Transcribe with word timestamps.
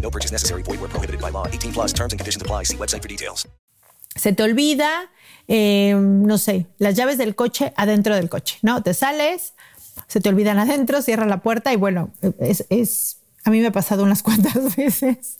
No 0.00 0.10
purchase 0.10 0.32
necessary. 0.32 0.62
Void 0.62 0.80
where 0.80 0.88
prohibited 0.88 1.20
by 1.20 1.30
law. 1.30 1.46
18 1.46 1.72
plus 1.72 1.92
terms 1.92 2.12
and 2.12 2.18
conditions 2.18 2.42
apply. 2.42 2.64
See 2.64 2.76
website 2.76 3.02
for 3.02 3.08
details. 3.08 3.46
Se 4.16 4.32
te 4.32 4.42
olvida, 4.42 5.08
eh, 5.46 5.94
no 5.94 6.36
sé, 6.36 6.66
las 6.78 6.96
llaves 6.96 7.16
del 7.16 7.36
coche 7.36 7.72
adentro 7.76 8.16
del 8.16 8.28
coche, 8.28 8.58
¿no? 8.60 8.82
Te 8.82 8.92
sales, 8.92 9.54
se 10.08 10.20
te 10.20 10.28
olvidan 10.28 10.58
adentro, 10.58 11.00
cierra 11.00 11.26
la 11.26 11.42
puerta 11.42 11.72
y 11.72 11.76
bueno, 11.76 12.10
es, 12.40 12.66
es 12.70 13.20
a 13.44 13.50
mí 13.50 13.60
me 13.60 13.68
ha 13.68 13.72
pasado 13.72 14.02
unas 14.02 14.22
cuantas 14.24 14.76
veces. 14.76 15.38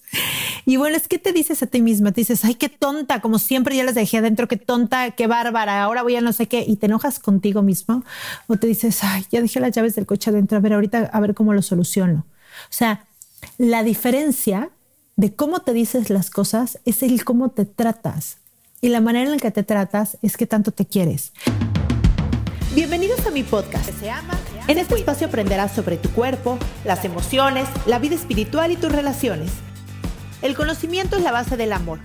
Y 0.64 0.76
bueno, 0.76 0.96
es 0.96 1.08
que 1.08 1.18
te 1.18 1.32
dices 1.32 1.62
a 1.62 1.66
ti 1.66 1.82
misma, 1.82 2.12
te 2.12 2.20
dices, 2.20 2.44
ay, 2.44 2.54
qué 2.54 2.68
tonta, 2.68 3.20
como 3.20 3.38
siempre 3.38 3.76
ya 3.76 3.84
las 3.84 3.94
dejé 3.94 4.18
adentro, 4.18 4.48
qué 4.48 4.56
tonta, 4.56 5.10
qué 5.12 5.26
bárbara, 5.26 5.82
ahora 5.82 6.02
voy 6.02 6.16
a 6.16 6.20
no 6.20 6.32
sé 6.32 6.46
qué, 6.46 6.64
y 6.66 6.76
te 6.76 6.86
enojas 6.86 7.18
contigo 7.18 7.62
mismo, 7.62 8.04
o 8.46 8.56
te 8.56 8.66
dices, 8.66 9.02
ay, 9.02 9.26
ya 9.30 9.42
dejé 9.42 9.60
las 9.60 9.72
llaves 9.72 9.94
del 9.94 10.06
coche 10.06 10.30
adentro, 10.30 10.58
a 10.58 10.60
ver, 10.60 10.74
ahorita 10.74 11.10
a 11.12 11.20
ver 11.20 11.34
cómo 11.34 11.52
lo 11.52 11.62
soluciono. 11.62 12.26
O 12.64 12.72
sea, 12.72 13.06
la 13.58 13.82
diferencia 13.82 14.70
de 15.16 15.34
cómo 15.34 15.60
te 15.60 15.72
dices 15.72 16.10
las 16.10 16.30
cosas 16.30 16.78
es 16.84 17.02
el 17.02 17.24
cómo 17.24 17.50
te 17.50 17.64
tratas. 17.64 18.38
Y 18.80 18.88
la 18.88 19.00
manera 19.00 19.26
en 19.26 19.32
la 19.32 19.36
que 19.36 19.50
te 19.50 19.62
tratas 19.62 20.16
es 20.22 20.36
que 20.36 20.46
tanto 20.46 20.72
te 20.72 20.86
quieres. 20.86 21.32
Bienvenidos 22.74 23.26
a 23.26 23.30
mi 23.30 23.42
podcast. 23.42 23.90
En 24.68 24.78
este 24.78 24.94
espacio 24.94 25.26
aprenderás 25.26 25.72
sobre 25.72 25.96
tu 25.96 26.08
cuerpo, 26.10 26.58
las 26.84 27.04
emociones, 27.04 27.68
la 27.86 27.98
vida 27.98 28.14
espiritual 28.14 28.70
y 28.70 28.76
tus 28.76 28.92
relaciones. 28.92 29.50
El 30.40 30.56
conocimiento 30.56 31.16
es 31.16 31.22
la 31.22 31.32
base 31.32 31.56
del 31.56 31.72
amor. 31.72 31.98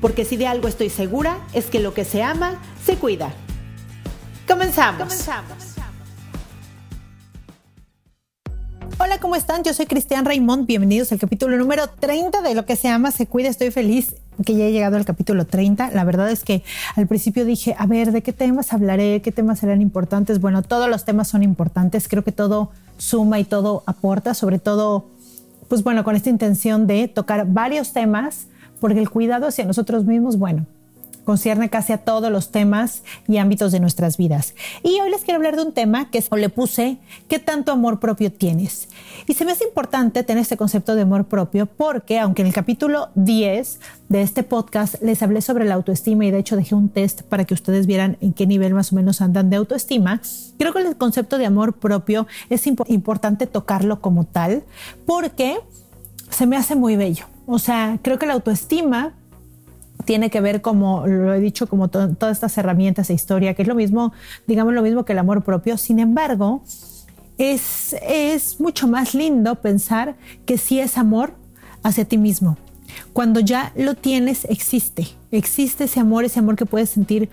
Porque 0.00 0.24
si 0.24 0.36
de 0.36 0.46
algo 0.46 0.68
estoy 0.68 0.90
segura 0.90 1.38
es 1.54 1.66
que 1.66 1.80
lo 1.80 1.94
que 1.94 2.04
se 2.04 2.22
ama, 2.22 2.60
se 2.84 2.96
cuida. 2.96 3.32
Comenzamos. 4.46 5.04
Comenzamos. 5.04 5.75
Hola, 9.06 9.20
¿cómo 9.20 9.36
están? 9.36 9.62
Yo 9.62 9.72
soy 9.72 9.86
Cristian 9.86 10.24
Raymond. 10.24 10.66
Bienvenidos 10.66 11.12
al 11.12 11.20
capítulo 11.20 11.56
número 11.56 11.86
30 11.86 12.42
de 12.42 12.56
Lo 12.56 12.66
que 12.66 12.74
se 12.74 12.88
ama, 12.88 13.12
se 13.12 13.28
cuida. 13.28 13.48
Estoy 13.48 13.70
feliz 13.70 14.16
que 14.44 14.56
ya 14.56 14.64
he 14.64 14.72
llegado 14.72 14.96
al 14.96 15.04
capítulo 15.04 15.46
30. 15.46 15.92
La 15.92 16.02
verdad 16.02 16.28
es 16.28 16.42
que 16.42 16.64
al 16.96 17.06
principio 17.06 17.44
dije, 17.44 17.76
a 17.78 17.86
ver, 17.86 18.10
¿de 18.10 18.22
qué 18.22 18.32
temas 18.32 18.72
hablaré? 18.72 19.22
¿Qué 19.22 19.30
temas 19.30 19.60
serán 19.60 19.80
importantes? 19.80 20.40
Bueno, 20.40 20.62
todos 20.62 20.90
los 20.90 21.04
temas 21.04 21.28
son 21.28 21.44
importantes. 21.44 22.08
Creo 22.08 22.24
que 22.24 22.32
todo 22.32 22.72
suma 22.98 23.38
y 23.38 23.44
todo 23.44 23.84
aporta, 23.86 24.34
sobre 24.34 24.58
todo, 24.58 25.06
pues 25.68 25.84
bueno, 25.84 26.02
con 26.02 26.16
esta 26.16 26.28
intención 26.28 26.88
de 26.88 27.06
tocar 27.06 27.46
varios 27.46 27.92
temas, 27.92 28.48
porque 28.80 28.98
el 28.98 29.08
cuidado 29.08 29.46
hacia 29.46 29.64
nosotros 29.66 30.04
mismos, 30.04 30.36
bueno, 30.36 30.66
concierne 31.26 31.68
casi 31.68 31.92
a 31.92 31.98
todos 31.98 32.30
los 32.32 32.50
temas 32.50 33.02
y 33.28 33.36
ámbitos 33.36 33.72
de 33.72 33.80
nuestras 33.80 34.16
vidas. 34.16 34.54
Y 34.82 35.00
hoy 35.00 35.10
les 35.10 35.22
quiero 35.22 35.36
hablar 35.36 35.56
de 35.56 35.62
un 35.62 35.72
tema 35.72 36.08
que 36.10 36.24
le 36.36 36.48
puse, 36.48 36.98
¿qué 37.28 37.38
tanto 37.38 37.72
amor 37.72 37.98
propio 38.00 38.32
tienes? 38.32 38.88
Y 39.26 39.34
se 39.34 39.44
me 39.44 39.52
hace 39.52 39.64
importante 39.64 40.22
tener 40.22 40.42
este 40.42 40.56
concepto 40.56 40.94
de 40.94 41.02
amor 41.02 41.26
propio 41.26 41.66
porque 41.66 42.20
aunque 42.20 42.42
en 42.42 42.48
el 42.48 42.54
capítulo 42.54 43.08
10 43.16 43.80
de 44.08 44.22
este 44.22 44.44
podcast 44.44 45.02
les 45.02 45.22
hablé 45.22 45.42
sobre 45.42 45.64
la 45.64 45.74
autoestima 45.74 46.24
y 46.24 46.30
de 46.30 46.38
hecho 46.38 46.56
dejé 46.56 46.76
un 46.76 46.88
test 46.88 47.22
para 47.22 47.44
que 47.44 47.54
ustedes 47.54 47.86
vieran 47.86 48.16
en 48.20 48.32
qué 48.32 48.46
nivel 48.46 48.72
más 48.72 48.92
o 48.92 48.96
menos 48.96 49.20
andan 49.20 49.50
de 49.50 49.56
autoestima, 49.56 50.20
creo 50.58 50.72
que 50.72 50.80
el 50.80 50.96
concepto 50.96 51.38
de 51.38 51.46
amor 51.46 51.74
propio 51.74 52.28
es 52.50 52.66
importante 52.66 53.48
tocarlo 53.48 54.00
como 54.00 54.24
tal 54.24 54.62
porque 55.06 55.58
se 56.30 56.46
me 56.46 56.56
hace 56.56 56.76
muy 56.76 56.96
bello. 56.96 57.26
O 57.46 57.58
sea, 57.58 57.98
creo 58.02 58.18
que 58.18 58.26
la 58.26 58.34
autoestima 58.34 59.14
tiene 60.04 60.30
que 60.30 60.40
ver, 60.40 60.60
como 60.60 61.06
lo 61.06 61.34
he 61.34 61.40
dicho, 61.40 61.66
como 61.66 61.88
todas 61.88 62.32
estas 62.32 62.56
herramientas 62.58 63.08
de 63.08 63.14
historia, 63.14 63.54
que 63.54 63.62
es 63.62 63.68
lo 63.68 63.74
mismo, 63.74 64.12
digamos 64.46 64.74
lo 64.74 64.82
mismo 64.82 65.04
que 65.04 65.12
el 65.12 65.18
amor 65.18 65.42
propio. 65.42 65.76
Sin 65.76 65.98
embargo, 65.98 66.62
es, 67.38 67.96
es 68.02 68.60
mucho 68.60 68.88
más 68.88 69.14
lindo 69.14 69.56
pensar 69.56 70.16
que 70.44 70.58
sí 70.58 70.80
es 70.80 70.98
amor 70.98 71.34
hacia 71.82 72.04
ti 72.04 72.18
mismo. 72.18 72.56
Cuando 73.12 73.40
ya 73.40 73.72
lo 73.76 73.94
tienes, 73.94 74.44
existe. 74.46 75.08
Existe 75.30 75.84
ese 75.84 76.00
amor, 76.00 76.24
ese 76.24 76.38
amor 76.38 76.56
que 76.56 76.66
puedes 76.66 76.90
sentir 76.90 77.28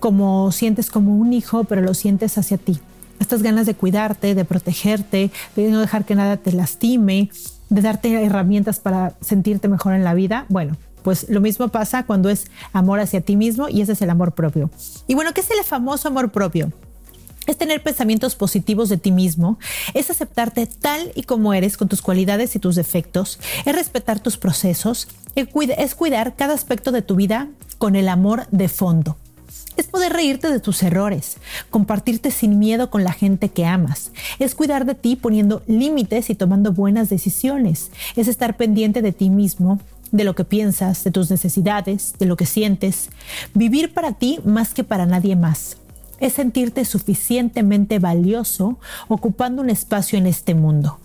como 0.00 0.52
sientes 0.52 0.90
como 0.90 1.16
un 1.16 1.32
hijo, 1.32 1.64
pero 1.64 1.80
lo 1.80 1.94
sientes 1.94 2.38
hacia 2.38 2.58
ti. 2.58 2.78
Estas 3.20 3.42
ganas 3.42 3.66
de 3.66 3.74
cuidarte, 3.74 4.34
de 4.34 4.44
protegerte, 4.44 5.30
de 5.56 5.70
no 5.70 5.80
dejar 5.80 6.04
que 6.04 6.14
nada 6.14 6.36
te 6.36 6.52
lastime, 6.52 7.30
de 7.68 7.82
darte 7.82 8.12
herramientas 8.24 8.78
para 8.78 9.14
sentirte 9.20 9.68
mejor 9.68 9.94
en 9.94 10.04
la 10.04 10.14
vida. 10.14 10.46
Bueno, 10.48 10.76
pues 11.02 11.28
lo 11.28 11.40
mismo 11.40 11.68
pasa 11.68 12.04
cuando 12.04 12.28
es 12.28 12.46
amor 12.72 13.00
hacia 13.00 13.20
ti 13.20 13.36
mismo 13.36 13.68
y 13.68 13.80
ese 13.80 13.92
es 13.92 14.02
el 14.02 14.10
amor 14.10 14.32
propio. 14.32 14.70
Y 15.06 15.14
bueno, 15.14 15.32
¿qué 15.32 15.40
es 15.40 15.50
el 15.50 15.64
famoso 15.64 16.08
amor 16.08 16.30
propio? 16.30 16.72
es 17.48 17.56
tener 17.56 17.82
pensamientos 17.82 18.34
positivos 18.34 18.90
de 18.90 18.98
ti 18.98 19.10
mismo, 19.10 19.58
es 19.94 20.10
aceptarte 20.10 20.66
tal 20.66 21.12
y 21.14 21.22
como 21.22 21.54
eres 21.54 21.78
con 21.78 21.88
tus 21.88 22.02
cualidades 22.02 22.54
y 22.54 22.58
tus 22.58 22.76
defectos, 22.76 23.40
es 23.64 23.74
respetar 23.74 24.20
tus 24.20 24.36
procesos, 24.36 25.08
es 25.34 25.94
cuidar 25.94 26.36
cada 26.36 26.52
aspecto 26.52 26.92
de 26.92 27.00
tu 27.00 27.16
vida 27.16 27.48
con 27.78 27.96
el 27.96 28.08
amor 28.08 28.46
de 28.50 28.68
fondo. 28.68 29.16
Es 29.78 29.86
poder 29.86 30.12
reírte 30.12 30.50
de 30.50 30.58
tus 30.58 30.82
errores, 30.82 31.36
compartirte 31.70 32.32
sin 32.32 32.58
miedo 32.58 32.90
con 32.90 33.04
la 33.04 33.12
gente 33.12 33.48
que 33.48 33.64
amas. 33.64 34.10
Es 34.40 34.56
cuidar 34.56 34.84
de 34.84 34.96
ti 34.96 35.14
poniendo 35.14 35.62
límites 35.68 36.30
y 36.30 36.34
tomando 36.34 36.72
buenas 36.72 37.08
decisiones. 37.08 37.92
Es 38.16 38.26
estar 38.26 38.56
pendiente 38.56 39.02
de 39.02 39.12
ti 39.12 39.30
mismo 39.30 39.78
de 40.10 40.24
lo 40.24 40.34
que 40.34 40.44
piensas, 40.44 41.04
de 41.04 41.10
tus 41.10 41.30
necesidades, 41.30 42.14
de 42.18 42.26
lo 42.26 42.36
que 42.36 42.46
sientes. 42.46 43.10
Vivir 43.54 43.92
para 43.92 44.12
ti 44.12 44.40
más 44.44 44.74
que 44.74 44.84
para 44.84 45.06
nadie 45.06 45.36
más. 45.36 45.76
Es 46.20 46.34
sentirte 46.34 46.84
suficientemente 46.84 47.98
valioso 47.98 48.78
ocupando 49.08 49.62
un 49.62 49.70
espacio 49.70 50.18
en 50.18 50.26
este 50.26 50.54
mundo. 50.54 50.98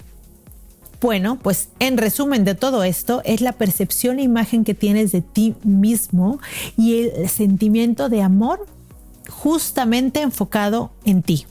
Bueno, 1.02 1.38
pues 1.38 1.68
en 1.80 1.98
resumen 1.98 2.46
de 2.46 2.56
todo 2.56 2.84
esto 2.86 3.22
es 3.26 3.42
la 3.42 3.52
percepción 3.52 4.20
e 4.20 4.24
imagen 4.24 4.64
que 4.64 4.74
tienes 4.74 5.12
de 5.12 5.22
ti 5.22 5.54
mismo 5.64 6.40
y 6.78 7.10
el 7.10 7.30
sentimiento 7.30 8.08
de 8.08 8.22
amor 8.22 8.66
justamente 9.28 10.22
enfocado 10.22 10.92
en 11.04 11.22
ti. 11.22 11.46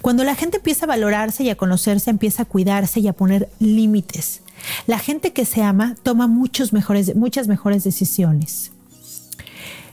Cuando 0.00 0.24
la 0.24 0.34
gente 0.34 0.58
empieza 0.58 0.86
a 0.86 0.88
valorarse 0.88 1.42
y 1.42 1.50
a 1.50 1.56
conocerse, 1.56 2.10
empieza 2.10 2.42
a 2.42 2.46
cuidarse 2.46 3.00
y 3.00 3.08
a 3.08 3.12
poner 3.12 3.48
límites. 3.58 4.42
La 4.86 4.98
gente 4.98 5.32
que 5.32 5.44
se 5.44 5.62
ama 5.62 5.94
toma 6.02 6.26
muchos 6.26 6.72
mejores, 6.72 7.14
muchas 7.14 7.48
mejores 7.48 7.84
decisiones. 7.84 8.72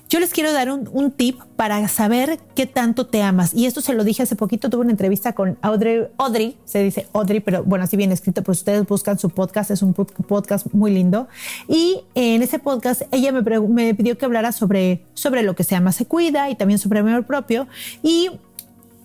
Yo 0.08 0.20
les 0.20 0.32
quiero 0.32 0.54
dar 0.54 0.70
un, 0.70 1.12
tip 1.12 1.40
para 1.56 1.88
saber 1.88 2.40
qué 2.54 2.68
tanto 2.68 3.08
te 3.08 3.24
amas. 3.24 3.56
Y 3.56 3.66
esto 3.66 3.82
se 3.82 3.94
lo 3.94 4.04
dije 4.04 4.22
hace 4.22 4.36
poquito, 4.36 4.70
tuve 4.70 4.82
una 4.82 4.92
entrevista 4.92 5.34
con 5.34 5.58
Audrey, 5.64 6.08
Audrey, 6.18 6.58
se 6.64 6.84
dice 6.84 7.08
Audrey, 7.12 7.40
pero 7.40 7.64
bueno, 7.64 7.86
así 7.86 7.98
bien 7.98 8.12
escrito, 8.12 8.44
pues 8.44 8.60
ustedes 8.60 8.86
buscan 8.86 9.18
su 9.18 9.32
podcast, 9.32 9.72
es 9.72 9.82
un 9.82 9.94
podcast 9.94 10.68
muy 10.74 10.92
lindo. 10.92 11.28
Y 11.68 12.04
en 12.14 12.44
ese 12.44 12.60
podcast 12.60 13.02
ella 13.12 13.32
me, 13.32 13.42
me 13.42 13.96
pidió 13.96 14.16
que 14.18 14.26
hablara 14.26 14.52
sobre, 14.52 15.04
sobre 15.16 15.42
lo 15.42 15.56
que 15.56 15.64
se 15.64 15.76
ama, 15.76 15.92
se 15.92 16.06
cuida 16.06 16.52
y 16.52 16.56
también 16.56 16.78
sobre 16.78 17.00
amor 17.00 17.26
propio. 17.26 17.68
Y 18.04 18.30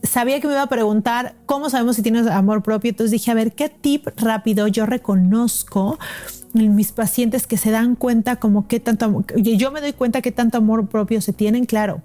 sabía 0.03 0.41
que 0.41 0.47
me 0.47 0.55
iba 0.55 0.63
a 0.63 0.69
preguntar 0.69 1.35
cómo 1.47 1.71
sabemos 1.71 1.97
si 1.97 2.03
tienes 2.03 2.27
amor 2.27 2.63
propio, 2.63 2.91
entonces 2.91 3.11
dije, 3.11 3.31
a 3.31 3.35
ver, 3.35 3.53
¿qué 3.53 3.69
tip 3.69 4.09
rápido 4.17 4.67
yo 4.69 4.87
reconozco 4.87 5.99
en 6.55 6.75
mis 6.75 6.93
pacientes 6.93 7.47
que 7.47 7.57
se 7.57 7.71
dan 7.71 7.95
cuenta 7.95 8.37
como 8.37 8.67
qué 8.67 8.81
tanto, 8.81 9.25
yo 9.37 9.71
me 9.71 9.81
doy 9.81 9.93
cuenta 9.93 10.21
que 10.23 10.33
tanto 10.33 10.59
amor 10.59 10.89
propio 10.89 11.21
se 11.21 11.33
tienen, 11.33 11.65
claro, 11.65 12.03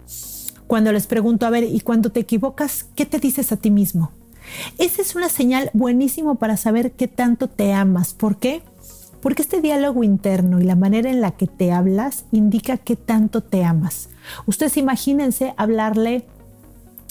cuando 0.67 0.91
les 0.91 1.07
pregunto, 1.07 1.45
a 1.45 1.49
ver, 1.49 1.63
y 1.63 1.79
cuando 1.81 2.11
te 2.11 2.19
equivocas, 2.19 2.87
¿qué 2.95 3.05
te 3.05 3.19
dices 3.19 3.51
a 3.51 3.57
ti 3.57 3.71
mismo? 3.71 4.11
Esa 4.77 5.01
es 5.01 5.15
una 5.15 5.29
señal 5.29 5.69
buenísimo 5.73 6.35
para 6.35 6.57
saber 6.57 6.91
qué 6.91 7.07
tanto 7.07 7.47
te 7.47 7.73
amas. 7.73 8.13
¿Por 8.13 8.37
qué? 8.37 8.63
Porque 9.21 9.41
este 9.41 9.61
diálogo 9.61 10.03
interno 10.03 10.59
y 10.59 10.63
la 10.63 10.75
manera 10.75 11.09
en 11.09 11.21
la 11.21 11.31
que 11.31 11.47
te 11.47 11.71
hablas 11.71 12.25
indica 12.31 12.77
qué 12.77 12.95
tanto 12.95 13.41
te 13.41 13.63
amas. 13.63 14.09
Ustedes 14.45 14.77
imagínense 14.77 15.53
hablarle 15.57 16.25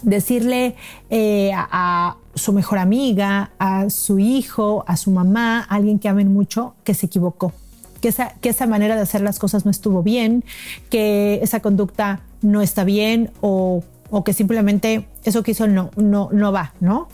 decirle 0.05 0.77
eh, 1.11 1.51
a, 1.55 2.17
su 2.35 2.53
mejor 2.53 2.79
amiga, 2.79 3.53
a 3.59 3.91
su 3.91 4.19
hijo, 4.19 4.85
a 4.87 4.97
su 4.97 5.11
mamá, 5.11 5.61
a 5.61 5.75
alguien 5.75 5.99
que 5.99 6.09
amen 6.09 6.33
mucho, 6.33 6.75
que 6.85 6.95
se 6.95 7.07
equivocó, 7.07 7.53
que 8.01 8.09
esa, 8.09 8.67
manera 8.67 8.97
de 8.97 9.03
hacer 9.03 9.21
las 9.21 9.39
cosas 9.39 9.65
no 9.65 9.71
estuvo 9.71 10.03
bien, 10.03 10.45
que 10.91 11.41
esa 11.43 11.61
conducta 11.61 12.21
no 12.43 12.61
está 12.61 12.85
bien 12.85 13.31
o, 13.41 13.83
o 14.11 14.25
que 14.25 14.33
simplemente 14.33 15.07
eso 15.25 15.43
que 15.43 15.53
hizo 15.53 15.67
no, 15.67 15.91
no, 15.97 16.29
no 16.33 16.53
va, 16.53 16.75
¿no? 16.81 17.09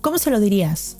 ¿Cómo 0.00 0.18
se 0.18 0.30
lo 0.30 0.40
dirías? 0.40 0.96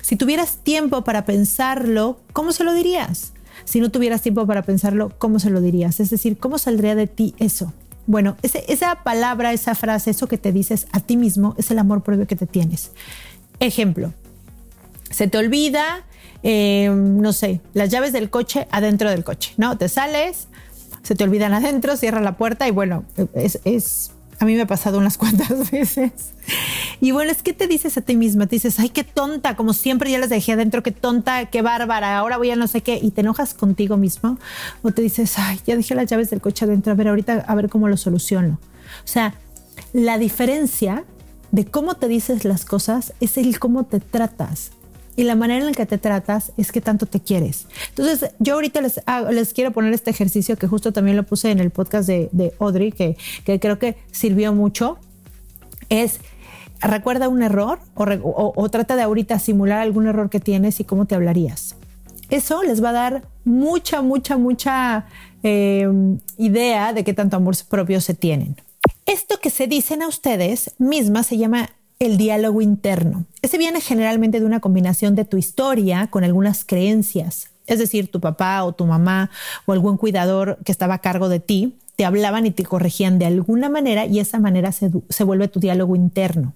Si 0.00 0.16
tuvieras 0.16 0.58
tiempo 0.58 1.02
para 1.02 1.24
pensarlo, 1.24 2.20
¿cómo 2.32 2.52
se 2.52 2.64
lo 2.64 2.72
dirías? 2.72 3.32
si 3.64 3.80
no 3.80 3.90
tuvieras 3.90 4.22
tiempo 4.22 4.46
para 4.46 4.62
pensarlo, 4.62 5.12
¿cómo 5.18 5.38
se 5.38 5.50
lo 5.50 5.60
dirías? 5.60 6.00
Es 6.00 6.10
decir, 6.10 6.38
¿cómo 6.38 6.58
saldría 6.58 6.94
de 6.94 7.06
ti 7.06 7.34
eso? 7.38 7.72
Bueno, 8.08 8.38
esa 8.42 9.02
palabra, 9.04 9.52
esa 9.52 9.74
frase, 9.74 10.12
eso 10.12 10.28
que 10.28 10.38
te 10.38 10.50
dices 10.50 10.86
a 10.92 11.00
ti 11.00 11.18
mismo 11.18 11.54
es 11.58 11.70
el 11.70 11.78
amor 11.78 12.02
propio 12.02 12.26
que 12.26 12.36
te 12.36 12.46
tienes. 12.46 12.92
Ejemplo, 13.60 14.14
se 15.10 15.28
te 15.28 15.36
olvida, 15.36 16.06
eh, 16.42 16.90
no 16.90 17.34
sé, 17.34 17.60
las 17.74 17.90
llaves 17.90 18.14
del 18.14 18.30
coche 18.30 18.66
adentro 18.70 19.10
del 19.10 19.24
coche, 19.24 19.52
¿no? 19.58 19.76
Te 19.76 19.90
sales, 19.90 20.48
se 21.02 21.16
te 21.16 21.24
olvidan 21.24 21.52
adentro, 21.52 21.98
cierra 21.98 22.22
la 22.22 22.38
puerta 22.38 22.66
y 22.66 22.70
bueno, 22.70 23.04
es, 23.34 23.60
es 23.66 24.12
a 24.40 24.44
mí 24.44 24.54
me 24.54 24.62
ha 24.62 24.66
pasado 24.66 24.98
unas 24.98 25.18
cuantas 25.18 25.70
veces. 25.70 26.12
Y 27.00 27.10
bueno, 27.10 27.30
es 27.30 27.42
que 27.42 27.52
te 27.52 27.66
dices 27.66 27.96
a 27.98 28.00
ti 28.00 28.16
misma, 28.16 28.46
te 28.46 28.56
dices, 28.56 28.78
ay, 28.78 28.88
qué 28.90 29.04
tonta, 29.04 29.56
como 29.56 29.72
siempre 29.72 30.10
ya 30.10 30.18
las 30.18 30.30
dejé 30.30 30.52
adentro, 30.52 30.82
qué 30.82 30.92
tonta, 30.92 31.46
qué 31.46 31.62
bárbara, 31.62 32.18
ahora 32.18 32.38
voy 32.38 32.50
a 32.50 32.56
no 32.56 32.66
sé 32.66 32.82
qué, 32.82 32.98
y 33.00 33.10
te 33.10 33.20
enojas 33.20 33.54
contigo 33.54 33.96
mismo, 33.96 34.38
o 34.82 34.90
te 34.90 35.02
dices, 35.02 35.38
ay, 35.38 35.60
ya 35.66 35.76
dejé 35.76 35.94
las 35.94 36.06
llaves 36.06 36.30
del 36.30 36.40
coche 36.40 36.64
adentro, 36.64 36.92
a 36.92 36.96
ver, 36.96 37.08
ahorita 37.08 37.44
a 37.46 37.54
ver 37.54 37.68
cómo 37.68 37.88
lo 37.88 37.96
soluciono. 37.96 38.58
O 39.04 39.06
sea, 39.06 39.34
la 39.92 40.18
diferencia 40.18 41.04
de 41.50 41.64
cómo 41.64 41.94
te 41.94 42.08
dices 42.08 42.44
las 42.44 42.64
cosas 42.64 43.14
es 43.20 43.36
el 43.38 43.58
cómo 43.58 43.84
te 43.84 44.00
tratas 44.00 44.72
y 45.18 45.24
la 45.24 45.34
manera 45.34 45.58
en 45.58 45.66
la 45.66 45.72
que 45.72 45.84
te 45.84 45.98
tratas 45.98 46.52
es 46.56 46.70
que 46.70 46.80
tanto 46.80 47.04
te 47.04 47.18
quieres. 47.18 47.66
Entonces, 47.88 48.30
yo 48.38 48.54
ahorita 48.54 48.80
les, 48.80 49.00
les 49.32 49.52
quiero 49.52 49.72
poner 49.72 49.92
este 49.92 50.10
ejercicio 50.10 50.56
que 50.56 50.68
justo 50.68 50.92
también 50.92 51.16
lo 51.16 51.24
puse 51.24 51.50
en 51.50 51.58
el 51.58 51.70
podcast 51.70 52.06
de, 52.06 52.28
de 52.30 52.54
Audrey, 52.60 52.92
que, 52.92 53.16
que 53.44 53.58
creo 53.58 53.80
que 53.80 53.96
sirvió 54.12 54.54
mucho. 54.54 54.96
Es 55.88 56.20
recuerda 56.80 57.28
un 57.28 57.42
error 57.42 57.80
o, 57.96 58.68
trata 58.70 58.94
de 58.94 59.02
ahorita 59.02 59.40
simular 59.40 59.80
algún 59.80 60.06
error 60.06 60.30
que 60.30 60.38
tienes 60.38 60.78
y 60.78 60.84
cómo 60.84 61.06
te 61.06 61.16
hablarías. 61.16 61.74
Eso 62.30 62.62
les 62.62 62.80
va 62.80 62.90
a 62.90 62.92
dar 62.92 63.22
mucha, 63.44 64.02
mucha, 64.02 64.36
mucha 64.36 65.06
eh, 65.42 65.88
idea 66.36 66.92
de 66.92 67.02
qué 67.02 67.12
tanto 67.12 67.36
amor 67.36 67.56
propio 67.68 68.00
se 68.00 68.14
tienen. 68.14 68.54
Esto 69.04 69.40
que 69.40 69.50
se 69.50 69.66
dicen 69.66 70.00
a 70.02 70.06
ustedes 70.06 70.76
mismas 70.78 71.26
se 71.26 71.38
llama 71.38 71.70
el 71.98 72.16
diálogo 72.16 72.62
interno. 72.62 73.24
Ese 73.42 73.58
viene 73.58 73.80
generalmente 73.80 74.40
de 74.40 74.46
una 74.46 74.60
combinación 74.60 75.14
de 75.14 75.24
tu 75.24 75.36
historia 75.36 76.08
con 76.08 76.24
algunas 76.24 76.64
creencias. 76.64 77.48
Es 77.66 77.78
decir, 77.78 78.10
tu 78.10 78.20
papá 78.20 78.64
o 78.64 78.72
tu 78.72 78.86
mamá 78.86 79.30
o 79.66 79.72
algún 79.72 79.96
cuidador 79.96 80.58
que 80.64 80.72
estaba 80.72 80.94
a 80.94 81.00
cargo 81.00 81.28
de 81.28 81.40
ti 81.40 81.74
te 81.96 82.04
hablaban 82.04 82.46
y 82.46 82.52
te 82.52 82.64
corregían 82.64 83.18
de 83.18 83.26
alguna 83.26 83.68
manera 83.68 84.06
y 84.06 84.20
esa 84.20 84.38
manera 84.38 84.70
se, 84.70 84.90
se 85.08 85.24
vuelve 85.24 85.48
tu 85.48 85.58
diálogo 85.58 85.96
interno. 85.96 86.54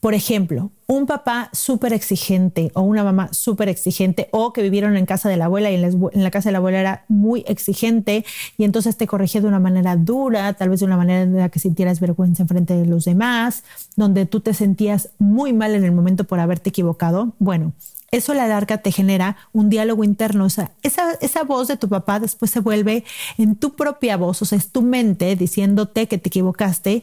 Por 0.00 0.14
ejemplo, 0.14 0.70
un 0.86 1.06
papá 1.06 1.50
súper 1.52 1.92
exigente 1.92 2.70
o 2.74 2.82
una 2.82 3.02
mamá 3.02 3.28
súper 3.32 3.68
exigente 3.68 4.28
o 4.30 4.52
que 4.52 4.62
vivieron 4.62 4.96
en 4.96 5.04
casa 5.04 5.28
de 5.28 5.36
la 5.36 5.46
abuela 5.46 5.70
y 5.70 5.74
en 5.74 6.22
la, 6.22 6.30
casa 6.30 6.48
de 6.48 6.52
la 6.52 6.58
abuela 6.58 6.78
era 6.78 7.04
muy 7.08 7.44
exigente 7.48 8.24
y 8.56 8.64
entonces 8.64 8.96
te 8.96 9.06
corregía 9.06 9.40
de 9.40 9.48
una 9.48 9.58
manera 9.58 9.96
dura, 9.96 10.52
tal 10.54 10.68
vez 10.68 10.80
de 10.80 10.86
una 10.86 10.96
manera 10.96 11.22
en 11.22 11.36
la 11.36 11.48
que 11.48 11.58
sintieras 11.58 11.98
vergüenza 11.98 12.44
en 12.44 12.48
frente 12.48 12.76
de 12.76 12.86
los 12.86 13.04
demás, 13.04 13.64
donde 13.96 14.26
tú 14.26 14.40
te 14.40 14.54
sentías 14.54 15.10
muy 15.18 15.52
mal 15.52 15.74
en 15.74 15.84
el 15.84 15.92
momento 15.92 16.24
por 16.24 16.38
haberte 16.38 16.70
equivocado. 16.70 17.32
Bueno, 17.40 17.72
eso 18.12 18.32
la 18.34 18.46
larga 18.46 18.78
te 18.78 18.92
genera 18.92 19.36
un 19.52 19.68
diálogo 19.68 20.04
interno. 20.04 20.44
O 20.44 20.50
sea, 20.50 20.70
esa, 20.82 21.14
esa 21.20 21.42
voz 21.42 21.66
de 21.66 21.76
tu 21.76 21.88
papá 21.88 22.20
después 22.20 22.50
se 22.50 22.60
vuelve 22.60 23.04
en 23.38 23.56
tu 23.56 23.74
propia 23.74 24.16
voz, 24.16 24.40
o 24.42 24.44
sea, 24.44 24.56
es 24.56 24.70
tu 24.70 24.82
mente 24.82 25.34
diciéndote 25.34 26.06
que 26.06 26.18
te 26.18 26.28
equivocaste. 26.28 27.02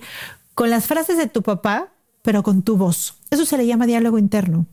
Con 0.56 0.70
las 0.70 0.86
frases 0.86 1.18
de 1.18 1.28
tu 1.28 1.42
papá 1.42 1.90
pero 2.24 2.42
con 2.42 2.64
tu 2.64 2.78
voz. 2.78 3.16
Eso 3.30 3.46
se 3.46 3.58
le 3.58 3.68
llama 3.68 3.86
diálogo 3.86 4.18
interno. 4.18 4.66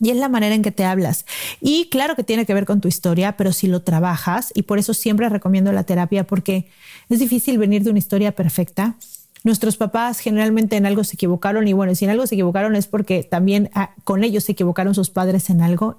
Y 0.00 0.10
es 0.10 0.16
la 0.16 0.28
manera 0.28 0.54
en 0.54 0.62
que 0.62 0.72
te 0.72 0.84
hablas. 0.84 1.24
Y 1.60 1.88
claro 1.90 2.16
que 2.16 2.24
tiene 2.24 2.46
que 2.46 2.54
ver 2.54 2.66
con 2.66 2.80
tu 2.80 2.88
historia, 2.88 3.36
pero 3.36 3.52
si 3.52 3.66
lo 3.66 3.82
trabajas, 3.82 4.52
y 4.54 4.62
por 4.62 4.78
eso 4.78 4.94
siempre 4.94 5.28
recomiendo 5.28 5.70
la 5.72 5.84
terapia, 5.84 6.24
porque 6.24 6.68
es 7.08 7.18
difícil 7.18 7.58
venir 7.58 7.82
de 7.84 7.90
una 7.90 7.98
historia 7.98 8.32
perfecta. 8.32 8.96
Nuestros 9.44 9.76
papás 9.76 10.20
generalmente 10.20 10.76
en 10.76 10.86
algo 10.86 11.04
se 11.04 11.14
equivocaron 11.14 11.68
y 11.68 11.72
bueno, 11.72 11.94
si 11.94 12.04
en 12.04 12.10
algo 12.10 12.26
se 12.26 12.34
equivocaron 12.34 12.74
es 12.74 12.86
porque 12.86 13.22
también 13.22 13.70
ah, 13.74 13.94
con 14.04 14.24
ellos 14.24 14.44
se 14.44 14.52
equivocaron 14.52 14.94
sus 14.94 15.10
padres 15.10 15.50
en 15.50 15.62
algo. 15.62 15.96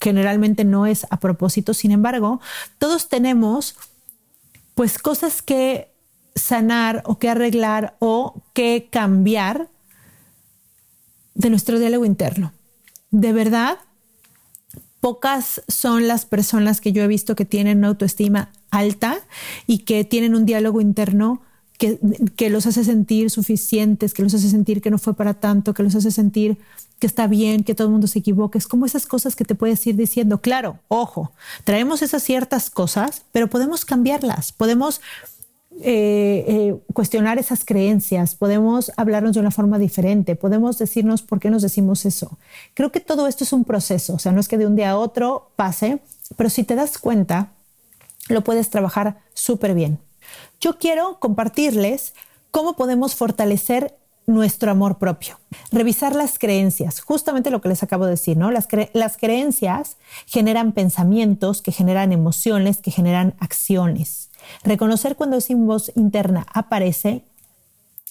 Generalmente 0.00 0.64
no 0.64 0.86
es 0.86 1.06
a 1.10 1.20
propósito. 1.20 1.74
Sin 1.74 1.92
embargo, 1.92 2.40
todos 2.78 3.08
tenemos 3.08 3.76
pues 4.74 4.98
cosas 4.98 5.42
que 5.42 5.92
sanar 6.34 7.02
o 7.04 7.18
que 7.18 7.28
arreglar 7.28 7.96
o 7.98 8.42
que 8.54 8.88
cambiar 8.90 9.68
de 11.40 11.50
nuestro 11.50 11.78
diálogo 11.78 12.04
interno. 12.04 12.52
De 13.10 13.32
verdad, 13.32 13.78
pocas 15.00 15.62
son 15.68 16.06
las 16.06 16.26
personas 16.26 16.80
que 16.80 16.92
yo 16.92 17.02
he 17.02 17.08
visto 17.08 17.34
que 17.34 17.44
tienen 17.44 17.78
una 17.78 17.88
autoestima 17.88 18.50
alta 18.70 19.18
y 19.66 19.78
que 19.78 20.04
tienen 20.04 20.34
un 20.34 20.44
diálogo 20.44 20.80
interno 20.80 21.42
que, 21.78 21.98
que, 22.36 22.50
los 22.50 22.66
hace 22.66 22.84
sentir 22.84 23.30
suficientes, 23.30 24.12
que 24.12 24.22
los 24.22 24.34
hace 24.34 24.50
sentir 24.50 24.82
que 24.82 24.90
no 24.90 24.98
fue 24.98 25.14
para 25.14 25.32
tanto, 25.32 25.72
que 25.72 25.82
los 25.82 25.94
hace 25.94 26.10
sentir 26.10 26.58
que 26.98 27.06
está 27.06 27.26
bien, 27.26 27.64
que 27.64 27.74
todo 27.74 27.86
el 27.86 27.92
mundo 27.92 28.06
se 28.06 28.18
equivoque. 28.18 28.58
Es 28.58 28.66
como 28.66 28.84
esas 28.84 29.06
cosas 29.06 29.34
que 29.34 29.46
te 29.46 29.54
puedes 29.54 29.84
ir 29.86 29.96
diciendo, 29.96 30.42
claro, 30.42 30.78
ojo, 30.88 31.32
traemos 31.64 32.02
esas 32.02 32.22
ciertas 32.22 32.68
cosas, 32.68 33.22
pero 33.32 33.48
podemos 33.48 33.86
cambiarlas, 33.86 34.52
podemos 34.52 35.00
eh, 35.78 36.44
eh, 36.46 36.76
cuestionar 36.92 37.38
esas 37.38 37.64
creencias, 37.64 38.34
podemos 38.34 38.92
hablarnos 38.96 39.34
de 39.34 39.40
una 39.40 39.50
forma 39.50 39.78
diferente, 39.78 40.36
podemos 40.36 40.78
decirnos 40.78 41.22
por 41.22 41.38
qué 41.38 41.48
nos 41.48 41.62
decimos 41.62 42.04
eso. 42.04 42.38
Creo 42.74 42.92
que 42.92 43.00
todo 43.00 43.28
esto 43.28 43.44
es 43.44 43.52
un 43.52 43.64
proceso, 43.64 44.14
o 44.14 44.18
sea, 44.18 44.32
no 44.32 44.40
es 44.40 44.48
que 44.48 44.58
de 44.58 44.66
un 44.66 44.76
día 44.76 44.90
a 44.90 44.98
otro 44.98 45.52
pase, 45.56 46.00
pero 46.36 46.50
si 46.50 46.64
te 46.64 46.74
das 46.74 46.98
cuenta, 46.98 47.52
lo 48.28 48.42
puedes 48.42 48.68
trabajar 48.68 49.20
súper 49.32 49.74
bien. 49.74 49.98
Yo 50.60 50.78
quiero 50.78 51.18
compartirles 51.18 52.14
cómo 52.50 52.74
podemos 52.74 53.14
fortalecer 53.14 53.96
nuestro 54.26 54.70
amor 54.70 54.98
propio. 54.98 55.40
Revisar 55.72 56.14
las 56.14 56.38
creencias, 56.38 57.00
justamente 57.00 57.50
lo 57.50 57.60
que 57.60 57.68
les 57.68 57.82
acabo 57.82 58.04
de 58.04 58.12
decir, 58.12 58.36
¿no? 58.36 58.50
Las, 58.50 58.68
las 58.92 59.16
creencias 59.16 59.96
generan 60.26 60.72
pensamientos, 60.72 61.62
que 61.62 61.72
generan 61.72 62.12
emociones, 62.12 62.78
que 62.78 62.90
generan 62.90 63.34
acciones. 63.40 64.29
Reconocer 64.64 65.16
cuando 65.16 65.36
esa 65.36 65.54
voz 65.56 65.92
interna 65.96 66.46
aparece 66.52 67.22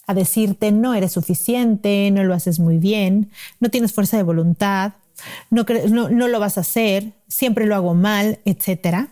a 0.08 0.14
decirte 0.14 0.72
no 0.72 0.96
eres 0.96 1.12
suficiente, 1.12 2.10
no 2.12 2.24
lo 2.24 2.34
haces 2.34 2.60
muy 2.60 2.80
bien, 2.80 3.30
no 3.60 3.70
tienes 3.70 3.94
fuerza 3.94 4.18
de 4.18 4.24
voluntad, 4.24 4.94
no, 5.52 5.66
no, 6.10 6.28
lo 6.28 6.40
vas 6.40 6.58
a 6.58 6.62
hacer, 6.62 7.12
siempre 7.28 7.68
lo 7.68 7.76
hago 7.76 7.94
mal, 7.94 8.40
etc. 8.46 9.10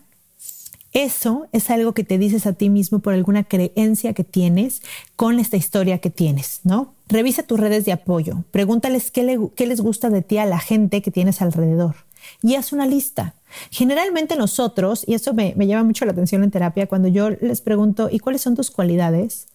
Eso 0.92 1.46
es 1.52 1.70
algo 1.70 1.92
que 1.92 2.02
te 2.02 2.18
dices 2.18 2.46
a 2.46 2.54
ti 2.54 2.68
mismo 2.68 2.98
por 2.98 3.14
alguna 3.14 3.44
creencia 3.44 4.12
que 4.12 4.24
tienes 4.24 4.82
con 5.14 5.38
esta 5.38 5.56
historia 5.56 5.98
que 5.98 6.10
tienes, 6.10 6.60
¿no? 6.64 6.94
Revisa 7.08 7.44
tus 7.44 7.60
redes 7.60 7.84
de 7.84 7.92
apoyo, 7.92 8.42
pregúntales 8.50 9.12
qué, 9.12 9.38
qué 9.54 9.66
les 9.66 9.80
gusta 9.80 10.10
de 10.10 10.22
ti 10.22 10.38
a 10.38 10.46
la 10.46 10.58
gente 10.58 11.00
que 11.00 11.12
tienes 11.12 11.40
alrededor 11.42 12.07
y 12.42 12.54
haz 12.54 12.72
una 12.72 12.86
lista. 12.86 13.34
Generalmente 13.70 14.36
nosotros, 14.36 15.04
y 15.06 15.14
eso 15.14 15.34
me, 15.34 15.54
llama 15.56 15.84
mucho 15.84 16.04
la 16.04 16.12
atención 16.12 16.44
en 16.44 16.50
terapia, 16.50 16.86
cuando 16.86 17.08
yo 17.08 17.30
les 17.30 17.60
pregunto, 17.60 18.08
¿y 18.10 18.18
cuáles 18.18 18.42
son 18.42 18.54
tus 18.54 18.70
cualidades? 18.70 19.46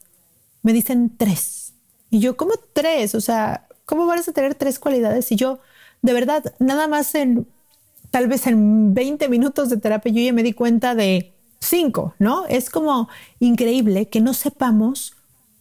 Me 0.62 0.74
dicen 0.74 1.12
tres. 1.18 1.74
Y 2.10 2.20
yo, 2.20 2.38
¿cómo 2.38 2.54
tres? 2.74 3.16
O 3.16 3.22
sea, 3.22 3.68
¿cómo 3.86 4.06
vas 4.06 4.28
a 4.28 4.34
tener 4.34 4.56
tres 4.56 4.80
cualidades? 4.80 5.32
Y 5.32 5.36
yo, 5.36 5.60
de 6.02 6.14
verdad, 6.14 6.54
nada 6.60 6.88
más 6.88 7.16
en, 7.16 7.48
tal 8.12 8.28
vez 8.28 8.48
en 8.48 8.94
20 8.94 9.30
minutos 9.30 9.70
de 9.70 9.78
terapia, 9.78 10.12
yo 10.12 10.22
ya 10.22 10.34
me 10.34 10.44
di 10.44 10.54
cuenta 10.54 10.96
de 10.96 11.34
cinco, 11.60 12.14
¿no? 12.20 12.46
Es 12.48 12.70
como 12.70 13.10
increíble 13.40 14.10
que 14.10 14.22
no 14.22 14.34
sepamos 14.34 15.16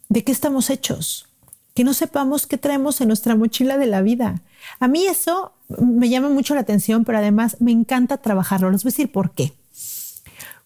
de 0.09 0.25
qué 0.25 0.33
estamos 0.33 0.69
hechos, 0.69 1.29
que 1.75 1.85
no 1.85 1.95
sepamos 1.95 2.47
qué 2.47 2.59
traemos 2.59 3.01
en 3.01 3.09
nuestra 3.09 3.37
mochila 3.37 3.79
de 3.79 3.87
la 3.87 4.03
vida. 4.03 4.43
A 4.81 4.89
mí 4.89 5.07
eso 5.07 5.53
me 5.79 6.09
llama 6.09 6.29
mucho 6.29 6.55
la 6.55 6.61
atención, 6.61 7.05
pero 7.05 7.19
además 7.19 7.57
me 7.61 7.73
encanta 7.73 8.19
trabajarlo. 8.19 8.71
Les 8.71 8.85
voy 8.85 8.91
a 8.91 8.93
decir 8.93 9.13
por 9.13 9.33
qué. 9.33 9.53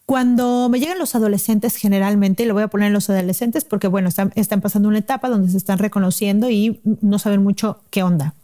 Cuando 0.07 0.69
me 0.69 0.79
llegan 0.79 1.01
los 1.01 1.17
adolescentes, 1.17 1.75
generalmente, 1.75 2.47
lo 2.47 2.55
voy 2.55 2.63
a 2.63 2.69
poner 2.69 2.87
en 2.87 2.93
los 2.93 3.11
adolescentes 3.11 3.65
porque, 3.65 3.89
bueno, 3.89 4.09
están, 4.09 4.61
pasando 4.61 4.89
una 4.89 4.99
etapa 4.99 5.29
donde 5.29 5.51
se 5.51 5.57
están 5.57 5.79
reconociendo 5.79 6.49
y 6.49 6.81
no 7.01 7.19
saben 7.19 7.43
mucho 7.43 7.81
qué 7.91 8.05
onda. 8.05 8.36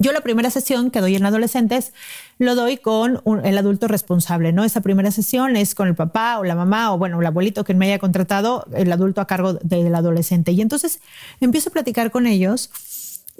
Yo 0.00 0.12
la 0.12 0.20
primera 0.20 0.48
sesión 0.50 0.90
que 0.92 1.00
doy 1.00 1.16
en 1.16 1.26
adolescentes 1.26 1.92
lo 2.38 2.54
doy 2.54 2.76
con 2.76 3.20
el 3.44 3.58
adulto 3.58 3.88
responsable, 3.88 4.52
¿no? 4.52 4.62
Esa 4.62 4.80
primera 4.80 5.10
sesión 5.10 5.56
es 5.56 5.74
con 5.74 5.88
el 5.88 5.96
papá 5.96 6.38
o 6.38 6.44
la 6.44 6.54
mamá 6.54 6.92
o, 6.92 6.98
bueno, 6.98 7.20
el 7.20 7.26
abuelito 7.26 7.64
que 7.64 7.74
me 7.74 7.86
haya 7.86 7.98
contratado, 7.98 8.64
el 8.74 8.92
adulto 8.92 9.20
a 9.20 9.26
cargo 9.26 9.54
del 9.54 9.92
adolescente. 9.94 10.52
Y 10.52 10.60
entonces 10.60 11.00
empiezo 11.40 11.70
a 11.70 11.72
platicar 11.72 12.12
con 12.12 12.28
ellos 12.28 12.70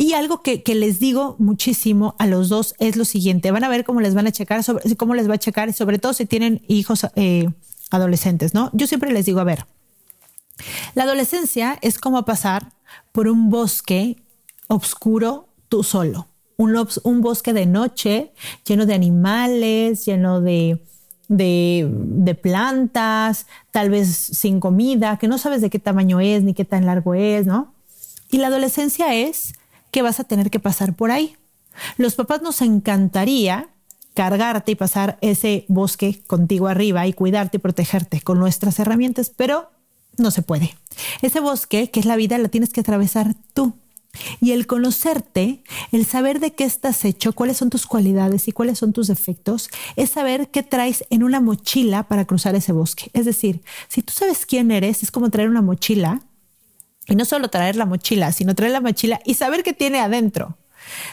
y 0.00 0.12
algo 0.12 0.42
que, 0.42 0.62
les 0.76 1.00
digo 1.00 1.34
muchísimo 1.40 2.14
a 2.20 2.28
los 2.28 2.48
dos 2.48 2.76
es 2.78 2.94
lo 2.94 3.04
siguiente, 3.04 3.50
van 3.50 3.64
a 3.64 3.68
ver 3.68 3.84
cómo 3.84 4.00
les 4.00 4.14
van 4.14 4.28
a 4.28 4.32
checar, 4.32 4.62
sobre, 4.62 4.94
cómo 4.96 5.16
les 5.16 5.28
va 5.28 5.34
a 5.34 5.38
checar, 5.38 5.72
sobre 5.72 5.98
todo 5.98 6.12
si 6.12 6.24
tienen 6.24 6.62
hijos 6.68 7.04
eh, 7.16 7.48
adolescentes, 7.90 8.54
¿no? 8.54 8.70
Yo 8.74 8.86
siempre 8.86 9.12
les 9.12 9.26
digo, 9.26 9.40
a 9.40 9.44
ver, 9.44 9.66
la 10.94 11.02
adolescencia 11.02 11.78
es 11.82 11.98
como 11.98 12.24
pasar 12.24 12.72
por 13.10 13.26
un 13.26 13.50
bosque 13.50 14.22
oscuro 14.68 15.48
tú 15.68 15.82
solo, 15.82 16.27
un, 16.58 17.20
bosque 17.22 17.52
de 17.52 17.66
noche 17.66 18.32
lleno 18.66 18.84
de 18.84 18.94
animales, 18.94 20.04
lleno 20.04 20.40
de 20.40 20.82
de, 21.28 21.86
de, 21.92 22.34
plantas, 22.34 23.46
tal 23.70 23.90
vez 23.90 24.08
sin 24.08 24.60
comida, 24.60 25.18
que 25.18 25.28
no 25.28 25.36
sabes 25.36 25.60
de 25.60 25.68
qué 25.68 25.78
tamaño 25.78 26.20
es 26.20 26.42
ni 26.42 26.54
qué 26.54 26.64
tan 26.64 26.86
largo 26.86 27.12
es, 27.12 27.46
¿no? 27.46 27.74
Y 28.30 28.38
la 28.38 28.46
adolescencia 28.46 29.14
es 29.14 29.52
que 29.90 30.00
vas 30.00 30.20
a 30.20 30.24
tener 30.24 30.50
que 30.50 30.58
pasar 30.58 30.94
por 30.94 31.10
ahí. 31.10 31.36
Los 31.98 32.14
papás 32.14 32.40
nos 32.40 32.62
encantaría 32.62 33.68
cargarte 34.14 34.72
y 34.72 34.74
pasar 34.74 35.18
ese 35.20 35.66
bosque 35.68 36.22
contigo 36.26 36.66
arriba 36.66 37.06
y 37.06 37.12
cuidarte 37.12 37.58
y 37.58 37.60
protegerte 37.60 38.22
con 38.22 38.38
nuestras 38.38 38.78
herramientas, 38.78 39.30
pero 39.34 39.70
no 40.16 40.30
se 40.30 40.40
puede. 40.40 40.76
Ese 41.20 41.40
bosque, 41.40 41.90
que 41.90 42.00
es 42.00 42.06
la 42.06 42.16
vida, 42.16 42.38
la 42.38 42.48
tienes 42.48 42.70
que 42.70 42.80
atravesar 42.80 43.34
tú. 43.52 43.74
Y 44.40 44.52
el 44.52 44.66
conocerte, 44.66 45.62
el 45.92 46.06
saber 46.06 46.40
de 46.40 46.52
qué 46.52 46.64
estás 46.64 47.04
hecho, 47.04 47.32
cuáles 47.32 47.56
son 47.56 47.70
tus 47.70 47.87
cualidades 47.87 48.48
y 48.48 48.52
cuáles 48.52 48.78
son 48.78 48.92
tus 48.92 49.08
defectos, 49.08 49.70
es 49.96 50.10
saber 50.10 50.48
qué 50.48 50.62
traes 50.62 51.04
en 51.10 51.22
una 51.22 51.40
mochila 51.40 52.04
para 52.04 52.25
cruzar 52.25 52.54
ese 52.54 52.72
bosque. 52.72 53.10
Es 53.12 53.25
decir, 53.25 53.62
si 53.88 54.02
tú 54.02 54.12
sabes 54.12 54.46
quién 54.46 54.70
eres, 54.70 55.02
es 55.02 55.10
como 55.10 55.30
traer 55.30 55.48
una 55.48 55.62
mochila 55.62 56.22
y 57.06 57.16
no 57.16 57.25
solo 57.25 57.48
traer 57.48 57.76
la 57.76 57.87
mochila, 57.87 58.32
sino 58.32 58.54
traer 58.54 58.72
la 58.72 58.80
mochila 58.80 59.20
y 59.25 59.34
saber 59.34 59.62
qué 59.62 59.72
tiene 59.72 60.00
adentro. 60.00 60.56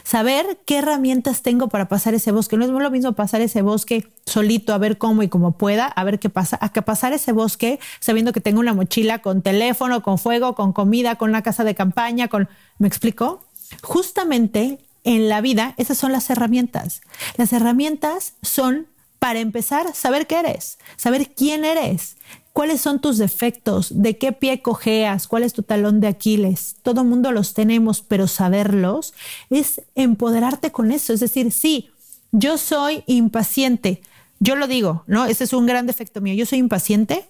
Saber 0.03 0.59
qué 0.65 0.77
herramientas 0.77 1.41
tengo 1.41 1.67
para 1.69 1.87
pasar 1.87 2.13
ese 2.13 2.31
bosque. 2.31 2.57
No 2.57 2.65
es 2.65 2.71
lo 2.71 2.91
mismo 2.91 3.13
pasar 3.13 3.41
ese 3.41 3.61
bosque 3.61 4.07
solito 4.25 4.73
a 4.73 4.77
ver 4.77 4.97
cómo 4.97 5.23
y 5.23 5.27
cómo 5.27 5.57
pueda, 5.57 5.87
a 5.87 6.03
ver 6.03 6.19
qué 6.19 6.29
pasa, 6.29 6.57
a 6.61 6.69
que 6.69 6.81
pasar 6.81 7.13
ese 7.13 7.31
bosque 7.31 7.79
sabiendo 7.99 8.31
que 8.33 8.41
tengo 8.41 8.59
una 8.59 8.73
mochila 8.73 9.19
con 9.19 9.41
teléfono, 9.41 10.01
con 10.01 10.17
fuego, 10.17 10.55
con 10.55 10.73
comida, 10.73 11.15
con 11.15 11.29
una 11.29 11.41
casa 11.41 11.63
de 11.63 11.75
campaña, 11.75 12.27
con... 12.27 12.49
¿Me 12.77 12.87
explico? 12.87 13.47
Justamente 13.81 14.79
en 15.03 15.29
la 15.29 15.41
vida 15.41 15.73
esas 15.77 15.97
son 15.97 16.11
las 16.11 16.29
herramientas. 16.29 17.01
Las 17.37 17.53
herramientas 17.53 18.33
son 18.41 18.87
para 19.19 19.39
empezar, 19.39 19.95
saber 19.95 20.27
qué 20.27 20.39
eres, 20.39 20.77
saber 20.97 21.33
quién 21.33 21.65
eres, 21.65 22.17
cuáles 22.53 22.81
son 22.81 23.01
tus 23.01 23.17
defectos, 23.17 23.87
de 24.01 24.17
qué 24.17 24.31
pie 24.31 24.61
cojeas, 24.61 25.27
cuál 25.27 25.43
es 25.43 25.53
tu 25.53 25.63
talón 25.63 25.99
de 25.99 26.07
Aquiles. 26.07 26.75
Todo 26.83 27.03
mundo 27.03 27.31
los 27.31 27.53
tenemos, 27.53 28.01
pero 28.01 28.27
saberlos 28.27 29.13
es 29.49 29.81
empoderarte 29.95 30.71
con 30.71 30.91
eso. 30.91 31.11
Es 31.11 31.19
decir, 31.19 31.51
sí, 31.51 31.89
yo 32.31 32.57
soy 32.57 33.03
impaciente. 33.07 34.01
Yo 34.39 34.55
lo 34.55 34.67
digo, 34.67 35.03
¿no? 35.07 35.25
Ese 35.25 35.45
es 35.45 35.53
un 35.53 35.65
gran 35.65 35.85
defecto 35.85 36.21
mío. 36.21 36.33
Yo 36.33 36.45
soy 36.45 36.59
impaciente. 36.59 37.25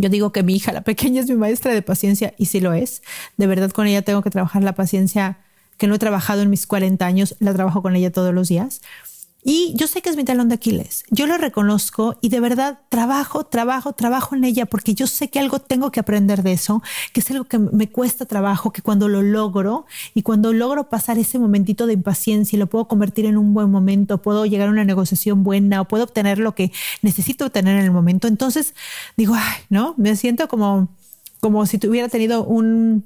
Yo 0.00 0.08
digo 0.08 0.32
que 0.32 0.42
mi 0.42 0.54
hija, 0.56 0.72
la 0.72 0.80
pequeña, 0.80 1.20
es 1.20 1.28
mi 1.28 1.36
maestra 1.36 1.74
de 1.74 1.82
paciencia 1.82 2.34
y 2.38 2.46
sí 2.46 2.60
lo 2.60 2.72
es. 2.72 3.02
De 3.36 3.46
verdad, 3.46 3.70
con 3.70 3.86
ella 3.86 4.02
tengo 4.02 4.22
que 4.22 4.30
trabajar 4.30 4.62
la 4.62 4.74
paciencia 4.74 5.38
que 5.76 5.86
no 5.86 5.94
he 5.94 5.98
trabajado 5.98 6.42
en 6.42 6.50
mis 6.50 6.66
40 6.66 7.04
años, 7.04 7.36
la 7.38 7.52
trabajo 7.52 7.82
con 7.82 7.96
ella 7.96 8.10
todos 8.10 8.34
los 8.34 8.48
días. 8.48 8.80
Y 9.42 9.72
yo 9.74 9.86
sé 9.86 10.02
que 10.02 10.10
es 10.10 10.16
mi 10.16 10.24
talón 10.24 10.50
de 10.50 10.56
Aquiles. 10.56 11.04
Yo 11.10 11.26
lo 11.26 11.38
reconozco 11.38 12.18
y 12.20 12.28
de 12.28 12.40
verdad 12.40 12.80
trabajo, 12.90 13.44
trabajo, 13.44 13.94
trabajo 13.94 14.34
en 14.34 14.44
ella 14.44 14.66
porque 14.66 14.94
yo 14.94 15.06
sé 15.06 15.30
que 15.30 15.38
algo 15.38 15.60
tengo 15.60 15.90
que 15.90 16.00
aprender 16.00 16.42
de 16.42 16.52
eso, 16.52 16.82
que 17.14 17.20
es 17.20 17.30
algo 17.30 17.44
que 17.44 17.58
me 17.58 17.88
cuesta 17.88 18.26
trabajo, 18.26 18.70
que 18.70 18.82
cuando 18.82 19.08
lo 19.08 19.22
logro 19.22 19.86
y 20.14 20.22
cuando 20.22 20.52
logro 20.52 20.90
pasar 20.90 21.18
ese 21.18 21.38
momentito 21.38 21.86
de 21.86 21.94
impaciencia 21.94 22.56
y 22.56 22.60
lo 22.60 22.66
puedo 22.66 22.86
convertir 22.86 23.24
en 23.24 23.38
un 23.38 23.54
buen 23.54 23.70
momento, 23.70 24.20
puedo 24.20 24.44
llegar 24.44 24.68
a 24.68 24.72
una 24.72 24.84
negociación 24.84 25.42
buena 25.42 25.80
o 25.80 25.84
puedo 25.86 26.04
obtener 26.04 26.38
lo 26.38 26.54
que 26.54 26.70
necesito 27.00 27.46
obtener 27.46 27.78
en 27.78 27.84
el 27.84 27.92
momento. 27.92 28.28
Entonces 28.28 28.74
digo, 29.16 29.34
ay, 29.34 29.62
¿no? 29.70 29.94
Me 29.96 30.16
siento 30.16 30.48
como, 30.48 30.88
como 31.40 31.64
si 31.64 31.78
tuviera 31.78 32.10
tenido 32.10 32.44
un, 32.44 33.04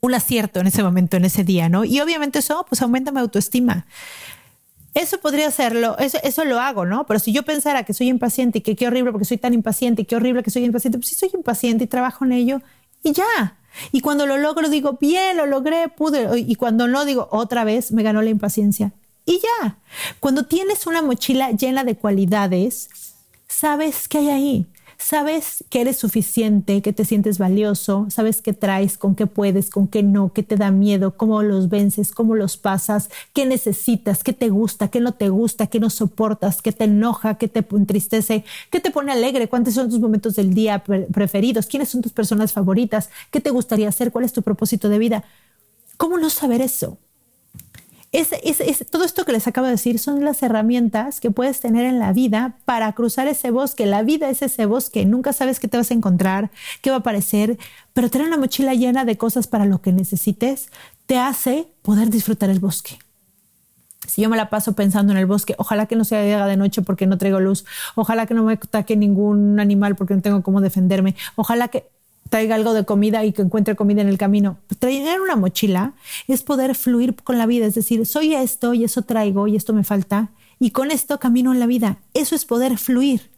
un 0.00 0.14
acierto 0.14 0.58
en 0.58 0.66
ese 0.66 0.82
momento, 0.82 1.16
en 1.16 1.24
ese 1.24 1.44
día, 1.44 1.68
¿no? 1.68 1.84
Y 1.84 2.00
obviamente 2.00 2.40
eso 2.40 2.66
pues 2.68 2.82
aumenta 2.82 3.12
mi 3.12 3.20
autoestima. 3.20 3.86
Eso 4.94 5.18
podría 5.18 5.50
serlo, 5.50 5.96
eso, 5.98 6.18
eso 6.22 6.44
lo 6.44 6.58
hago, 6.58 6.84
¿no? 6.84 7.06
Pero 7.06 7.20
si 7.20 7.32
yo 7.32 7.44
pensara 7.44 7.84
que 7.84 7.94
soy 7.94 8.08
impaciente 8.08 8.58
y 8.58 8.60
que 8.62 8.74
qué 8.74 8.88
horrible 8.88 9.12
porque 9.12 9.24
soy 9.24 9.38
tan 9.38 9.54
impaciente 9.54 10.02
y 10.02 10.04
qué 10.04 10.16
horrible 10.16 10.42
que 10.42 10.50
soy 10.50 10.64
impaciente, 10.64 10.98
pues 10.98 11.08
sí 11.08 11.14
soy 11.14 11.30
impaciente 11.34 11.84
y 11.84 11.86
trabajo 11.86 12.24
en 12.24 12.32
ello 12.32 12.60
y 13.02 13.12
ya. 13.12 13.56
Y 13.92 14.00
cuando 14.00 14.26
lo 14.26 14.36
logro 14.36 14.68
digo, 14.68 14.98
bien, 15.00 15.36
lo 15.36 15.46
logré, 15.46 15.88
pude. 15.88 16.40
Y 16.40 16.56
cuando 16.56 16.88
no 16.88 17.04
digo, 17.04 17.28
otra 17.30 17.62
vez 17.62 17.92
me 17.92 18.02
ganó 18.02 18.20
la 18.20 18.30
impaciencia. 18.30 18.92
Y 19.24 19.40
ya. 19.40 19.78
Cuando 20.18 20.46
tienes 20.46 20.86
una 20.88 21.02
mochila 21.02 21.52
llena 21.52 21.84
de 21.84 21.96
cualidades, 21.96 22.88
sabes 23.46 24.08
qué 24.08 24.18
hay 24.18 24.28
ahí 24.30 24.66
sabes 25.00 25.64
que 25.70 25.80
eres 25.80 25.96
suficiente, 25.96 26.82
que 26.82 26.92
te 26.92 27.04
sientes 27.04 27.38
valioso, 27.38 28.06
sabes 28.10 28.42
qué 28.42 28.52
traes, 28.52 28.98
con 28.98 29.14
qué 29.14 29.26
puedes, 29.26 29.70
con 29.70 29.88
qué 29.88 30.02
no, 30.02 30.32
qué 30.32 30.42
te 30.42 30.56
da 30.56 30.70
miedo, 30.70 31.16
cómo 31.16 31.42
los 31.42 31.70
vences, 31.70 32.12
cómo 32.12 32.36
los 32.36 32.58
pasas, 32.58 33.08
qué 33.32 33.46
necesitas, 33.46 34.22
qué 34.22 34.34
te 34.34 34.50
gusta, 34.50 34.88
qué 34.88 35.00
no 35.00 35.12
te 35.12 35.30
gusta, 35.30 35.68
qué 35.68 35.80
no 35.80 35.88
soportas, 35.88 36.60
qué 36.60 36.72
te 36.72 36.84
enoja, 36.84 37.36
qué 37.38 37.48
te 37.48 37.66
entristece, 37.72 38.44
qué 38.70 38.80
te 38.80 38.90
pone 38.90 39.10
alegre, 39.12 39.48
cuántos 39.48 39.74
son 39.74 39.88
tus 39.88 40.00
momentos 40.00 40.36
del 40.36 40.52
día 40.52 40.84
preferidos, 40.84 41.66
quiénes 41.66 41.88
son 41.88 42.02
tus 42.02 42.12
personas 42.12 42.52
favoritas, 42.52 43.08
qué 43.30 43.40
te 43.40 43.50
gustaría 43.50 43.88
hacer, 43.88 44.12
cuál 44.12 44.26
es 44.26 44.32
tu 44.34 44.42
propósito 44.42 44.88
de 44.90 44.98
vida. 44.98 45.24
¿Cómo 45.96 46.18
no 46.18 46.30
saber 46.30 46.60
eso? 46.60 46.98
Todo 48.90 49.04
esto 49.04 49.24
que 49.24 49.32
les 49.32 49.46
acabo 49.46 49.66
de 49.66 49.72
decir 49.72 50.00
son 50.00 50.24
las 50.24 50.42
herramientas 50.42 51.20
que 51.20 51.30
puedes 51.30 51.60
tener 51.60 51.84
en 51.84 52.00
la 52.00 52.12
vida 52.12 52.56
para 52.64 52.92
cruzar 52.92 53.28
ese 53.28 53.52
bosque. 53.52 53.86
La 53.86 54.02
vida 54.02 54.28
es 54.30 54.42
ese 54.42 54.66
bosque. 54.66 55.04
Nunca 55.04 55.32
sabes 55.32 55.60
qué 55.60 55.68
te 55.68 55.76
vas 55.76 55.90
a 55.92 55.94
encontrar, 55.94 56.50
qué 56.82 56.90
va 56.90 56.96
a 56.96 57.00
aparecer, 57.00 57.58
pero 57.92 58.10
tener 58.10 58.26
una 58.26 58.36
mochila 58.36 58.74
llena 58.74 59.04
de 59.04 59.16
cosas 59.16 59.46
para 59.46 59.64
lo 59.64 59.80
que 59.80 59.92
necesites 59.92 60.70
te 61.06 61.18
hace 61.18 61.68
poder 61.82 62.10
disfrutar 62.10 62.50
el 62.50 62.58
bosque. 62.58 62.98
Si 64.08 64.22
yo 64.22 64.28
me 64.28 64.36
la 64.36 64.50
paso 64.50 64.72
pensando 64.72 65.12
en 65.12 65.18
el 65.18 65.26
bosque, 65.26 65.54
ojalá 65.58 65.86
que 65.86 65.94
no 65.94 66.04
sea 66.04 66.46
de 66.46 66.56
noche 66.56 66.82
porque 66.82 67.06
no 67.06 67.16
traigo 67.16 67.38
luz, 67.38 67.64
ojalá 67.94 68.26
que 68.26 68.34
no 68.34 68.42
me 68.42 68.54
ataque 68.54 68.96
ningún 68.96 69.60
animal 69.60 69.94
porque 69.94 70.14
no 70.14 70.22
tengo 70.22 70.42
cómo 70.42 70.60
defenderme, 70.60 71.14
ojalá 71.36 71.68
que 71.68 71.88
traiga 72.30 72.54
algo 72.54 72.72
de 72.72 72.86
comida 72.86 73.24
y 73.24 73.32
que 73.32 73.42
encuentre 73.42 73.76
comida 73.76 74.00
en 74.00 74.08
el 74.08 74.16
camino. 74.16 74.58
Traer 74.78 75.20
una 75.20 75.36
mochila 75.36 75.92
es 76.26 76.42
poder 76.42 76.74
fluir 76.74 77.14
con 77.16 77.36
la 77.36 77.44
vida, 77.44 77.66
es 77.66 77.74
decir, 77.74 78.06
soy 78.06 78.34
esto 78.34 78.72
y 78.72 78.84
eso 78.84 79.02
traigo 79.02 79.46
y 79.46 79.56
esto 79.56 79.74
me 79.74 79.84
falta 79.84 80.30
y 80.58 80.70
con 80.70 80.90
esto 80.90 81.18
camino 81.18 81.52
en 81.52 81.60
la 81.60 81.66
vida. 81.66 81.98
Eso 82.14 82.34
es 82.34 82.44
poder 82.44 82.78
fluir. 82.78 83.30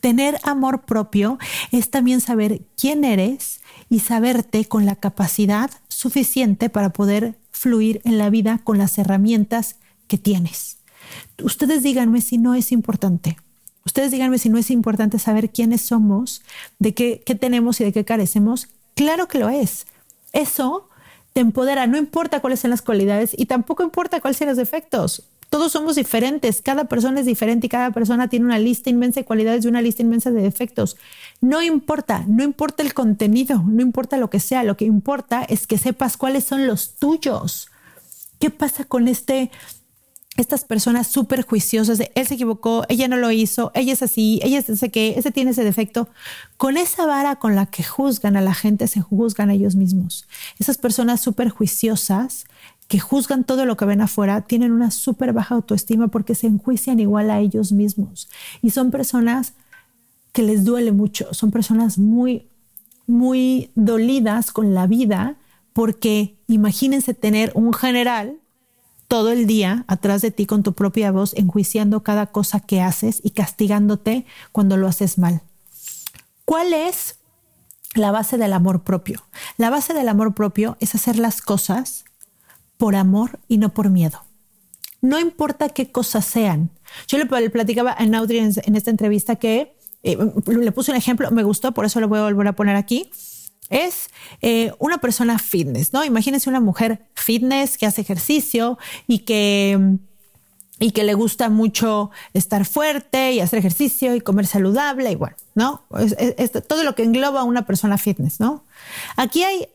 Tener 0.00 0.38
amor 0.44 0.82
propio 0.82 1.38
es 1.72 1.90
también 1.90 2.20
saber 2.20 2.62
quién 2.76 3.04
eres 3.04 3.60
y 3.90 4.00
saberte 4.00 4.64
con 4.66 4.86
la 4.86 4.94
capacidad 4.94 5.70
suficiente 5.88 6.70
para 6.70 6.90
poder 6.90 7.36
fluir 7.50 8.00
en 8.04 8.18
la 8.18 8.30
vida 8.30 8.60
con 8.62 8.78
las 8.78 8.98
herramientas 8.98 9.76
que 10.06 10.18
tienes. 10.18 10.78
Ustedes 11.42 11.82
díganme 11.82 12.20
si 12.20 12.38
no 12.38 12.54
es 12.54 12.70
importante. 12.70 13.36
Ustedes 13.84 14.10
díganme 14.10 14.38
si 14.38 14.48
no 14.48 14.58
es 14.58 14.70
importante 14.70 15.18
saber 15.18 15.50
quiénes 15.50 15.82
somos, 15.82 16.42
de 16.78 16.94
qué, 16.94 17.22
tenemos 17.40 17.80
y 17.80 17.84
de 17.84 17.92
qué 17.92 18.04
carecemos. 18.04 18.68
Claro 18.94 19.28
que 19.28 19.38
lo 19.38 19.48
es. 19.48 19.86
Eso 20.32 20.88
te 21.32 21.40
empodera, 21.40 21.86
no 21.86 21.96
importa 21.96 22.40
cuáles 22.40 22.60
sean 22.60 22.70
las 22.70 22.82
cualidades 22.82 23.32
y 23.36 23.46
tampoco 23.46 23.82
importa 23.82 24.20
cuáles 24.20 24.36
sean 24.36 24.48
los 24.48 24.56
defectos. 24.56 25.24
Todos 25.50 25.72
somos 25.72 25.96
diferentes, 25.96 26.60
cada 26.60 26.84
persona 26.84 27.20
es 27.20 27.26
diferente 27.26 27.66
y 27.66 27.70
cada 27.70 27.90
persona 27.90 28.28
tiene 28.28 28.44
una 28.44 28.58
lista 28.58 28.90
inmensa 28.90 29.20
de 29.20 29.24
cualidades 29.24 29.64
y 29.64 29.68
una 29.68 29.80
lista 29.80 30.02
inmensa 30.02 30.30
de 30.30 30.42
defectos. 30.42 30.98
No 31.40 31.62
importa, 31.62 32.24
no 32.28 32.44
importa 32.44 32.82
el 32.82 32.92
contenido, 32.92 33.62
no 33.66 33.80
importa 33.80 34.18
lo 34.18 34.28
que 34.28 34.40
sea, 34.40 34.62
lo 34.64 34.76
que 34.76 34.84
importa 34.84 35.44
es 35.44 35.66
que 35.66 35.78
sepas 35.78 36.18
cuáles 36.18 36.44
son 36.44 36.66
los 36.66 36.96
tuyos. 36.96 37.70
¿Qué 38.38 38.50
pasa 38.50 38.84
con 38.84 39.08
este 39.08 39.50
estas 40.42 40.64
personas 40.64 41.08
súper 41.08 41.42
juiciosas 41.44 41.98
de 41.98 42.12
él 42.14 42.26
se 42.26 42.34
equivocó, 42.34 42.84
ella 42.88 43.08
no 43.08 43.16
lo 43.16 43.30
hizo, 43.32 43.72
ella 43.74 43.92
es 43.92 44.02
así, 44.02 44.40
ella 44.42 44.58
es 44.58 44.68
ese 44.68 44.90
que, 44.90 45.18
ese 45.18 45.32
tiene 45.32 45.50
ese 45.50 45.64
defecto. 45.64 46.08
Con 46.56 46.76
esa 46.76 47.06
vara 47.06 47.36
con 47.36 47.56
la 47.56 47.66
que 47.66 47.82
juzgan 47.82 48.36
a 48.36 48.40
la 48.40 48.54
gente, 48.54 48.86
se 48.86 49.00
juzgan 49.00 49.50
a 49.50 49.54
ellos 49.54 49.74
mismos. 49.74 50.26
Esas 50.58 50.78
personas 50.78 51.20
súper 51.20 51.48
juiciosas 51.50 52.44
que 52.86 53.00
juzgan 53.00 53.44
todo 53.44 53.66
lo 53.66 53.76
que 53.76 53.84
ven 53.84 54.00
afuera 54.00 54.42
tienen 54.42 54.72
una 54.72 54.90
súper 54.90 55.32
baja 55.32 55.56
autoestima 55.56 56.08
porque 56.08 56.34
se 56.34 56.46
enjuician 56.46 57.00
igual 57.00 57.30
a 57.30 57.40
ellos 57.40 57.72
mismos. 57.72 58.28
Y 58.62 58.70
son 58.70 58.90
personas 58.90 59.54
que 60.32 60.42
les 60.42 60.64
duele 60.64 60.92
mucho, 60.92 61.34
son 61.34 61.50
personas 61.50 61.98
muy, 61.98 62.46
muy 63.06 63.70
dolidas 63.74 64.52
con 64.52 64.72
la 64.72 64.86
vida 64.86 65.36
porque 65.72 66.36
imagínense 66.46 67.12
tener 67.12 67.50
un 67.54 67.72
general 67.72 68.38
todo 69.08 69.32
el 69.32 69.46
día 69.46 69.84
atrás 69.88 70.20
de 70.20 70.30
ti 70.30 70.46
con 70.46 70.62
tu 70.62 70.74
propia 70.74 71.10
voz, 71.10 71.34
enjuiciando 71.34 72.02
cada 72.02 72.26
cosa 72.26 72.60
que 72.60 72.82
haces 72.82 73.20
y 73.24 73.30
castigándote 73.30 74.26
cuando 74.52 74.76
lo 74.76 74.86
haces 74.86 75.18
mal. 75.18 75.40
¿Cuál 76.44 76.74
es 76.74 77.16
la 77.94 78.10
base 78.10 78.36
del 78.36 78.52
amor 78.52 78.84
propio? 78.84 79.22
La 79.56 79.70
base 79.70 79.94
del 79.94 80.08
amor 80.08 80.34
propio 80.34 80.76
es 80.80 80.94
hacer 80.94 81.18
las 81.18 81.40
cosas 81.40 82.04
por 82.76 82.94
amor 82.94 83.40
y 83.48 83.56
no 83.56 83.70
por 83.70 83.88
miedo. 83.88 84.22
No 85.00 85.18
importa 85.18 85.70
qué 85.70 85.90
cosas 85.90 86.26
sean. 86.26 86.70
Yo 87.06 87.18
le 87.18 87.26
platicaba 87.26 87.92
a 87.92 88.04
Naudri 88.06 88.38
en, 88.38 88.76
esta 88.76 88.90
entrevista 88.90 89.36
que 89.36 89.74
eh, 90.02 90.18
le 90.46 90.72
puse 90.72 90.90
un 90.90 90.96
ejemplo, 90.96 91.30
me 91.30 91.42
gustó, 91.42 91.72
por 91.72 91.84
eso 91.84 92.00
lo 92.00 92.08
voy 92.08 92.18
a 92.18 92.24
volver 92.24 92.48
a 92.48 92.52
poner 92.52 92.76
aquí 92.76 93.10
es 93.70 94.10
eh, 94.40 94.72
una 94.78 94.98
persona 94.98 95.38
fitness, 95.38 95.92
¿no? 95.92 96.04
Imagínense 96.04 96.48
una 96.48 96.60
mujer 96.60 97.06
fitness 97.14 97.78
que 97.78 97.86
hace 97.86 98.00
ejercicio 98.00 98.78
y 99.06 99.20
que, 99.20 99.98
y 100.78 100.92
que 100.92 101.04
le 101.04 101.14
gusta 101.14 101.48
mucho 101.48 102.10
estar 102.32 102.64
fuerte 102.64 103.32
y 103.32 103.40
hacer 103.40 103.58
ejercicio 103.58 104.14
y 104.14 104.20
comer 104.20 104.46
saludable 104.46 105.10
y 105.10 105.16
bueno, 105.16 105.36
¿no? 105.54 105.84
Es, 106.36 106.52
todo 106.66 106.84
lo 106.84 106.94
que 106.94 107.04
engloba 107.04 107.40
a 107.40 107.44
una 107.44 107.66
persona 107.66 107.98
fitness, 107.98 108.40
¿no? 108.40 108.64
Aquí 109.16 109.42
hay 109.42 109.68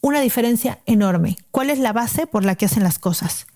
una 0.00 0.20
diferencia 0.20 0.78
enorme. 0.86 1.36
¿Cuál 1.50 1.70
es 1.70 1.78
la 1.78 1.92
base 1.92 2.26
por 2.26 2.44
la 2.44 2.54
que 2.54 2.66
hacen 2.66 2.84
las 2.84 2.98
cosas? 2.98 3.46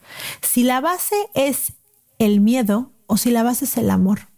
Si 0.41 0.65
la 0.65 0.81
base 0.81 1.17
es 1.35 1.75
el 2.19 2.41
miedo 2.41 2.91
o 3.07 3.17
si 3.17 3.31
la 3.31 3.43
base 3.43 3.65
es 3.65 3.77
el 3.77 3.91
amor. 3.91 4.32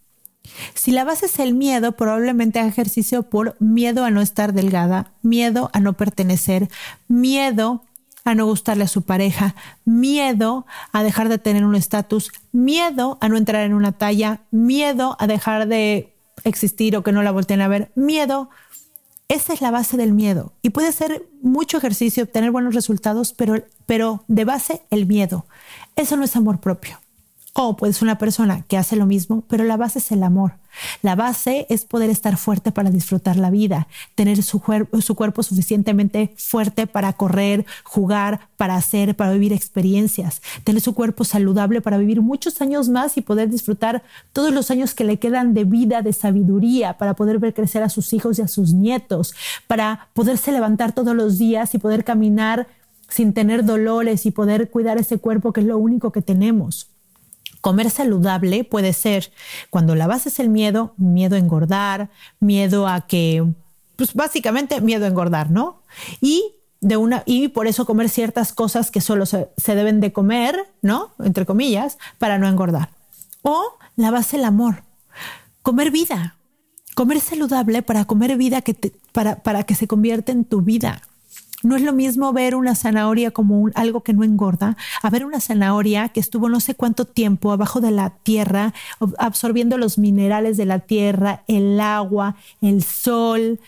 Si 0.74 0.90
la 0.90 1.04
base 1.04 1.26
es 1.26 1.38
el 1.38 1.54
miedo, 1.54 1.92
probablemente 1.92 2.58
haga 2.58 2.68
ejercicio 2.68 3.22
por 3.24 3.56
miedo 3.60 4.04
a 4.04 4.10
no 4.10 4.20
estar 4.20 4.52
delgada, 4.52 5.12
miedo 5.22 5.70
a 5.72 5.80
no 5.80 5.94
pertenecer, 5.94 6.68
miedo 7.08 7.82
a 8.24 8.34
no 8.34 8.46
gustarle 8.46 8.84
a 8.84 8.88
su 8.88 9.02
pareja, 9.02 9.54
miedo 9.84 10.66
a 10.92 11.02
dejar 11.02 11.28
de 11.28 11.38
tener 11.38 11.64
un 11.64 11.74
estatus, 11.74 12.32
miedo 12.52 13.18
a 13.20 13.28
no 13.28 13.36
entrar 13.36 13.64
en 13.64 13.74
una 13.74 13.92
talla, 13.92 14.40
miedo 14.50 15.16
a 15.18 15.26
dejar 15.26 15.68
de 15.68 16.14
existir 16.44 16.96
o 16.96 17.02
que 17.02 17.12
no 17.12 17.22
la 17.22 17.32
volteen 17.32 17.60
a 17.60 17.68
ver, 17.68 17.90
miedo. 17.94 18.50
Esa 19.28 19.54
es 19.54 19.62
la 19.62 19.70
base 19.70 19.96
del 19.96 20.12
miedo. 20.12 20.52
Y 20.62 20.70
puede 20.70 20.92
ser 20.92 21.26
mucho 21.42 21.78
ejercicio, 21.78 22.24
obtener 22.24 22.50
buenos 22.50 22.74
resultados, 22.74 23.32
pero, 23.32 23.64
pero 23.86 24.24
de 24.28 24.44
base 24.44 24.82
el 24.90 25.06
miedo. 25.06 25.46
Eso 25.96 26.16
no 26.16 26.24
es 26.24 26.36
amor 26.36 26.60
propio. 26.60 27.00
O 27.56 27.76
puede 27.76 27.92
ser 27.92 28.02
una 28.02 28.18
persona 28.18 28.62
que 28.66 28.76
hace 28.76 28.96
lo 28.96 29.06
mismo, 29.06 29.44
pero 29.46 29.62
la 29.62 29.76
base 29.76 30.00
es 30.00 30.11
el 30.11 30.25
amor. 30.25 30.54
La 31.02 31.14
base 31.14 31.66
es 31.68 31.84
poder 31.84 32.11
estar 32.11 32.37
fuerte 32.37 32.73
para 32.73 32.90
disfrutar 32.90 33.37
la 33.37 33.49
vida, 33.50 33.87
tener 34.16 34.42
su, 34.42 34.61
su 35.00 35.14
cuerpo 35.14 35.44
suficientemente 35.44 36.34
fuerte 36.37 36.88
para 36.88 37.12
correr, 37.12 37.64
jugar, 37.84 38.49
para 38.56 38.75
hacer, 38.75 39.14
para 39.14 39.30
vivir 39.30 39.52
experiencias, 39.52 40.42
tener 40.64 40.82
su 40.82 40.94
cuerpo 40.94 41.23
saludable 41.23 41.80
para 41.80 41.96
vivir 41.96 42.23
muchos 42.23 42.61
años 42.61 42.88
más 42.88 43.16
y 43.18 43.20
poder 43.20 43.49
disfrutar 43.50 44.02
todos 44.32 44.52
los 44.52 44.73
años 44.73 44.92
que 44.92 45.04
le 45.04 45.20
quedan 45.20 45.54
de 45.54 45.62
vida, 45.62 46.02
de 46.02 46.12
sabiduría, 46.12 46.99
para 46.99 47.14
poder 47.14 47.38
ver 47.38 47.54
crecer 47.54 47.84
a 47.84 47.88
sus 47.88 48.12
hijos 48.12 48.40
y 48.40 48.42
a 48.42 48.49
sus 48.49 48.73
nietos, 48.73 49.32
para 49.68 50.08
poderse 50.12 50.50
levantar 50.50 50.90
todos 50.90 51.14
los 51.14 51.38
días 51.38 51.73
y 51.76 51.78
poder 51.78 52.02
caminar 52.02 52.66
sin 53.08 53.32
tener 53.32 53.64
dolores 53.64 54.26
y 54.26 54.32
poder 54.32 54.70
cuidar 54.70 54.99
ese 54.99 55.18
cuerpo 55.18 55.52
que 55.52 55.61
es 55.61 55.66
lo 55.66 55.78
único 55.78 56.11
que 56.11 56.20
tenemos. 56.20 56.88
Comer 57.64 57.88
saludable 57.88 58.62
puede 58.62 58.92
ser 58.92 59.33
cuando 59.71 59.94
la 59.94 60.06
base 60.06 60.28
es 60.28 60.38
el 60.38 60.50
miedo, 60.50 60.92
miedo 60.99 61.35
a 61.35 61.38
engordar, 61.38 62.11
miedo 62.38 62.87
a 62.87 63.06
que, 63.06 63.42
pues 63.97 64.12
básicamente 64.12 64.83
miedo 64.83 65.06
a 65.06 65.09
engordar, 65.09 65.50
¿no? 65.50 65.80
Y 66.21 66.56
de 66.83 66.99
una 66.99 67.23
y 67.25 67.49
por 67.49 67.66
eso 67.66 67.87
comer 67.87 68.11
ciertas 68.11 68.52
cosas 68.52 68.90
que 68.90 69.00
solo 69.00 69.25
se, 69.25 69.49
deben 69.56 70.00
de 70.00 70.12
comer, 70.12 70.75
¿no? 70.83 71.14
Entre 71.21 71.47
comillas, 71.47 71.97
para 72.18 72.37
no 72.37 72.49
engordar. 72.49 72.90
O 73.40 73.78
la 73.97 74.11
base 74.11 74.37
el 74.37 74.44
amor. 74.44 74.83
Comer 75.62 75.90
vida. 75.90 76.37
Comer 76.94 77.18
saludable 77.18 77.80
para 77.80 78.04
comer 78.04 78.37
vida 78.37 78.61
que 78.61 78.92
para, 79.12 79.42
para 79.42 79.62
que 79.62 79.75
se 79.75 79.88
convierta 79.88 80.33
en 80.33 80.44
tu 80.44 80.61
vida. 80.61 81.00
No 81.64 81.76
es 81.76 81.83
lo 81.83 81.92
mismo 81.92 82.33
ver 82.33 82.54
una 82.54 82.75
zanahoria 82.75 83.30
como 83.30 83.71
algo 83.75 84.02
que 84.02 84.12
no 84.12 84.23
engorda, 84.23 84.76
a 85.02 85.11
ver 85.11 85.25
una 85.25 85.40
zanahoria 85.40 86.11
que 86.11 86.21
estuvo 86.21 86.49
no 86.49 86.61
sé 86.61 86.75
cuánto 86.75 87.04
tiempo 87.06 87.50
abajo 87.52 87.80
de 87.80 87.90
la 87.90 88.11
tierra, 88.11 88.75
absorbiendo 89.18 89.78
los 89.78 89.99
minerales 89.99 90.56
de 90.56 90.66
la 90.66 90.78
tierra, 90.78 91.42
el 91.49 91.80
agua, 91.80 92.37
el 92.61 92.83
sol, 92.83 93.59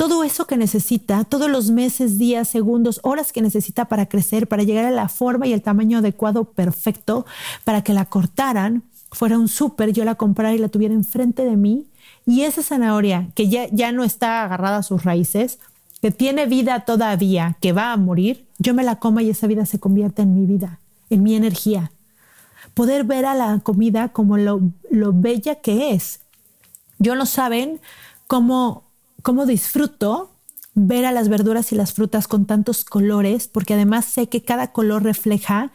todo 0.00 0.24
eso 0.24 0.46
que 0.46 0.56
necesita, 0.56 1.24
todos 1.24 1.50
los 1.50 1.70
meses, 1.70 2.18
días, 2.18 2.48
segundos, 2.48 3.00
horas 3.02 3.32
que 3.32 3.42
necesita 3.42 3.84
para 3.84 4.06
crecer, 4.06 4.48
para 4.48 4.62
llegar 4.62 4.86
a 4.86 4.90
la 4.90 5.10
forma 5.10 5.46
y 5.46 5.52
el 5.52 5.60
tamaño 5.60 5.98
adecuado, 5.98 6.44
perfecto, 6.44 7.26
para 7.64 7.82
que 7.82 7.92
la 7.92 8.06
cortaran, 8.06 8.82
fuera 9.12 9.38
un 9.38 9.48
súper, 9.48 9.92
yo 9.92 10.04
la 10.04 10.14
comprara 10.14 10.54
y 10.54 10.58
la 10.58 10.68
tuviera 10.68 10.94
enfrente 10.94 11.44
de 11.44 11.56
mí. 11.56 11.86
Y 12.26 12.42
esa 12.42 12.62
zanahoria 12.62 13.28
que 13.34 13.48
ya, 13.48 13.66
ya 13.72 13.92
no 13.92 14.02
está 14.02 14.42
agarrada 14.42 14.78
a 14.78 14.82
sus 14.82 15.04
raíces, 15.04 15.58
que 16.00 16.10
tiene 16.10 16.46
vida 16.46 16.80
todavía, 16.80 17.56
que 17.60 17.72
va 17.72 17.92
a 17.92 17.96
morir, 17.96 18.46
yo 18.58 18.74
me 18.74 18.84
la 18.84 18.98
coma 18.98 19.22
y 19.22 19.30
esa 19.30 19.46
vida 19.46 19.66
se 19.66 19.78
convierte 19.78 20.22
en 20.22 20.34
mi 20.34 20.46
vida, 20.46 20.80
en 21.10 21.22
mi 21.22 21.34
energía. 21.34 21.92
Poder 22.74 23.04
ver 23.04 23.26
a 23.26 23.34
la 23.34 23.58
comida 23.60 24.08
como 24.08 24.36
lo, 24.38 24.60
bella 24.90 25.56
que 25.56 25.92
es. 25.92 26.20
Yo 26.98 27.14
no 27.14 27.26
saben 27.26 27.80
cómo, 28.26 28.84
cómo 29.22 29.44
disfruto 29.44 30.30
ver 30.74 31.04
a 31.04 31.12
las 31.12 31.28
verduras 31.28 31.72
y 31.72 31.74
las 31.74 31.92
frutas 31.92 32.28
con 32.28 32.46
tantos 32.46 32.84
colores, 32.84 33.48
porque 33.48 33.74
además 33.74 34.06
sé 34.06 34.28
que 34.28 34.42
cada 34.42 34.72
color 34.72 35.02
refleja 35.02 35.72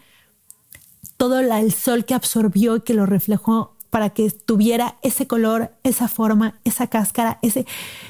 todo 1.17 1.39
el 1.39 1.71
sol 1.71 2.05
que 2.05 2.13
absorbió 2.13 2.77
y 2.77 2.81
que 2.81 2.93
lo 2.93 3.05
reflejó 3.05 3.75
para 3.89 4.09
que 4.09 4.29
tuviera 4.29 4.95
ese 5.03 5.27
color, 5.27 5.71
esa 5.83 6.07
forma, 6.07 6.55
esa 6.63 6.88
cáscara, 6.88 7.39
ese 7.41 7.65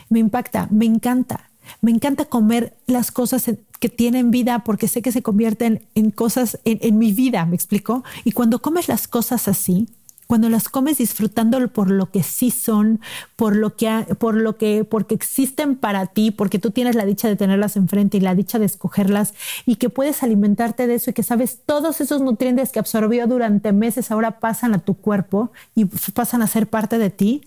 me 0.09 0.19
impacta, 0.19 0.67
me 0.71 0.85
encanta. 0.85 1.49
Me 1.81 1.91
encanta 1.91 2.25
comer 2.25 2.75
las 2.87 3.11
cosas 3.11 3.49
que 3.79 3.89
tienen 3.89 4.31
vida 4.31 4.63
porque 4.63 4.87
sé 4.87 5.01
que 5.01 5.11
se 5.11 5.21
convierten 5.21 5.85
en 5.95 6.11
cosas 6.11 6.59
en, 6.65 6.97
mi 6.97 7.11
vida, 7.11 7.45
¿me 7.45 7.55
explico? 7.55 8.03
Y 8.23 8.31
cuando 8.31 8.59
comes 8.59 8.87
las 8.87 9.07
cosas 9.07 9.47
así, 9.47 9.87
cuando 10.27 10.49
las 10.49 10.69
comes 10.69 10.97
disfrutándolo 10.97 11.71
por 11.71 11.91
lo 11.91 12.09
que 12.09 12.23
sí 12.23 12.49
son, 12.49 12.99
por 13.35 13.55
lo 13.55 13.75
que, 13.75 14.15
por 14.17 14.35
lo 14.35 14.57
que, 14.57 14.83
porque 14.83 15.13
existen 15.13 15.75
para 15.75 16.07
ti, 16.07 16.31
porque 16.31 16.57
tú 16.57 16.71
tienes 16.71 16.95
la 16.95 17.05
dicha 17.05 17.27
de 17.27 17.35
tenerlas 17.35 17.75
enfrente 17.75 18.17
y 18.17 18.21
la 18.21 18.33
dicha 18.33 18.57
de 18.57 18.65
escogerlas 18.65 19.33
y 19.65 19.75
que 19.75 19.89
puedes 19.89 20.23
alimentarte 20.23 20.87
de 20.87 20.95
eso 20.95 21.11
y 21.11 21.13
que 21.13 21.23
sabes 21.23 21.59
todos 21.65 22.01
esos 22.01 22.21
nutrientes 22.21 22.71
que 22.71 22.79
absorbió 22.79 23.27
durante 23.27 23.71
meses 23.71 24.09
ahora 24.09 24.39
pasan 24.39 24.73
a 24.73 24.79
tu 24.79 24.95
cuerpo 24.95 25.51
y 25.75 25.85
pasan 25.85 26.41
a 26.41 26.47
ser 26.47 26.67
parte 26.67 26.97
de 26.97 27.11
ti, 27.11 27.43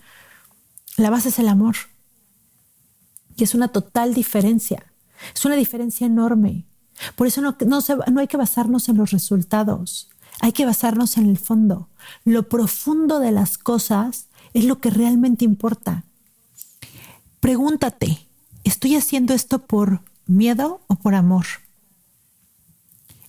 la 0.96 1.10
base 1.10 1.30
es 1.30 1.38
el 1.38 1.48
amor. 1.48 1.76
Y 3.38 3.44
es 3.44 3.54
una 3.54 3.68
total 3.68 4.12
diferencia. 4.12 4.92
Es 5.34 5.44
una 5.44 5.54
diferencia 5.54 6.06
enorme. 6.06 6.66
Por 7.14 7.28
eso 7.28 7.40
no, 7.40 7.56
no, 7.66 8.20
hay 8.20 8.26
que 8.26 8.36
basarnos 8.36 8.88
en 8.88 8.96
los 8.96 9.12
resultados. 9.12 10.10
Hay 10.40 10.52
que 10.52 10.66
basarnos 10.66 11.16
en 11.16 11.26
el 11.26 11.38
fondo. 11.38 11.88
Lo 12.24 12.48
profundo 12.48 13.20
de 13.20 13.30
las 13.30 13.56
cosas 13.56 14.26
es 14.54 14.64
lo 14.64 14.80
que 14.80 14.90
realmente 14.90 15.44
importa. 15.44 16.04
Pregúntate, 17.38 18.26
¿estoy 18.64 18.96
haciendo 18.96 19.34
esto 19.34 19.60
por 19.60 20.02
miedo 20.26 20.80
o 20.88 20.96
por 20.96 21.14
amor? 21.14 21.46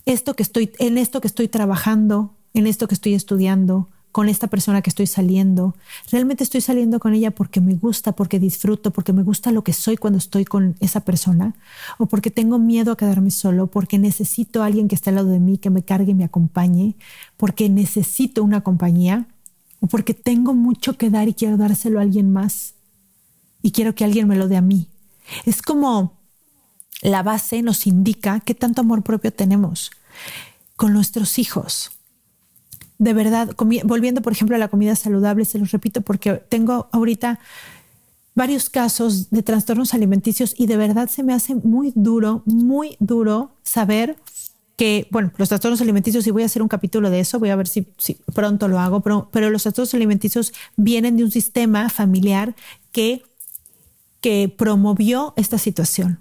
Esto 0.06 0.36
que 0.36 0.42
estoy, 0.42 0.72
en 0.80 0.98
esto 0.98 1.22
que 1.22 1.28
estoy 1.28 1.48
trabajando, 1.48 2.36
en 2.56 2.66
esto 2.66 2.88
que 2.88 2.96
estoy 2.96 3.14
estudiando, 3.14 3.90
con 4.12 4.28
esta 4.28 4.48
persona 4.48 4.82
que 4.82 4.90
estoy 4.90 5.08
saliendo. 5.08 5.76
Realmente 6.12 6.44
estoy 6.44 6.62
saliendo 6.62 7.00
con 7.00 7.14
ella 7.14 7.32
porque 7.32 7.62
me 7.62 7.76
gusta, 7.76 8.14
porque 8.14 8.40
disfruto, 8.40 8.92
porque 8.92 9.14
me 9.14 9.24
gusta 9.24 9.52
lo 9.52 9.64
que 9.64 9.74
soy 9.74 9.98
cuando 9.98 10.18
estoy 10.18 10.46
con 10.46 10.76
esa 10.80 11.02
persona, 11.02 11.56
o 11.98 12.08
porque 12.08 12.32
tengo 12.32 12.58
miedo 12.58 12.92
a 12.92 12.98
quedarme 12.98 13.32
solo, 13.32 13.68
porque 13.68 14.00
necesito 14.00 14.64
a 14.64 14.66
alguien 14.66 14.88
que 14.88 14.96
esté 14.96 15.12
al 15.12 15.18
lado 15.18 15.30
de 15.30 15.40
mí, 15.40 15.58
que 15.58 15.70
me 15.70 15.84
cargue 15.84 16.12
y 16.12 16.16
me 16.16 16.24
acompañe, 16.24 16.96
porque 17.38 17.70
necesito 17.70 18.44
una 18.44 18.62
compañía, 18.62 19.28
o 19.80 19.88
porque 19.88 20.14
tengo 20.14 20.54
mucho 20.54 20.98
que 20.98 21.10
dar 21.10 21.28
y 21.28 21.34
quiero 21.34 21.58
dárselo 21.58 22.00
a 22.00 22.02
alguien 22.02 22.34
más 22.34 22.74
y 23.62 23.72
quiero 23.72 23.96
que 23.96 24.04
alguien 24.04 24.28
me 24.28 24.36
lo 24.36 24.48
dé 24.48 24.58
a 24.58 24.62
mí. 24.62 24.88
Es 25.46 25.62
como 25.62 26.20
la 27.02 27.24
base 27.24 27.62
nos 27.62 27.88
indica 27.88 28.42
qué 28.42 28.56
tanto 28.56 28.82
amor 28.82 29.04
propio 29.04 29.32
tenemos 29.32 29.92
con 30.76 30.92
nuestros 30.94 31.40
hijos 31.40 31.92
de 33.00 33.14
verdad, 33.14 33.56
volviendo 33.86 34.22
por 34.22 34.34
ejemplo 34.34 34.56
a 34.56 34.60
la 34.60 34.68
comida 34.68 34.96
saludable, 34.96 35.46
se 35.46 35.58
los 35.58 35.72
repito 35.72 36.02
porque 36.02 36.34
tengo 36.34 36.90
ahorita 36.92 37.40
varios 38.36 38.70
casos 38.70 39.32
de 39.32 39.42
trastornos 39.42 39.94
alimenticios 39.94 40.54
y 40.58 40.68
de 40.68 40.78
verdad 40.78 41.10
se 41.10 41.24
me 41.24 41.34
hace 41.34 41.56
muy 41.56 41.94
duro, 41.96 42.44
muy 42.46 42.98
duro 43.00 43.56
saber 43.64 44.18
que, 44.76 45.08
bueno, 45.12 45.32
los 45.38 45.50
trastornos 45.50 45.82
alimenticios, 45.82 46.26
y 46.28 46.32
voy 46.32 46.44
a 46.44 46.46
hacer 46.46 46.62
un 46.62 46.70
capítulo 46.70 47.10
de 47.10 47.20
eso, 47.20 47.38
voy 47.38 47.50
a 47.50 47.56
ver 47.58 47.68
si, 47.68 47.82
pronto 48.34 48.70
lo 48.70 48.80
hago, 48.80 49.02
pero, 49.02 49.50
los 49.50 49.64
trastornos 49.64 49.94
alimenticios 49.94 50.54
vienen 50.78 51.18
de 51.18 51.26
un 51.26 51.32
sistema 51.32 51.90
familiar 51.90 52.56
que, 52.94 53.24
que 54.22 54.54
promovió 54.58 55.34
esta 55.36 55.58
situación. 55.58 56.20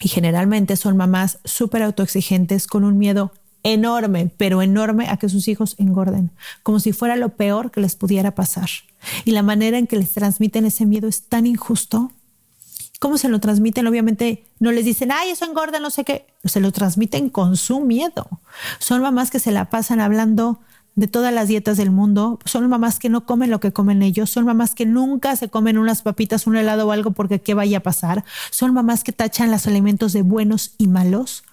Y 0.00 0.08
generalmente 0.08 0.76
son 0.76 0.96
mamás 0.96 1.40
súper 1.44 1.82
autoexigentes 1.82 2.66
con 2.66 2.84
un 2.84 2.96
miedo 2.96 3.32
enorme, 3.64 4.30
pero 4.36 4.62
enorme 4.62 5.08
a 5.08 5.16
que 5.16 5.28
sus 5.28 5.48
hijos 5.48 5.74
engorden, 5.78 6.30
como 6.62 6.78
si 6.78 6.92
fuera 6.92 7.16
lo 7.16 7.30
peor 7.30 7.72
que 7.72 7.80
les 7.80 7.96
pudiera 7.96 8.34
pasar. 8.34 8.68
Y 9.24 9.32
la 9.32 9.42
manera 9.42 9.78
en 9.78 9.86
que 9.86 9.96
les 9.96 10.12
transmiten 10.12 10.66
ese 10.66 10.86
miedo 10.86 11.08
es 11.08 11.24
tan 11.24 11.46
injusto. 11.46 12.12
¿Cómo 13.00 13.18
se 13.18 13.28
lo 13.28 13.40
transmiten? 13.40 13.86
Obviamente 13.86 14.44
no 14.60 14.70
les 14.70 14.84
dicen, 14.84 15.10
ay, 15.12 15.30
eso 15.30 15.44
engorda, 15.44 15.80
no 15.80 15.90
sé 15.90 16.04
qué. 16.04 16.26
Se 16.44 16.60
lo 16.60 16.72
transmiten 16.72 17.28
con 17.28 17.56
su 17.56 17.80
miedo. 17.80 18.28
Son 18.78 19.02
mamás 19.02 19.30
que 19.30 19.40
se 19.40 19.50
la 19.50 19.68
pasan 19.68 20.00
hablando 20.00 20.60
de 20.94 21.08
todas 21.08 21.32
las 21.34 21.48
dietas 21.48 21.76
del 21.76 21.90
mundo. 21.90 22.38
Son 22.44 22.68
mamás 22.68 22.98
que 22.98 23.08
no 23.08 23.26
comen 23.26 23.50
lo 23.50 23.60
que 23.60 23.72
comen 23.72 24.02
ellos. 24.02 24.30
Son 24.30 24.44
mamás 24.44 24.74
que 24.74 24.86
nunca 24.86 25.36
se 25.36 25.48
comen 25.48 25.76
unas 25.76 26.02
papitas, 26.02 26.46
un 26.46 26.56
helado 26.56 26.86
o 26.86 26.92
algo 26.92 27.10
porque 27.10 27.40
qué 27.40 27.54
vaya 27.54 27.78
a 27.78 27.82
pasar. 27.82 28.24
Son 28.50 28.72
mamás 28.72 29.04
que 29.04 29.12
tachan 29.12 29.50
los 29.50 29.66
alimentos 29.66 30.12
de 30.12 30.22
buenos 30.22 30.74
y 30.78 30.86
malos. 30.86 31.44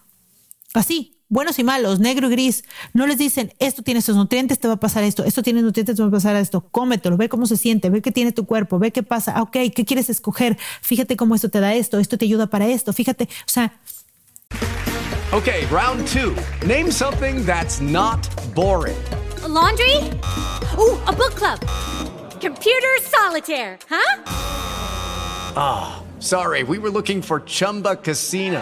Así, 0.74 1.20
buenos 1.32 1.58
y 1.58 1.63
malos, 1.63 2.00
negro 2.00 2.28
y 2.28 2.32
gris. 2.32 2.63
No 2.94 3.08
les 3.08 3.17
dicen, 3.17 3.54
esto 3.58 3.82
tiene 3.82 4.02
estos 4.02 4.15
nutrientes, 4.15 4.60
te 4.60 4.67
va 4.67 4.76
a 4.76 4.80
pasar 4.80 5.04
esto, 5.04 5.24
esto 5.24 5.41
tiene 5.41 5.63
nutrientes, 5.63 5.96
te 5.96 6.02
va 6.04 6.10
a 6.10 6.12
pasar 6.12 6.36
esto. 6.36 6.67
Cómetelo, 6.70 7.17
ve 7.17 7.30
cómo 7.30 7.48
se 7.48 7.58
siente, 7.58 7.89
ve 7.89 8.02
qué 8.02 8.12
tiene 8.12 8.32
tu 8.32 8.46
cuerpo, 8.46 8.78
ve 8.78 8.91
qué 8.91 9.02
pasa. 9.02 9.34
Ah, 9.36 9.41
ok, 9.41 9.58
¿qué 9.74 9.86
quieres 9.86 10.10
escoger? 10.10 10.58
Fíjate 10.82 11.15
cómo 11.15 11.34
esto 11.34 11.50
te 11.50 11.60
da 11.60 11.74
esto, 11.74 11.98
esto 11.98 12.17
te 12.17 12.26
ayuda 12.26 12.48
para 12.48 12.67
esto. 12.67 12.94
Fíjate, 12.94 13.24
o 13.24 13.50
sea. 13.50 13.74
Okay, 15.32 15.65
round 15.67 16.06
two. 16.08 16.36
Name 16.67 16.91
something 16.91 17.46
that's 17.46 17.80
not 17.80 18.20
boring. 18.54 19.02
A 19.44 19.48
laundry? 19.48 19.96
Ooh, 20.78 21.00
a 21.08 21.13
book 21.13 21.34
club. 21.36 21.60
Computer 22.41 22.98
solitaire, 23.04 23.80
huh? 23.89 24.24
Ah, 25.56 26.02
oh, 26.02 26.20
sorry, 26.20 26.63
we 26.63 26.78
were 26.78 26.89
looking 26.91 27.22
for 27.22 27.39
Chumba 27.46 27.96
Casino. 27.96 28.62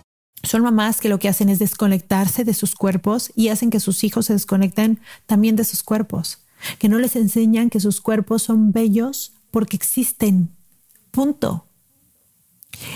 Son 0.43 0.63
mamás 0.63 0.99
que 1.01 1.09
lo 1.09 1.19
que 1.19 1.29
hacen 1.29 1.49
es 1.49 1.59
desconectarse 1.59 2.43
de 2.43 2.53
sus 2.53 2.75
cuerpos 2.75 3.31
y 3.35 3.49
hacen 3.49 3.69
que 3.69 3.79
sus 3.79 4.03
hijos 4.03 4.25
se 4.25 4.33
desconecten 4.33 4.99
también 5.25 5.55
de 5.55 5.63
sus 5.63 5.83
cuerpos. 5.83 6.39
Que 6.79 6.89
no 6.89 6.99
les 6.99 7.15
enseñan 7.15 7.69
que 7.69 7.79
sus 7.79 8.01
cuerpos 8.01 8.43
son 8.43 8.71
bellos 8.71 9.33
porque 9.51 9.75
existen. 9.75 10.55
Punto. 11.11 11.67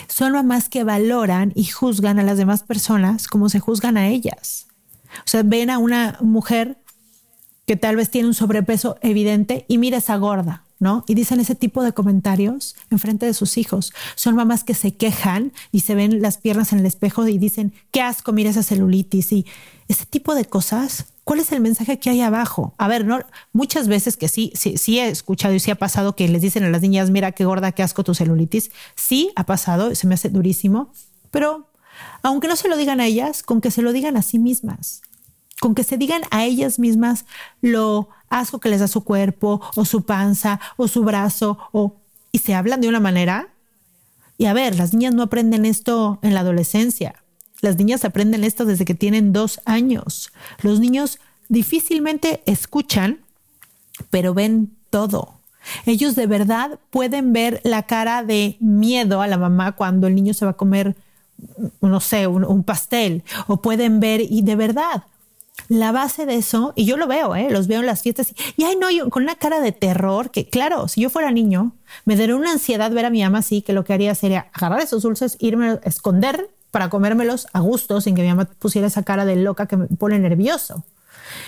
Son 0.07 0.33
mamás 0.33 0.69
que 0.69 0.83
valoran 0.83 1.51
y 1.55 1.65
juzgan 1.65 2.19
a 2.19 2.23
las 2.23 2.37
demás 2.37 2.63
personas 2.63 3.27
como 3.27 3.49
se 3.49 3.59
juzgan 3.59 3.97
a 3.97 4.07
ellas. 4.07 4.67
O 5.19 5.27
sea, 5.27 5.43
ven 5.43 5.69
a 5.69 5.77
una 5.77 6.17
mujer 6.21 6.81
que 7.65 7.75
tal 7.75 7.95
vez 7.95 8.09
tiene 8.09 8.27
un 8.27 8.33
sobrepeso 8.33 8.97
evidente 9.01 9.65
y 9.67 9.77
mira 9.77 9.97
esa 9.97 10.15
gorda. 10.17 10.64
Y 11.07 11.15
dicen 11.15 11.39
ese 11.39 11.55
tipo 11.55 11.83
de 11.83 11.93
comentarios 11.93 12.75
en 12.89 12.99
frente 12.99 13.25
de 13.25 13.33
sus 13.33 13.57
hijos. 13.57 13.93
Son 14.15 14.35
mamás 14.35 14.63
que 14.63 14.73
se 14.73 14.95
quejan 14.95 15.51
y 15.71 15.81
se 15.81 15.95
ven 15.95 16.21
las 16.21 16.37
piernas 16.37 16.73
en 16.73 16.79
el 16.79 16.85
espejo 16.85 17.27
y 17.27 17.37
dicen, 17.37 17.73
qué 17.91 18.01
asco, 18.01 18.31
mira 18.33 18.49
esa 18.49 18.63
celulitis. 18.63 19.31
Y 19.31 19.45
ese 19.87 20.05
tipo 20.05 20.35
de 20.35 20.45
cosas, 20.45 21.05
¿cuál 21.23 21.39
es 21.39 21.51
el 21.51 21.61
mensaje 21.61 21.99
que 21.99 22.09
hay 22.09 22.21
abajo? 22.21 22.73
A 22.77 22.87
ver, 22.87 23.05
no, 23.05 23.19
muchas 23.53 23.87
veces 23.87 24.17
que 24.17 24.27
sí, 24.27 24.51
sí, 24.55 24.77
sí 24.77 24.99
he 24.99 25.07
escuchado 25.07 25.53
y 25.53 25.59
sí 25.59 25.71
ha 25.71 25.75
pasado 25.75 26.15
que 26.15 26.27
les 26.27 26.41
dicen 26.41 26.63
a 26.63 26.69
las 26.69 26.81
niñas, 26.81 27.09
mira 27.09 27.31
qué 27.31 27.45
gorda, 27.45 27.71
qué 27.71 27.83
asco 27.83 28.03
tu 28.03 28.13
celulitis. 28.13 28.71
Sí 28.95 29.31
ha 29.35 29.45
pasado, 29.45 29.95
se 29.95 30.07
me 30.07 30.13
hace 30.13 30.29
durísimo, 30.29 30.91
pero 31.31 31.71
aunque 32.21 32.47
no 32.47 32.55
se 32.55 32.67
lo 32.67 32.77
digan 32.77 32.99
a 32.99 33.07
ellas, 33.07 33.43
con 33.43 33.61
que 33.61 33.71
se 33.71 33.81
lo 33.81 33.93
digan 33.93 34.17
a 34.17 34.21
sí 34.21 34.39
mismas 34.39 35.01
con 35.65 35.73
que 35.73 35.83
se 35.83 35.97
digan 35.97 36.21
a 36.29 36.45
ellas 36.45 36.77
mismas 36.77 37.25
lo 37.59 38.07
asco 38.29 38.59
que 38.59 38.69
les 38.69 38.81
da 38.81 38.87
su 38.87 39.03
cuerpo 39.03 39.61
o 39.75 39.83
su 39.83 40.05
panza 40.05 40.59
o 40.77 40.87
su 40.87 41.03
brazo 41.03 41.57
o 41.71 41.95
y 42.31 42.37
se 42.37 42.53
hablan 42.53 42.81
de 42.81 42.87
una 42.87 42.99
manera. 42.99 43.47
Y 44.37 44.45
a 44.45 44.53
ver, 44.53 44.75
las 44.75 44.93
niñas 44.93 45.15
no 45.15 45.23
aprenden 45.23 45.65
esto 45.65 46.19
en 46.21 46.35
la 46.35 46.41
adolescencia. 46.41 47.15
Las 47.61 47.77
niñas 47.77 48.05
aprenden 48.05 48.43
esto 48.43 48.65
desde 48.65 48.85
que 48.85 48.93
tienen 48.93 49.33
dos 49.33 49.59
años. 49.65 50.31
Los 50.61 50.79
niños 50.79 51.17
difícilmente 51.49 52.43
escuchan, 52.45 53.21
pero 54.11 54.35
ven 54.35 54.71
todo. 54.91 55.39
Ellos 55.87 56.13
de 56.13 56.27
verdad 56.27 56.77
pueden 56.91 57.33
ver 57.33 57.59
la 57.63 57.87
cara 57.87 58.21
de 58.21 58.57
miedo 58.59 59.19
a 59.19 59.25
la 59.25 59.39
mamá 59.39 59.71
cuando 59.71 60.05
el 60.05 60.13
niño 60.13 60.35
se 60.35 60.45
va 60.45 60.51
a 60.51 60.57
comer, 60.57 60.95
no 61.81 61.99
sé, 62.01 62.27
un, 62.27 62.45
un 62.45 62.63
pastel. 62.63 63.23
O 63.47 63.63
pueden 63.63 63.99
ver, 63.99 64.21
y 64.21 64.43
de 64.43 64.55
verdad, 64.55 65.05
la 65.67 65.91
base 65.91 66.25
de 66.25 66.35
eso, 66.35 66.73
y 66.75 66.85
yo 66.85 66.97
lo 66.97 67.07
veo, 67.07 67.35
¿eh? 67.35 67.47
los 67.49 67.67
veo 67.67 67.79
en 67.79 67.85
las 67.85 68.01
fiestas, 68.01 68.33
y, 68.55 68.63
ay, 68.63 68.75
no, 68.75 69.09
con 69.09 69.23
una 69.23 69.35
cara 69.35 69.61
de 69.61 69.71
terror, 69.71 70.29
que 70.29 70.47
claro, 70.47 70.87
si 70.87 71.01
yo 71.01 71.09
fuera 71.09 71.31
niño, 71.31 71.75
me 72.05 72.15
daría 72.15 72.35
una 72.35 72.51
ansiedad 72.51 72.91
ver 72.91 73.05
a 73.05 73.09
mi 73.09 73.23
mamá 73.23 73.39
así, 73.39 73.61
que 73.61 73.73
lo 73.73 73.83
que 73.83 73.93
haría 73.93 74.13
sería 74.15 74.47
agarrar 74.53 74.81
esos 74.81 75.03
dulces, 75.03 75.37
irme 75.39 75.69
a 75.69 75.79
esconder 75.83 76.49
para 76.71 76.89
comérmelos 76.89 77.47
a 77.53 77.61
gusto, 77.61 78.01
sin 78.01 78.15
que 78.15 78.21
mi 78.21 78.27
mamá 78.27 78.49
pusiera 78.59 78.87
esa 78.87 79.03
cara 79.03 79.25
de 79.25 79.37
loca 79.37 79.65
que 79.65 79.77
me 79.77 79.87
pone 79.87 80.19
nervioso. 80.19 80.83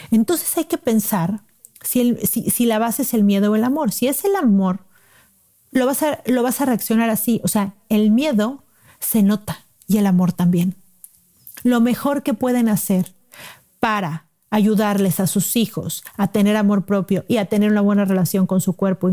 Entonces 0.10 0.58
hay 0.58 0.65
que 0.65 0.78
pensar 0.78 1.41
si, 1.82 2.15
si, 2.26 2.65
la 2.65 2.80
base 2.80 3.04
es 3.04 3.13
el 3.13 3.24
miedo 3.24 3.52
o 3.52 3.56
el 3.56 3.63
amor. 3.63 3.91
Si 3.91 4.08
es 4.08 4.24
el 4.26 4.36
amor, 4.36 4.80
lo 5.72 5.86
vas, 5.86 6.04
a, 6.04 6.22
lo 6.26 6.43
vas 6.43 6.62
a 6.62 6.65
reaccionar 6.65 7.10
así. 7.10 7.41
O 7.43 7.48
sea, 7.48 7.74
el 7.89 8.12
miedo 8.12 8.63
se 9.00 9.24
nota 9.24 9.65
y 9.88 9.98
el 9.98 10.06
amor 10.06 10.34
también. 10.34 10.76
Lo 11.63 11.82
mejor 11.82 12.24
que 12.24 12.34
pueden 12.34 12.70
hacer 12.70 13.13
para 13.88 14.28
ayudarles 14.50 15.21
a 15.21 15.28
sus 15.28 15.56
hijos 15.56 16.04
a 16.17 16.34
tener 16.34 16.58
amor 16.58 16.86
propio 16.86 17.23
y 17.30 17.38
a 17.38 17.45
tener 17.45 17.71
una 17.71 17.80
buena 17.80 18.04
relación 18.04 18.45
con 18.45 18.60
su 18.60 18.73
cuerpo 18.73 19.10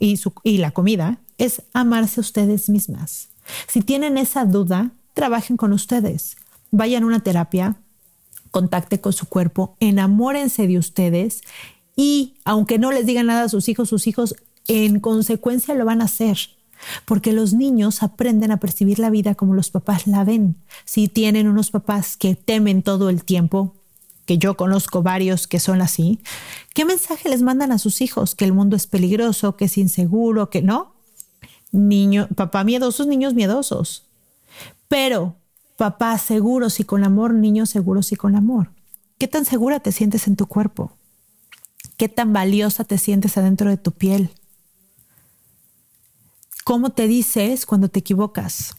y, 0.00 0.56
la 0.56 0.70
comida 0.70 1.18
es 1.36 1.60
amarse 1.74 2.20
ustedes 2.20 2.70
mismas. 2.70 3.28
Si 3.68 3.82
tienen 3.82 4.16
esa 4.16 4.46
duda, 4.46 4.92
trabajen 5.12 5.58
con 5.58 5.74
ustedes. 5.74 6.38
Vayan 6.70 7.02
a 7.02 7.06
una 7.06 7.20
terapia, 7.20 7.76
contacte 8.50 8.98
con 8.98 9.12
su 9.12 9.26
cuerpo, 9.26 9.76
enamórense 9.78 10.66
de 10.66 10.78
ustedes 10.78 11.42
y 11.94 12.38
aunque 12.46 12.78
no 12.78 12.92
les 12.92 13.04
digan 13.04 13.26
nada 13.26 13.42
a 13.42 13.50
sus 13.50 13.68
hijos, 13.68 13.90
sus 13.90 14.06
hijos 14.06 14.36
en 14.68 15.00
consecuencia 15.00 15.74
lo 15.74 15.84
van 15.84 16.00
a 16.00 16.06
hacer. 16.06 16.38
Porque 17.04 17.32
los 17.32 17.52
niños 17.52 18.02
aprenden 18.02 18.52
a 18.52 18.56
percibir 18.58 18.98
la 18.98 19.10
vida 19.10 19.34
como 19.34 19.52
los 19.52 19.70
papás 19.70 20.06
la 20.06 20.24
ven. 20.24 20.56
Si 20.86 21.08
tienen 21.08 21.46
unos 21.46 21.70
papás 21.70 22.16
que 22.16 22.34
temen 22.36 22.82
todo 22.82 23.10
el 23.10 23.22
tiempo, 23.24 23.74
que 24.26 24.38
yo 24.38 24.56
conozco 24.56 25.02
varios 25.02 25.46
que 25.46 25.60
son 25.60 25.82
así, 25.82 26.20
¿qué 26.74 26.84
mensaje 26.84 27.28
les 27.28 27.42
mandan 27.42 27.72
a 27.72 27.78
sus 27.78 28.00
hijos? 28.00 28.34
Que 28.34 28.44
el 28.44 28.52
mundo 28.52 28.76
es 28.76 28.86
peligroso, 28.86 29.56
que 29.56 29.66
es 29.66 29.78
inseguro, 29.78 30.50
que 30.50 30.62
no. 30.62 30.94
Niño, 31.72 32.28
papá 32.34 32.64
miedosos, 32.64 33.06
niños 33.06 33.34
miedosos. 33.34 34.06
Pero 34.88 35.36
papá 35.76 36.16
seguros 36.18 36.80
y 36.80 36.84
con 36.84 37.04
amor, 37.04 37.34
niños 37.34 37.70
seguros 37.70 38.12
y 38.12 38.16
con 38.16 38.36
amor. 38.36 38.70
¿Qué 39.18 39.28
tan 39.28 39.44
segura 39.44 39.80
te 39.80 39.92
sientes 39.92 40.26
en 40.26 40.36
tu 40.36 40.46
cuerpo? 40.46 40.92
¿Qué 41.96 42.08
tan 42.08 42.32
valiosa 42.32 42.84
te 42.84 42.98
sientes 42.98 43.36
adentro 43.36 43.70
de 43.70 43.76
tu 43.76 43.92
piel? 43.92 44.30
¿Cómo 46.64 46.90
te 46.90 47.06
dices 47.06 47.66
cuando 47.66 47.88
te 47.88 48.00
equivocas? 48.00 48.74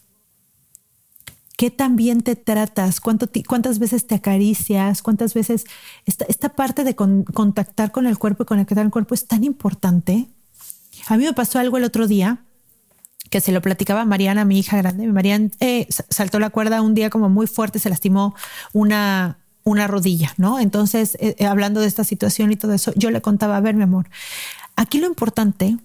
¿Qué 1.58 1.72
tan 1.72 1.96
bien 1.96 2.22
te 2.22 2.36
tratas? 2.36 3.00
¿Cuántas 3.00 3.80
veces 3.80 4.08
te 4.08 4.16
acaricias? 4.16 5.02
¿Cuántas 5.02 5.34
veces 5.34 5.66
esta, 6.06 6.50
parte 6.50 6.84
de 6.84 6.96
contactar 6.96 7.92
con 7.92 8.08
el 8.08 8.18
cuerpo 8.18 8.44
y 8.44 8.46
conectar 8.46 8.80
el 8.80 8.92
cuerpo 8.92 9.14
es 9.14 9.26
tan 9.26 9.44
importante? 9.46 10.28
A 11.08 11.18
mí 11.18 11.24
me 11.24 11.34
pasó 11.34 11.60
algo 11.60 11.78
el 11.78 11.86
otro 11.86 12.08
día 12.08 12.40
que 13.30 13.40
se 13.40 13.52
lo 13.52 13.62
platicaba 13.62 14.02
a 14.02 14.06
Mariana, 14.06 14.44
mi 14.44 14.60
hija 14.60 14.78
grande. 14.78 15.08
Mariana 15.08 15.50
eh, 15.60 15.88
saltó 16.10 16.40
la 16.40 16.50
cuerda 16.50 16.82
un 16.82 16.94
día 16.94 17.10
como 17.10 17.30
muy 17.30 17.48
fuerte, 17.48 17.80
se 17.80 17.90
lastimó 17.90 18.36
una, 18.74 19.40
una 19.64 19.88
rodilla, 19.88 20.34
¿no? 20.38 20.60
Entonces, 20.60 21.16
eh, 21.20 21.36
eh, 21.40 21.46
hablando 21.46 21.80
de 21.80 21.88
esta 21.88 22.04
situación 22.04 22.52
y 22.52 22.56
todo 22.56 22.74
eso, 22.74 22.92
yo 22.96 23.12
le 23.12 23.22
contaba, 23.22 23.58
a 23.58 23.62
ver, 23.62 23.76
mi 23.76 23.84
amor, 23.84 24.10
aquí 24.76 25.00
lo 25.00 25.08
importante 25.08 25.78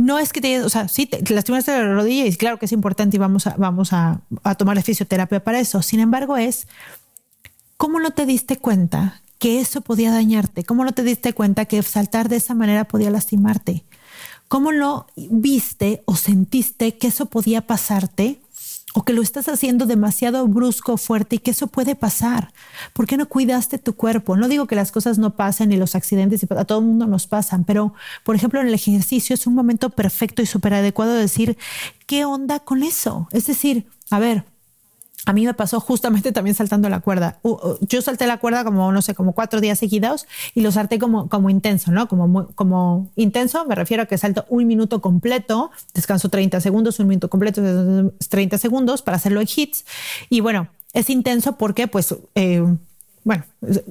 no 0.00 0.18
es 0.18 0.32
que 0.32 0.40
te, 0.40 0.62
o 0.62 0.68
sea, 0.70 0.88
sí, 0.88 1.04
te, 1.04 1.22
lastimaste 1.34 1.72
la 1.72 1.94
rodilla 1.94 2.24
y 2.24 2.34
claro 2.34 2.58
que 2.58 2.64
es 2.64 2.72
importante 2.72 3.16
y 3.16 3.20
vamos 3.20 3.46
a, 3.46 3.54
vamos 3.58 3.92
a, 3.92 4.22
a 4.42 4.54
tomar 4.54 4.76
la 4.76 4.82
fisioterapia 4.82 5.44
para 5.44 5.60
eso. 5.60 5.82
Sin 5.82 6.00
embargo, 6.00 6.38
es 6.38 6.66
cómo 7.76 8.00
no 8.00 8.10
te 8.10 8.24
diste 8.24 8.56
cuenta 8.56 9.20
que 9.38 9.60
eso 9.60 9.82
podía 9.82 10.10
dañarte, 10.10 10.64
cómo 10.64 10.84
no 10.84 10.92
te 10.92 11.02
diste 11.02 11.34
cuenta 11.34 11.66
que 11.66 11.82
saltar 11.82 12.30
de 12.30 12.36
esa 12.36 12.54
manera 12.54 12.84
podía 12.84 13.10
lastimarte, 13.10 13.84
cómo 14.48 14.72
no 14.72 15.06
viste 15.16 16.02
o 16.06 16.16
sentiste 16.16 16.96
que 16.96 17.08
eso 17.08 17.26
podía 17.26 17.66
pasarte 17.66 18.40
o 18.94 19.04
que 19.04 19.12
lo 19.12 19.22
estás 19.22 19.48
haciendo 19.48 19.86
demasiado 19.86 20.46
brusco, 20.48 20.96
fuerte 20.96 21.36
y 21.36 21.38
que 21.38 21.52
eso 21.52 21.68
puede 21.68 21.94
pasar. 21.94 22.52
¿Por 22.92 23.06
qué 23.06 23.16
no 23.16 23.28
cuidaste 23.28 23.78
tu 23.78 23.94
cuerpo? 23.94 24.36
No 24.36 24.48
digo 24.48 24.66
que 24.66 24.74
las 24.74 24.90
cosas 24.90 25.18
no 25.18 25.36
pasen 25.36 25.72
y 25.72 25.76
los 25.76 25.94
accidentes 25.94 26.44
a 26.50 26.64
todo 26.64 26.80
el 26.80 26.86
mundo 26.86 27.06
nos 27.06 27.26
pasan, 27.26 27.64
pero 27.64 27.94
por 28.24 28.34
ejemplo 28.34 28.60
en 28.60 28.66
el 28.66 28.74
ejercicio 28.74 29.34
es 29.34 29.46
un 29.46 29.54
momento 29.54 29.90
perfecto 29.90 30.42
y 30.42 30.46
súper 30.46 30.74
adecuado 30.74 31.14
de 31.14 31.20
decir, 31.20 31.56
¿qué 32.06 32.24
onda 32.24 32.60
con 32.60 32.82
eso? 32.82 33.28
Es 33.32 33.46
decir, 33.46 33.86
a 34.10 34.18
ver, 34.18 34.44
a 35.26 35.32
mí 35.32 35.44
me 35.44 35.54
pasó 35.54 35.80
justamente 35.80 36.32
también 36.32 36.54
saltando 36.54 36.88
la 36.88 37.00
cuerda. 37.00 37.38
Yo 37.80 38.00
salté 38.00 38.26
la 38.26 38.38
cuerda 38.38 38.64
como, 38.64 38.90
no 38.90 39.02
sé, 39.02 39.14
como 39.14 39.32
cuatro 39.32 39.60
días 39.60 39.78
seguidos 39.78 40.26
y 40.54 40.62
lo 40.62 40.72
salté 40.72 40.98
como, 40.98 41.28
como 41.28 41.50
intenso, 41.50 41.92
¿no? 41.92 42.08
Como, 42.08 42.48
como 42.54 43.10
intenso, 43.16 43.66
me 43.66 43.74
refiero 43.74 44.04
a 44.04 44.06
que 44.06 44.16
salto 44.16 44.46
un 44.48 44.66
minuto 44.66 45.00
completo, 45.00 45.70
descanso 45.94 46.30
30 46.30 46.60
segundos, 46.60 46.98
un 47.00 47.08
minuto 47.08 47.28
completo, 47.28 47.62
30 48.28 48.58
segundos 48.58 49.02
para 49.02 49.18
hacerlo 49.18 49.40
en 49.40 49.48
hits. 49.54 49.84
Y 50.30 50.40
bueno, 50.40 50.68
es 50.94 51.10
intenso 51.10 51.56
porque, 51.56 51.86
pues, 51.86 52.14
eh, 52.34 52.64
bueno, 53.24 53.44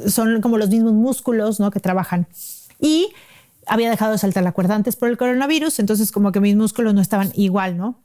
son 0.08 0.42
como 0.42 0.58
los 0.58 0.70
mismos 0.70 0.94
músculos, 0.94 1.60
¿no? 1.60 1.70
Que 1.70 1.80
trabajan. 1.80 2.28
Y 2.80 3.10
había 3.68 3.92
dejado 3.92 4.14
de 4.14 4.18
saltar 4.18 4.44
la 4.44 4.52
cuerda 4.52 4.74
antes 4.74 4.96
por 4.96 5.10
el 5.10 5.18
coronavirus, 5.18 5.80
entonces 5.80 6.12
como 6.12 6.32
que 6.32 6.40
mis 6.40 6.56
músculos 6.56 6.96
no 6.96 7.02
estaban 7.02 7.32
igual, 7.36 7.78
¿no? 7.78 8.00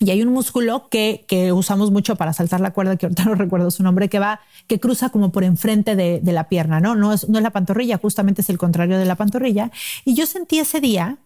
Y 0.00 0.10
hay 0.10 0.22
un 0.22 0.32
músculo 0.32 0.88
que, 0.90 1.24
que, 1.26 1.52
usamos 1.52 1.90
mucho 1.90 2.14
para 2.16 2.32
saltar 2.32 2.60
la 2.60 2.72
cuerda, 2.72 2.96
que 2.96 3.06
ahorita 3.06 3.24
no 3.26 3.34
recuerdo 3.34 3.70
su 3.70 3.82
nombre, 3.82 4.08
que 4.08 4.18
va, 4.18 4.40
que 4.66 4.78
cruza 4.78 5.10
como 5.10 5.32
por 5.32 5.44
enfrente 5.44 5.96
de, 5.96 6.20
de 6.20 6.32
la 6.32 6.48
pierna, 6.48 6.80
¿no? 6.80 6.94
No 6.94 7.12
es, 7.12 7.28
no 7.28 7.38
es 7.38 7.42
la 7.42 7.50
pantorrilla, 7.50 7.98
justamente 7.98 8.42
es 8.42 8.50
el 8.50 8.58
contrario 8.58 8.98
de 8.98 9.04
la 9.04 9.16
pantorrilla. 9.16 9.70
Y 10.04 10.14
yo 10.14 10.26
sentí 10.26 10.58
ese 10.60 10.80
día, 10.80 11.18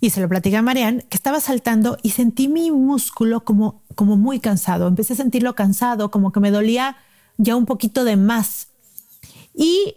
y 0.00 0.10
se 0.10 0.20
lo 0.20 0.28
platicé 0.28 0.56
a 0.56 0.62
Marianne, 0.62 1.04
que 1.08 1.16
estaba 1.16 1.40
saltando 1.40 1.98
y 2.02 2.10
sentí 2.10 2.48
mi 2.48 2.70
músculo 2.70 3.44
como, 3.44 3.82
como 3.94 4.16
muy 4.16 4.38
cansado. 4.38 4.86
Empecé 4.86 5.14
a 5.14 5.16
sentirlo 5.16 5.54
cansado, 5.54 6.10
como 6.10 6.30
que 6.30 6.40
me 6.40 6.50
dolía 6.50 6.96
ya 7.36 7.56
un 7.56 7.66
poquito 7.66 8.04
de 8.04 8.16
más. 8.16 8.68
Y 9.54 9.96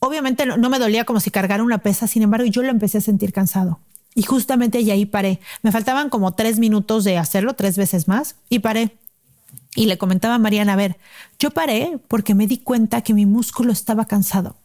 obviamente 0.00 0.46
no, 0.46 0.56
no 0.56 0.68
me 0.68 0.80
dolía 0.80 1.04
como 1.04 1.20
si 1.20 1.30
cargara 1.30 1.62
una 1.62 1.78
pesa, 1.78 2.08
sin 2.08 2.22
embargo, 2.22 2.46
yo 2.46 2.62
lo 2.62 2.70
empecé 2.70 2.98
a 2.98 3.02
sentir 3.02 3.32
cansado. 3.32 3.78
Y 4.14 4.22
justamente 4.22 4.80
y 4.80 4.90
ahí 4.90 5.06
paré. 5.06 5.40
Me 5.62 5.72
faltaban 5.72 6.08
como 6.08 6.32
tres 6.32 6.58
minutos 6.58 7.04
de 7.04 7.18
hacerlo, 7.18 7.54
tres 7.54 7.76
veces 7.76 8.06
más, 8.06 8.36
y 8.48 8.60
paré. 8.60 8.96
Y 9.74 9.86
le 9.86 9.98
comentaba 9.98 10.36
a 10.36 10.38
Mariana, 10.38 10.74
a 10.74 10.76
ver, 10.76 10.98
yo 11.38 11.50
paré 11.50 11.98
porque 12.08 12.34
me 12.34 12.46
di 12.46 12.58
cuenta 12.58 13.02
que 13.02 13.12
mi 13.12 13.26
músculo 13.26 13.72
estaba 13.72 14.04
cansado. 14.04 14.56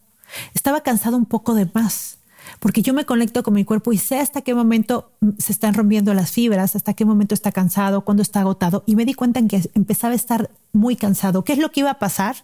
Estaba 0.53 0.81
cansado 0.81 1.17
un 1.17 1.25
poco 1.25 1.55
de 1.55 1.69
más, 1.73 2.19
porque 2.59 2.81
yo 2.83 2.93
me 2.93 3.05
conecto 3.05 3.41
con 3.41 3.53
mi 3.55 3.65
cuerpo 3.65 3.91
y 3.91 3.97
sé 3.97 4.19
hasta 4.19 4.41
qué 4.41 4.53
momento 4.53 5.11
se 5.37 5.51
están 5.51 5.73
rompiendo 5.73 6.13
las 6.13 6.31
fibras, 6.31 6.75
hasta 6.75 6.93
qué 6.93 7.05
momento 7.05 7.33
está 7.33 7.51
cansado, 7.51 8.05
cuándo 8.05 8.21
está 8.21 8.41
agotado. 8.41 8.83
Y 8.85 8.95
me 8.95 9.05
di 9.05 9.13
cuenta 9.13 9.39
en 9.39 9.47
que 9.47 9.69
empezaba 9.73 10.13
a 10.13 10.15
estar 10.15 10.51
muy 10.73 10.95
cansado. 10.95 11.43
¿Qué 11.43 11.53
es 11.53 11.59
lo 11.59 11.71
que 11.71 11.79
iba 11.81 11.91
a 11.91 11.99
pasar? 11.99 12.35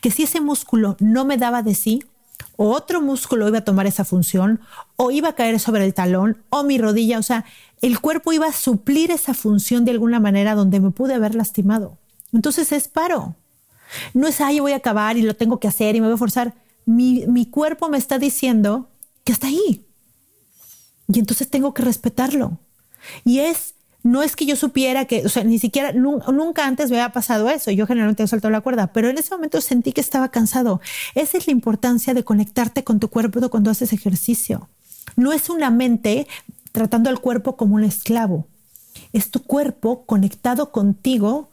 Que 0.00 0.10
si 0.10 0.24
ese 0.24 0.40
músculo 0.40 0.96
no 1.00 1.24
me 1.24 1.38
daba 1.38 1.62
de 1.62 1.74
sí, 1.74 2.04
otro 2.56 3.00
músculo 3.00 3.48
iba 3.48 3.58
a 3.58 3.64
tomar 3.64 3.86
esa 3.86 4.04
función, 4.04 4.60
o 4.96 5.10
iba 5.10 5.30
a 5.30 5.34
caer 5.34 5.58
sobre 5.58 5.84
el 5.84 5.94
talón, 5.94 6.42
o 6.50 6.64
mi 6.64 6.78
rodilla, 6.78 7.18
o 7.18 7.22
sea, 7.22 7.44
el 7.80 8.00
cuerpo 8.00 8.32
iba 8.32 8.46
a 8.46 8.52
suplir 8.52 9.10
esa 9.10 9.34
función 9.34 9.84
de 9.84 9.90
alguna 9.90 10.20
manera 10.20 10.54
donde 10.54 10.80
me 10.80 10.90
pude 10.90 11.14
haber 11.14 11.34
lastimado. 11.34 11.98
Entonces 12.32 12.72
es 12.72 12.88
paro. 12.88 13.36
No 14.14 14.26
es, 14.26 14.40
ay, 14.40 14.60
voy 14.60 14.72
a 14.72 14.76
acabar 14.76 15.16
y 15.16 15.22
lo 15.22 15.34
tengo 15.34 15.60
que 15.60 15.68
hacer 15.68 15.96
y 15.96 16.00
me 16.00 16.06
voy 16.06 16.14
a 16.14 16.18
forzar. 16.18 16.54
Mi, 16.86 17.26
mi 17.26 17.46
cuerpo 17.46 17.88
me 17.88 17.98
está 17.98 18.18
diciendo 18.18 18.88
que 19.24 19.32
está 19.32 19.48
ahí. 19.48 19.84
Y 21.08 21.18
entonces 21.18 21.50
tengo 21.50 21.74
que 21.74 21.82
respetarlo. 21.82 22.58
Y 23.24 23.40
es 23.40 23.74
no 24.02 24.22
es 24.22 24.34
que 24.34 24.46
yo 24.46 24.56
supiera 24.56 25.04
que, 25.04 25.24
o 25.24 25.28
sea, 25.28 25.44
ni 25.44 25.58
siquiera, 25.58 25.92
nunca 25.92 26.66
antes 26.66 26.90
me 26.90 27.00
había 27.00 27.12
pasado 27.12 27.48
eso. 27.48 27.70
Yo 27.70 27.86
generalmente 27.86 28.22
he 28.22 28.26
soltado 28.26 28.50
la 28.50 28.60
cuerda, 28.60 28.88
pero 28.88 29.08
en 29.08 29.18
ese 29.18 29.34
momento 29.34 29.60
sentí 29.60 29.92
que 29.92 30.00
estaba 30.00 30.30
cansado. 30.30 30.80
Esa 31.14 31.38
es 31.38 31.46
la 31.46 31.52
importancia 31.52 32.14
de 32.14 32.24
conectarte 32.24 32.84
con 32.84 32.98
tu 32.98 33.08
cuerpo 33.08 33.48
cuando 33.48 33.70
haces 33.70 33.92
ejercicio. 33.92 34.68
No 35.16 35.32
es 35.32 35.48
una 35.50 35.70
mente 35.70 36.26
tratando 36.72 37.10
al 37.10 37.20
cuerpo 37.20 37.56
como 37.56 37.76
un 37.76 37.84
esclavo. 37.84 38.46
Es 39.12 39.30
tu 39.30 39.42
cuerpo 39.42 40.04
conectado 40.04 40.72
contigo, 40.72 41.50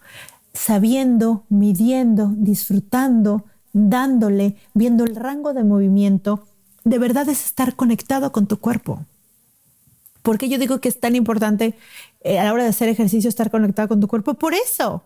sabiendo, 0.54 1.46
midiendo, 1.50 2.32
disfrutando, 2.36 3.46
dándole, 3.74 4.56
viendo 4.74 5.04
el 5.04 5.16
rango 5.16 5.54
de 5.54 5.64
movimiento. 5.64 6.46
De 6.84 6.98
verdad 6.98 7.30
es 7.30 7.46
estar 7.46 7.76
conectado 7.76 8.32
con 8.32 8.48
tu 8.48 8.60
cuerpo. 8.60 9.06
¿Por 10.22 10.38
qué 10.38 10.50
yo 10.50 10.58
digo 10.58 10.80
que 10.80 10.90
es 10.90 11.00
tan 11.00 11.16
importante 11.16 11.76
eh, 12.22 12.40
a 12.40 12.44
la 12.44 12.54
hora 12.54 12.64
de 12.64 12.70
hacer 12.70 12.90
ejercicio 12.90 13.30
estar 13.30 13.50
conectado 13.52 13.88
con 13.88 14.00
tu 14.00 14.08
cuerpo? 14.08 14.34
Por 14.34 14.54
eso. 14.54 15.04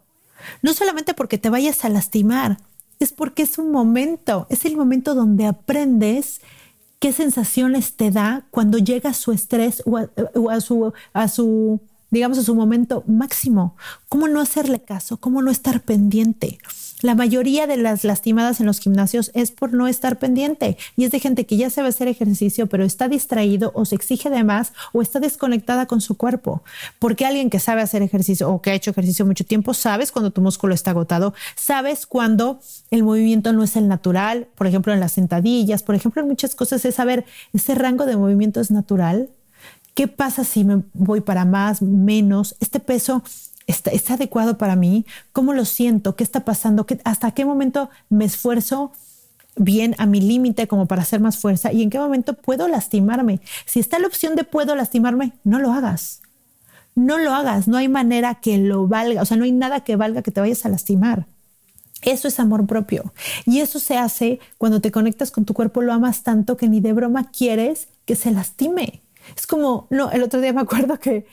No 0.62 0.74
solamente 0.74 1.14
porque 1.14 1.38
te 1.38 1.50
vayas 1.50 1.86
a 1.86 1.90
lastimar, 1.90 2.58
es 3.00 3.12
porque 3.12 3.44
es 3.44 3.58
un 3.58 3.72
momento, 3.72 4.48
es 4.50 4.66
el 4.66 4.76
momento 4.76 5.16
donde 5.16 5.46
aprendes 5.46 6.42
qué 7.00 7.12
sensaciones 7.12 7.96
te 7.96 8.12
da 8.12 8.46
cuando 8.50 8.78
llega 8.78 9.14
su 9.14 9.32
estrés 9.32 9.84
o 9.86 9.98
a, 10.50 10.62
su, 10.62 10.94
a 11.14 11.28
su, 11.28 11.82
digamos, 12.12 12.38
a 12.38 12.44
su 12.44 12.56
momento 12.56 13.04
máximo. 13.08 13.76
¿Cómo 14.08 14.28
no 14.28 14.40
hacerle 14.40 14.80
caso? 14.80 15.18
¿Cómo 15.18 15.42
no 15.42 15.52
estar 15.52 15.82
pendiente? 15.82 16.60
La 17.04 17.16
mayoría 17.16 17.68
de 17.68 17.76
las 17.76 18.06
lastimadas 18.06 18.62
en 18.62 18.66
los 18.66 18.80
gimnasios 18.80 19.30
es 19.34 19.52
por 19.52 19.74
no 19.74 19.90
estar 19.90 20.20
pendiente 20.20 20.78
y 20.96 21.04
es 21.04 21.12
de 21.12 21.20
gente 21.20 21.46
que 21.46 21.58
ya 21.58 21.70
sabe 21.70 21.90
hacer 21.90 22.08
ejercicio 22.08 22.68
pero 22.68 22.86
está 22.86 23.10
distraído 23.10 23.74
o 23.76 23.84
se 23.84 23.96
exige 23.96 24.30
de 24.30 24.46
más 24.46 24.72
o 24.94 25.02
está 25.02 25.20
desconectada 25.20 25.86
con 25.86 26.00
su 26.00 26.16
cuerpo. 26.16 26.64
Porque 27.00 27.26
alguien 27.26 27.50
que 27.50 27.60
sabe 27.60 27.82
hacer 27.82 28.04
ejercicio 28.04 28.50
o 28.50 28.62
que 28.62 28.72
ha 28.72 28.74
hecho 28.74 28.92
ejercicio 28.92 29.26
mucho 29.26 29.44
tiempo, 29.44 29.74
sabes 29.74 30.14
cuando 30.14 30.32
tu 30.32 30.40
músculo 30.40 30.74
está 30.74 30.92
agotado, 30.92 31.34
sabes 31.58 32.06
cuando 32.06 32.62
el 32.90 33.04
movimiento 33.04 33.52
no 33.52 33.64
es 33.64 33.76
el 33.76 33.90
natural, 33.90 34.48
por 34.56 34.68
ejemplo 34.68 34.94
en 34.94 35.02
las 35.02 35.12
sentadillas, 35.12 35.84
por 35.84 35.96
ejemplo 35.96 36.22
en 36.22 36.30
muchas 36.30 36.56
cosas 36.56 36.86
es 36.86 36.96
saber 36.96 37.26
ese 37.52 37.76
rango 37.76 38.06
de 38.06 38.16
movimiento 38.16 38.62
es 38.62 38.72
natural. 38.72 39.28
¿Qué 39.94 40.08
pasa 40.08 40.46
si 40.46 40.64
me 40.64 40.84
voy 40.94 41.20
para 41.20 41.44
más, 41.44 41.82
menos? 41.82 42.56
Este 42.62 42.80
peso 42.80 43.24
está, 43.68 43.92
adecuado 44.14 44.58
para 44.58 44.76
mí, 44.76 45.06
cómo 45.32 45.54
lo 45.54 45.66
siento, 45.66 46.16
qué 46.16 46.24
está 46.24 46.46
pasando, 46.46 46.86
hasta 47.04 47.32
qué 47.32 47.46
momento 47.46 47.90
me 48.10 48.26
esfuerzo 48.26 48.92
bien 49.56 49.96
a 50.00 50.06
mi 50.06 50.20
límite 50.20 50.68
como 50.68 50.88
para 50.88 51.04
hacer 51.04 51.20
más 51.20 51.38
fuerza 51.38 51.72
y 51.72 51.84
en 51.84 51.90
qué 51.90 52.00
momento 52.00 52.34
puedo 52.34 52.68
lastimarme. 52.68 53.40
Si 53.66 53.80
está 53.80 54.00
la 54.00 54.08
opción 54.08 54.36
de 54.36 54.44
puedo 54.44 54.76
lastimarme, 54.76 55.34
no 55.44 55.60
lo 55.60 55.72
hagas. 55.72 56.22
No 56.96 57.18
lo 57.18 57.34
hagas, 57.34 57.68
no 57.68 57.78
hay 57.78 57.88
manera 57.88 58.36
que 58.36 58.58
lo 58.58 58.88
valga, 58.88 59.22
o 59.22 59.26
sea, 59.26 59.38
no 59.38 59.46
hay 59.46 59.52
nada 59.52 59.80
que 59.82 59.96
valga 59.96 60.22
que 60.22 60.32
te 60.32 60.42
vayas 60.42 60.66
a 60.66 60.70
lastimar. 60.70 61.26
Eso 62.04 62.28
es 62.28 62.40
amor 62.40 62.68
propio. 62.68 63.14
Y 63.46 63.60
eso 63.60 63.80
se 63.80 63.98
hace 63.98 64.40
cuando 64.58 64.82
te 64.82 64.92
conectas 64.92 65.32
con 65.32 65.46
tu 65.46 65.54
cuerpo, 65.54 65.82
lo 65.82 65.94
amas 65.94 66.24
tanto 66.24 66.58
que 66.58 66.68
ni 66.68 66.82
de 66.82 66.94
broma 66.94 67.32
quieres 67.32 67.88
que 68.06 68.16
se 68.16 68.32
lastime. 68.32 69.02
Es 69.36 69.48
como, 69.48 69.88
no, 69.90 70.12
el 70.12 70.22
otro 70.22 70.42
día 70.42 70.54
me 70.54 70.62
acuerdo 70.62 71.00
que 71.00 71.26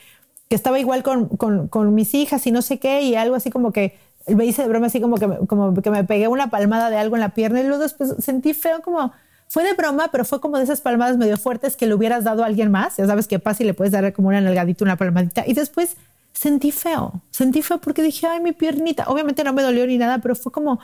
que 0.51 0.55
estaba 0.55 0.81
igual 0.81 1.01
con, 1.01 1.29
con, 1.69 1.95
mis 1.95 2.13
hijas 2.13 2.45
y 2.45 2.51
no 2.51 2.61
sé 2.61 2.77
qué, 2.77 3.03
y 3.03 3.15
algo 3.15 3.35
así 3.35 3.49
como 3.49 3.71
que 3.71 3.97
me 4.27 4.45
hice 4.45 4.63
de 4.63 4.67
broma, 4.67 4.87
así 4.87 4.99
como 4.99 5.15
que, 5.15 5.25
como 5.47 5.73
que 5.73 5.89
me 5.89 6.03
pegué 6.03 6.27
una 6.27 6.49
palmada 6.49 6.89
de 6.89 6.97
algo 6.97 7.15
en 7.15 7.21
la 7.21 7.29
pierna 7.29 7.61
y 7.61 7.63
luego 7.63 7.81
después 7.81 8.15
sentí 8.19 8.53
feo 8.53 8.81
como, 8.81 9.13
fue 9.47 9.63
de 9.63 9.71
broma, 9.75 10.09
pero 10.11 10.25
fue 10.25 10.41
como 10.41 10.57
de 10.57 10.65
esas 10.65 10.81
palmadas 10.81 11.15
medio 11.15 11.37
fuertes 11.37 11.77
que 11.77 11.87
le 11.87 11.93
hubieras 11.93 12.25
dado 12.25 12.43
a 12.43 12.47
alguien 12.47 12.69
más, 12.69 12.97
ya 12.97 13.07
sabes 13.07 13.29
que 13.29 13.39
pasa 13.39 13.63
y 13.63 13.65
le 13.65 13.73
puedes 13.73 13.93
dar 13.93 14.11
como 14.11 14.27
una 14.27 14.41
nalgadita, 14.41 14.83
una 14.83 14.97
palmadita, 14.97 15.45
y 15.47 15.53
después 15.53 15.95
sentí 16.33 16.73
feo, 16.73 17.21
sentí 17.29 17.61
feo 17.61 17.77
porque 17.77 18.03
dije, 18.03 18.27
ay, 18.27 18.41
mi 18.41 18.51
piernita, 18.51 19.05
obviamente 19.07 19.45
no 19.45 19.53
me 19.53 19.61
dolió 19.61 19.87
ni 19.87 19.97
nada, 19.97 20.17
pero 20.17 20.35
fue 20.35 20.51
como, 20.51 20.81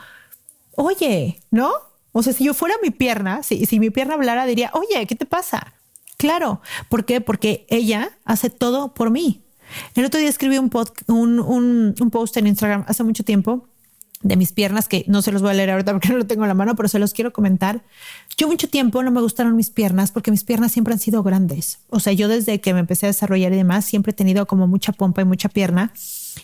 oye, 0.75 1.41
¿no? 1.51 1.73
O 2.13 2.23
sea, 2.23 2.31
si 2.31 2.45
yo 2.45 2.53
fuera 2.53 2.75
mi 2.81 2.91
pierna, 2.91 3.43
si, 3.43 3.65
si 3.65 3.81
mi 3.81 3.89
pierna 3.89 4.13
hablara, 4.13 4.45
diría, 4.45 4.71
oye, 4.73 5.05
¿qué 5.07 5.15
te 5.15 5.25
pasa? 5.25 5.73
Claro, 6.15 6.61
¿por 6.87 7.03
qué? 7.03 7.19
Porque 7.19 7.65
ella 7.69 8.17
hace 8.23 8.49
todo 8.49 8.93
por 8.93 9.11
mí. 9.11 9.43
El 9.95 10.05
otro 10.05 10.19
día 10.19 10.29
escribí 10.29 10.57
un, 10.57 10.69
un, 11.07 12.09
post 12.11 12.37
en 12.37 12.47
Instagram 12.47 12.85
hace 12.87 13.03
mucho 13.03 13.23
tiempo 13.23 13.67
de 14.21 14.35
mis 14.35 14.51
piernas, 14.51 14.87
que 14.87 15.05
no 15.07 15.21
se 15.21 15.31
los 15.31 15.41
voy 15.41 15.51
a 15.51 15.53
leer 15.53 15.71
ahorita 15.71 15.91
porque 15.93 16.09
no 16.09 16.17
lo 16.17 16.25
tengo 16.25 16.43
en 16.43 16.47
la 16.47 16.53
mano, 16.53 16.75
pero 16.75 16.89
se 16.89 16.99
los 16.99 17.13
quiero 17.13 17.31
comentar. 17.33 17.83
Yo 18.37 18.47
mucho 18.47 18.69
tiempo 18.69 19.03
no 19.03 19.11
me 19.11 19.21
gustaron 19.21 19.55
mis 19.55 19.69
piernas 19.69 20.11
porque 20.11 20.31
mis 20.31 20.43
piernas 20.43 20.71
siempre 20.71 20.93
han 20.93 20.99
sido 20.99 21.23
grandes. 21.23 21.79
O 21.89 21.99
sea, 21.99 22.13
yo 22.13 22.27
desde 22.27 22.59
que 22.61 22.73
me 22.73 22.79
empecé 22.79 23.05
a 23.05 23.09
desarrollar 23.09 23.53
y 23.53 23.57
demás, 23.57 23.85
siempre 23.85 24.11
he 24.11 24.13
tenido 24.13 24.45
como 24.47 24.67
mucha 24.67 24.91
pompa 24.91 25.21
y 25.21 25.25
mucha 25.25 25.49
pierna. 25.49 25.91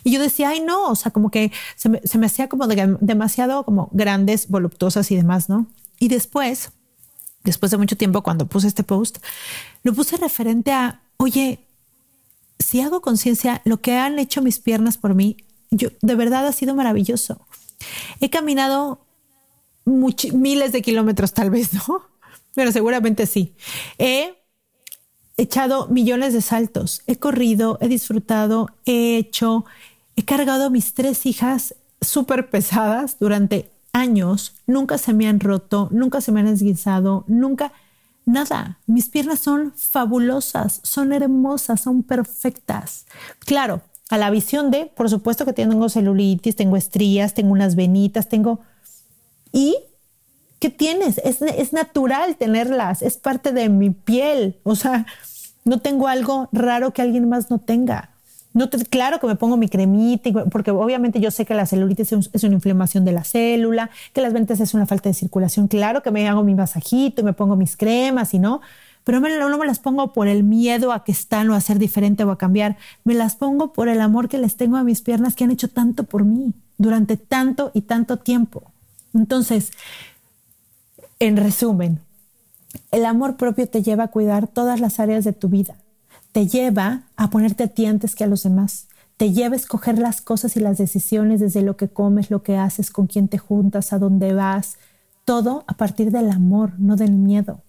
Y 0.02 0.12
yo 0.12 0.20
decía, 0.20 0.50
ay, 0.50 0.60
no, 0.60 0.90
o 0.90 0.94
sea, 0.94 1.12
como 1.12 1.30
que 1.30 1.52
se 1.76 1.88
me, 1.88 2.00
se 2.04 2.18
me 2.18 2.26
hacía 2.26 2.48
como 2.48 2.66
demasiado 2.66 3.64
como 3.64 3.88
grandes, 3.92 4.48
voluptuosas 4.48 5.10
y 5.10 5.16
demás, 5.16 5.48
¿no? 5.48 5.66
Y 5.98 6.08
después, 6.08 6.70
después 7.44 7.70
de 7.70 7.78
mucho 7.78 7.96
tiempo, 7.96 8.22
cuando 8.22 8.46
puse 8.46 8.66
este 8.66 8.82
post, 8.82 9.18
lo 9.82 9.94
puse 9.94 10.16
referente 10.16 10.72
a, 10.72 11.02
oye, 11.16 11.63
si 12.64 12.80
hago 12.80 13.02
conciencia, 13.02 13.60
lo 13.66 13.82
que 13.82 13.96
han 13.98 14.18
hecho 14.18 14.40
mis 14.40 14.58
piernas 14.58 14.96
por 14.96 15.14
mí, 15.14 15.36
yo, 15.70 15.90
de 16.00 16.14
verdad 16.14 16.46
ha 16.46 16.52
sido 16.52 16.74
maravilloso. 16.74 17.46
He 18.20 18.30
caminado 18.30 19.04
miles 19.84 20.72
de 20.72 20.80
kilómetros 20.80 21.34
tal 21.34 21.50
vez, 21.50 21.74
¿no? 21.74 22.02
Pero 22.54 22.72
seguramente 22.72 23.26
sí. 23.26 23.54
He 23.98 24.34
echado 25.36 25.88
millones 25.88 26.32
de 26.32 26.40
saltos, 26.40 27.02
he 27.06 27.16
corrido, 27.16 27.76
he 27.82 27.88
disfrutado, 27.88 28.70
he 28.86 29.18
hecho, 29.18 29.66
he 30.16 30.24
cargado 30.24 30.70
mis 30.70 30.94
tres 30.94 31.26
hijas 31.26 31.74
súper 32.00 32.48
pesadas 32.48 33.18
durante 33.18 33.70
años, 33.92 34.54
nunca 34.66 34.96
se 34.96 35.12
me 35.12 35.28
han 35.28 35.40
roto, 35.40 35.88
nunca 35.90 36.22
se 36.22 36.32
me 36.32 36.40
han 36.40 36.46
esguinzado, 36.46 37.24
nunca 37.26 37.72
Nada, 38.26 38.78
mis 38.86 39.10
piernas 39.10 39.40
son 39.40 39.72
fabulosas, 39.76 40.80
son 40.82 41.12
hermosas, 41.12 41.82
son 41.82 42.02
perfectas. 42.02 43.06
Claro, 43.40 43.82
a 44.08 44.18
la 44.18 44.30
visión 44.30 44.70
de, 44.70 44.86
por 44.86 45.10
supuesto 45.10 45.44
que 45.44 45.52
tengo 45.52 45.88
celulitis, 45.88 46.56
tengo 46.56 46.76
estrías, 46.76 47.34
tengo 47.34 47.52
unas 47.52 47.76
venitas, 47.76 48.28
tengo... 48.28 48.60
¿Y 49.52 49.76
qué 50.58 50.70
tienes? 50.70 51.18
Es, 51.18 51.42
es 51.42 51.72
natural 51.72 52.36
tenerlas, 52.36 53.02
es 53.02 53.16
parte 53.16 53.52
de 53.52 53.68
mi 53.68 53.90
piel. 53.90 54.58
O 54.62 54.74
sea, 54.74 55.06
no 55.64 55.78
tengo 55.80 56.08
algo 56.08 56.48
raro 56.52 56.92
que 56.92 57.02
alguien 57.02 57.28
más 57.28 57.50
no 57.50 57.58
tenga. 57.58 58.13
No 58.54 58.70
claro 58.70 59.18
que 59.18 59.26
me 59.26 59.34
pongo 59.34 59.56
mi 59.56 59.68
cremita, 59.68 60.30
porque 60.44 60.70
obviamente 60.70 61.18
yo 61.18 61.32
sé 61.32 61.44
que 61.44 61.54
la 61.54 61.66
celulitis 61.66 62.12
es, 62.12 62.44
una 62.44 62.54
inflamación 62.54 63.04
de 63.04 63.10
la 63.10 63.24
célula, 63.24 63.90
que 64.12 64.20
las 64.20 64.32
ventas 64.32 64.60
es 64.60 64.74
una 64.74 64.86
falta 64.86 65.08
de 65.08 65.14
circulación. 65.14 65.66
Claro 65.66 66.04
que 66.04 66.12
me 66.12 66.28
hago 66.28 66.44
mi 66.44 66.54
masajito 66.54 67.20
y 67.20 67.24
me 67.24 67.32
pongo 67.32 67.56
mis 67.56 67.76
cremas 67.76 68.32
y 68.32 68.38
no, 68.38 68.60
pero 69.02 69.18
no 69.18 69.58
me 69.58 69.66
las 69.66 69.80
pongo 69.80 70.12
por 70.12 70.28
el 70.28 70.44
miedo 70.44 70.92
a 70.92 71.02
que 71.02 71.10
están 71.10 71.50
o 71.50 71.54
a 71.54 71.60
ser 71.60 71.80
diferente 71.80 72.22
o 72.22 72.30
a 72.30 72.38
cambiar. 72.38 72.76
Me 73.02 73.14
las 73.14 73.34
pongo 73.34 73.72
por 73.72 73.88
el 73.88 74.00
amor 74.00 74.28
que 74.28 74.38
les 74.38 74.56
tengo 74.56 74.76
a 74.76 74.84
mis 74.84 75.02
piernas 75.02 75.34
que 75.34 75.42
han 75.42 75.50
hecho 75.50 75.66
tanto 75.66 76.04
por 76.04 76.24
mí 76.24 76.54
durante 76.78 77.16
tanto 77.16 77.72
y 77.74 77.82
tanto 77.82 78.18
tiempo. 78.18 78.70
Entonces, 79.14 79.72
en 81.18 81.36
resumen, 81.36 81.98
el 82.92 83.04
amor 83.04 83.36
propio 83.36 83.68
te 83.68 83.82
lleva 83.82 84.04
a 84.04 84.08
cuidar 84.08 84.46
todas 84.46 84.78
las 84.78 85.00
áreas 85.00 85.24
de 85.24 85.32
tu 85.32 85.48
vida 85.48 85.74
te 86.34 86.48
lleva 86.48 87.02
a 87.16 87.30
ponerte 87.30 87.62
a 87.62 87.68
ti 87.68 87.86
antes 87.86 88.16
que 88.16 88.24
a 88.24 88.26
los 88.26 88.42
demás. 88.42 88.88
Te 89.16 89.30
lleva 89.30 89.54
a 89.54 89.56
escoger 89.56 90.00
las 90.00 90.20
cosas 90.20 90.56
y 90.56 90.60
las 90.60 90.78
decisiones 90.78 91.38
desde 91.38 91.62
lo 91.62 91.76
que 91.76 91.86
comes, 91.86 92.28
lo 92.28 92.42
que 92.42 92.56
haces, 92.56 92.90
con 92.90 93.06
quién 93.06 93.28
te 93.28 93.38
juntas, 93.38 93.92
a 93.92 94.00
dónde 94.00 94.34
vas. 94.34 94.76
Todo 95.24 95.62
a 95.68 95.74
partir 95.74 96.10
del 96.10 96.32
amor, 96.32 96.72
no 96.78 96.96
del 96.96 97.12
miedo. 97.12 97.60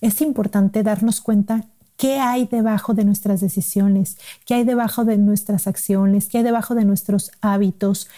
Es 0.00 0.20
importante 0.22 0.82
darnos 0.82 1.20
cuenta 1.20 1.66
qué 1.96 2.18
hay 2.18 2.46
debajo 2.46 2.94
de 2.94 3.04
nuestras 3.04 3.40
decisiones, 3.40 4.18
qué 4.44 4.54
hay 4.54 4.64
debajo 4.64 5.04
de 5.04 5.16
nuestras 5.16 5.68
acciones, 5.68 6.28
qué 6.28 6.38
hay 6.38 6.44
debajo 6.44 6.74
de 6.74 6.84
nuestros 6.84 7.30
hábitos. 7.40 8.08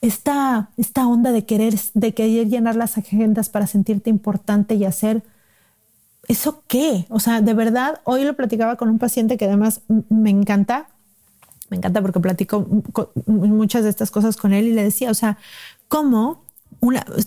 Esta, 0.00 0.70
esta 0.76 1.06
onda 1.06 1.30
de 1.30 1.44
querer, 1.46 1.78
de 1.94 2.14
querer 2.14 2.48
llenar 2.48 2.74
las 2.74 2.98
agendas 2.98 3.48
para 3.48 3.68
sentirte 3.68 4.10
importante 4.10 4.74
y 4.74 4.86
hacer 4.86 5.22
¿eso 6.30 6.62
qué? 6.68 7.06
O 7.08 7.18
sea, 7.18 7.40
de 7.40 7.54
verdad, 7.54 8.00
hoy 8.04 8.22
lo 8.22 8.36
platicaba 8.36 8.76
con 8.76 8.88
un 8.88 9.00
paciente 9.00 9.36
que 9.36 9.46
además 9.46 9.80
me 10.08 10.30
encanta, 10.30 10.88
me 11.70 11.76
encanta 11.76 12.00
porque 12.00 12.20
platico 12.20 12.64
muchas 13.26 13.82
de 13.82 13.90
estas 13.90 14.12
cosas 14.12 14.36
con 14.36 14.52
él 14.52 14.68
y 14.68 14.72
le 14.72 14.84
decía, 14.84 15.10
o 15.10 15.14
sea, 15.14 15.38
¿cómo 15.88 16.44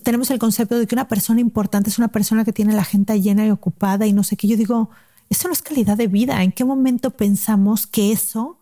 tenemos 0.04 0.32
el 0.32 0.40
concepto 0.40 0.80
de 0.80 0.88
que 0.88 0.96
una 0.96 1.10
persona 1.10 1.42
importante 1.42 1.90
es 1.90 1.98
una 1.98 2.08
persona 2.08 2.46
que 2.46 2.54
tiene 2.54 2.72
la 2.72 2.84
agenda 2.84 3.18
llena 3.18 3.46
y 3.46 3.52
ocupada 3.52 4.08
y 4.08 4.14
no 4.14 4.24
sé 4.24 4.38
qué? 4.38 4.48
Yo 4.48 4.56
digo, 4.56 4.90
eso 5.30 5.50
no 5.50 5.54
es 5.54 5.62
calidad 5.62 5.98
de 5.98 6.08
vida. 6.08 6.42
¿En 6.42 6.54
qué 6.54 6.64
momento 6.64 7.12
pensamos 7.12 7.88
que 7.88 8.14
eso 8.14 8.58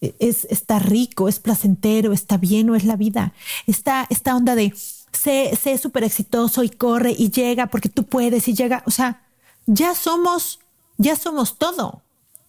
es, 0.00 0.44
está 0.50 0.80
rico, 0.80 1.28
es 1.28 1.38
placentero, 1.38 2.12
está 2.12 2.36
bien 2.36 2.68
o 2.68 2.74
es 2.74 2.84
la 2.84 2.96
vida? 2.96 3.32
Esta, 3.68 4.08
esta 4.10 4.34
onda 4.34 4.56
de 4.56 4.74
sé, 5.12 5.56
sé 5.60 5.78
súper 5.78 6.04
exitoso 6.04 6.62
y 6.62 6.70
corre 6.70 7.14
y 7.16 7.30
llega 7.30 7.66
porque 7.66 7.88
tú 7.88 8.04
puedes 8.04 8.48
y 8.48 8.54
llega. 8.54 8.82
O 8.86 8.90
sea, 8.90 9.22
ya 9.66 9.94
somos, 9.94 10.60
ya 10.98 11.16
somos 11.16 11.58
todo. 11.58 12.02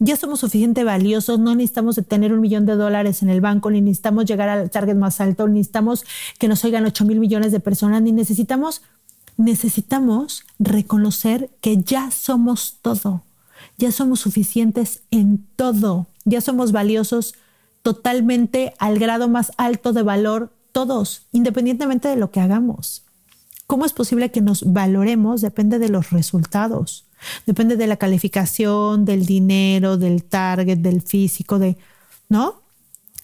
Ya 0.03 0.17
somos 0.17 0.39
suficiente 0.39 0.83
valiosos, 0.83 1.37
no 1.37 1.53
necesitamos 1.53 2.01
tener 2.07 2.33
un 2.33 2.41
millón 2.41 2.65
de 2.65 2.73
dólares 2.73 3.21
en 3.21 3.29
el 3.29 3.39
banco, 3.39 3.69
ni 3.69 3.81
necesitamos 3.81 4.25
llegar 4.25 4.49
al 4.49 4.71
target 4.71 4.95
más 4.95 5.21
alto, 5.21 5.47
ni 5.47 5.59
necesitamos 5.59 6.05
que 6.39 6.47
nos 6.47 6.65
oigan 6.65 6.87
8 6.87 7.05
mil 7.05 7.19
millones 7.19 7.51
de 7.51 7.59
personas, 7.59 8.01
ni 8.01 8.11
necesitamos, 8.11 8.81
necesitamos 9.37 10.43
reconocer 10.57 11.51
que 11.61 11.77
ya 11.83 12.09
somos 12.09 12.77
todo, 12.81 13.21
ya 13.77 13.91
somos 13.91 14.21
suficientes 14.21 15.03
en 15.11 15.45
todo, 15.55 16.07
ya 16.25 16.41
somos 16.41 16.71
valiosos 16.71 17.35
totalmente 17.83 18.73
al 18.79 18.97
grado 18.97 19.27
más 19.27 19.51
alto 19.57 19.93
de 19.93 20.01
valor 20.01 20.51
todos, 20.71 21.23
independientemente 21.31 22.07
de 22.07 22.15
lo 22.15 22.31
que 22.31 22.39
hagamos. 22.39 23.03
¿Cómo 23.67 23.85
es 23.85 23.93
posible 23.93 24.31
que 24.31 24.41
nos 24.41 24.73
valoremos? 24.73 25.41
Depende 25.41 25.79
de 25.79 25.89
los 25.89 26.09
resultados, 26.11 27.05
depende 27.45 27.77
de 27.77 27.87
la 27.87 27.97
calificación, 27.97 29.05
del 29.05 29.25
dinero, 29.25 29.97
del 29.97 30.23
target, 30.23 30.79
del 30.79 31.01
físico, 31.01 31.57
de, 31.57 31.77
¿no? 32.27 32.61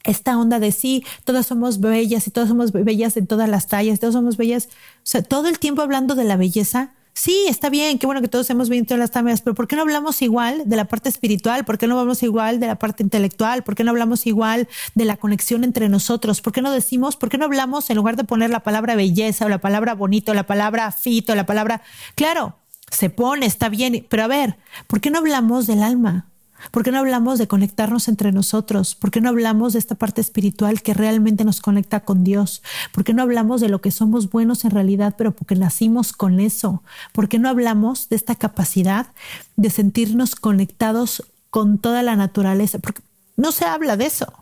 Esta 0.03 0.37
onda 0.37 0.59
de 0.59 0.71
sí, 0.71 1.03
todas 1.25 1.47
somos 1.47 1.81
bellas 1.81 2.27
y 2.27 2.31
todas 2.31 2.47
somos 2.47 2.71
bellas 2.71 3.17
en 3.17 3.27
todas 3.27 3.49
las 3.49 3.67
tallas, 3.67 3.99
todas 3.99 4.13
somos 4.13 4.37
bellas, 4.37 4.67
o 4.67 5.01
sea, 5.03 5.21
todo 5.21 5.49
el 5.49 5.59
tiempo 5.59 5.81
hablando 5.81 6.15
de 6.15 6.23
la 6.23 6.37
belleza 6.37 6.93
Sí, 7.19 7.47
está 7.49 7.71
bien, 7.71 7.97
qué 7.97 8.05
bueno 8.05 8.21
que 8.21 8.27
todos 8.27 8.47
hemos 8.51 8.69
visto 8.69 8.95
las 8.95 9.09
tamas, 9.09 9.41
pero 9.41 9.55
¿por 9.55 9.67
qué 9.67 9.75
no 9.75 9.81
hablamos 9.81 10.21
igual 10.21 10.61
de 10.67 10.75
la 10.75 10.85
parte 10.85 11.09
espiritual? 11.09 11.65
¿Por 11.65 11.79
qué 11.79 11.87
no 11.87 11.97
hablamos 11.97 12.21
igual 12.21 12.59
de 12.59 12.67
la 12.67 12.75
parte 12.75 13.01
intelectual? 13.01 13.63
¿Por 13.63 13.73
qué 13.73 13.83
no 13.83 13.89
hablamos 13.89 14.27
igual 14.27 14.67
de 14.93 15.05
la 15.05 15.17
conexión 15.17 15.63
entre 15.63 15.89
nosotros? 15.89 16.41
¿Por 16.41 16.53
qué 16.53 16.61
no 16.61 16.71
decimos, 16.71 17.15
por 17.15 17.29
qué 17.29 17.39
no 17.39 17.45
hablamos 17.45 17.89
en 17.89 17.95
lugar 17.95 18.17
de 18.17 18.23
poner 18.23 18.51
la 18.51 18.59
palabra 18.59 18.95
belleza 18.95 19.47
o 19.47 19.49
la 19.49 19.57
palabra 19.57 19.95
bonito, 19.95 20.35
la 20.35 20.45
palabra 20.45 20.91
fito, 20.91 21.33
la 21.33 21.47
palabra... 21.47 21.81
Claro, 22.13 22.59
se 22.91 23.09
pone, 23.09 23.47
está 23.47 23.67
bien, 23.69 24.05
pero 24.07 24.21
a 24.23 24.27
ver, 24.27 24.57
¿por 24.85 25.01
qué 25.01 25.09
no 25.09 25.17
hablamos 25.17 25.65
del 25.65 25.81
alma? 25.81 26.27
¿Por 26.71 26.83
qué 26.83 26.91
no 26.91 26.99
hablamos 26.99 27.39
de 27.39 27.47
conectarnos 27.47 28.07
entre 28.07 28.31
nosotros? 28.31 28.95
¿Por 28.95 29.11
qué 29.11 29.21
no 29.21 29.29
hablamos 29.29 29.73
de 29.73 29.79
esta 29.79 29.95
parte 29.95 30.21
espiritual 30.21 30.81
que 30.81 30.93
realmente 30.93 31.45
nos 31.45 31.61
conecta 31.61 32.01
con 32.01 32.23
Dios? 32.23 32.63
¿Por 32.91 33.03
qué 33.03 33.13
no 33.13 33.21
hablamos 33.21 33.61
de 33.61 33.69
lo 33.69 33.81
que 33.81 33.91
somos 33.91 34.29
buenos 34.29 34.65
en 34.65 34.71
realidad, 34.71 35.15
pero 35.17 35.31
porque 35.31 35.55
nacimos 35.55 36.13
con 36.13 36.39
eso? 36.39 36.83
¿Por 37.13 37.29
qué 37.29 37.39
no 37.39 37.49
hablamos 37.49 38.09
de 38.09 38.15
esta 38.15 38.35
capacidad 38.35 39.07
de 39.55 39.69
sentirnos 39.69 40.35
conectados 40.35 41.23
con 41.49 41.77
toda 41.77 42.03
la 42.03 42.15
naturaleza? 42.15 42.79
Porque 42.79 43.01
no 43.35 43.51
se 43.51 43.65
habla 43.65 43.97
de 43.97 44.05
eso. 44.05 44.33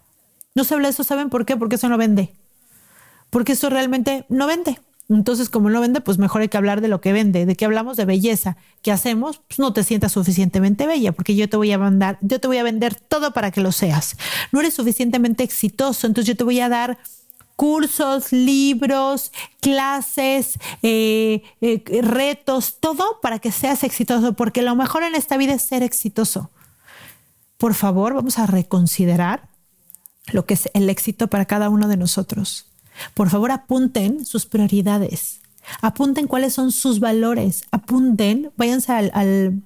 No 0.56 0.64
se 0.64 0.74
habla 0.74 0.88
de 0.88 0.94
eso, 0.94 1.04
¿saben 1.04 1.30
por 1.30 1.46
qué? 1.46 1.58
Porque 1.58 1.76
eso 1.76 1.90
no 1.90 1.98
vende. 1.98 2.34
Porque 3.30 3.54
eso 3.54 3.70
realmente 3.70 4.26
no 4.30 4.48
vende. 4.48 4.80
Entonces, 5.08 5.50
como 5.50 5.70
no 5.70 5.82
vende, 5.82 6.02
pues 6.02 6.18
mejor 6.18 6.42
hay 6.42 6.50
que 6.50 6.58
hablar 6.58 6.82
de 6.82 6.88
lo 6.88 7.00
que 7.00 7.14
vende. 7.14 7.46
¿De 7.46 7.56
qué 7.56 7.66
hablamos? 7.66 7.96
De 7.96 8.06
belleza. 8.06 8.58
¿Qué 8.82 8.92
hacemos? 8.92 9.42
Pues 9.48 9.60
no 9.60 9.72
te 9.72 9.84
sientas 9.84 10.14
suficientemente 10.14 10.88
bella, 10.88 11.12
porque 11.12 11.36
yo 11.36 11.48
te 11.48 11.58
voy 11.58 11.72
a 11.72 11.78
mandar, 11.78 12.18
yo 12.22 12.40
te 12.40 12.48
voy 12.48 12.58
a 12.58 12.64
vender 12.64 12.96
todo 12.96 13.32
para 13.32 13.52
que 13.52 13.62
lo 13.62 13.72
seas. 13.72 14.18
No 14.52 14.62
eres 14.62 14.74
suficientemente 14.74 15.44
exitoso, 15.44 16.08
entonces 16.08 16.28
yo 16.28 16.38
te 16.38 16.44
voy 16.44 16.60
a 16.60 16.70
dar 16.70 16.98
cursos, 17.56 18.32
libros, 18.32 19.32
clases, 19.62 20.60
eh, 20.82 21.44
eh, 21.62 21.84
retos, 22.02 22.80
todo 22.80 23.20
para 23.22 23.40
que 23.40 23.52
seas 23.52 23.84
exitoso, 23.84 24.34
porque 24.34 24.62
lo 24.62 24.76
mejor 24.76 25.04
en 25.04 25.16
esta 25.16 25.38
vida 25.38 25.54
es 25.54 25.62
ser 25.62 25.84
exitoso. 25.84 26.50
Por 27.58 27.74
favor, 27.74 28.14
vamos 28.14 28.40
a 28.40 28.48
reconsiderar 28.48 29.50
lo 30.32 30.46
que 30.46 30.56
es 30.56 30.70
el 30.74 30.90
éxito 30.90 31.28
para 31.28 31.46
cada 31.46 31.70
uno 31.70 31.88
de 31.88 31.98
nosotros. 31.98 32.72
Por 33.14 33.30
favor, 33.30 33.52
apunten 33.52 34.26
sus 34.26 34.46
prioridades, 34.46 35.42
apunten 35.82 36.28
cuáles 36.28 36.54
son 36.54 36.72
sus 36.72 37.00
valores, 37.00 37.64
apunten, 37.72 38.52
váyanse 38.58 38.92
al, 38.92 39.62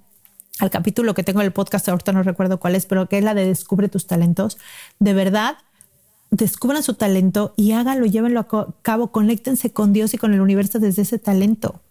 capítulo 0.72 1.13
que 1.13 1.24
tengo 1.24 1.39
en 1.42 1.46
el 1.46 1.54
podcast, 1.54 1.88
ahorita 1.88 2.12
no 2.12 2.24
recuerdo 2.24 2.60
cuál 2.60 2.76
es, 2.76 2.86
pero 2.86 3.08
que 3.08 3.18
es 3.18 3.24
la 3.24 3.34
de 3.34 3.46
Descubre 3.46 3.88
tus 3.88 4.08
talentos. 4.08 4.58
De 5.00 5.13
verdad, 5.13 5.58
descubran 6.32 6.84
su 6.84 6.96
talento 6.96 7.54
y 7.56 7.72
háganlo, 7.72 8.06
llévenlo 8.06 8.39
a 8.42 8.76
cabo, 8.82 9.12
conéctense 9.12 9.72
con 9.72 9.94
Dios 9.94 10.13
y 10.13 10.18
con 10.18 10.34
el 10.34 10.42
universo 10.42 10.80
desde 10.80 11.04
ese 11.04 11.20
talento. 11.20 11.82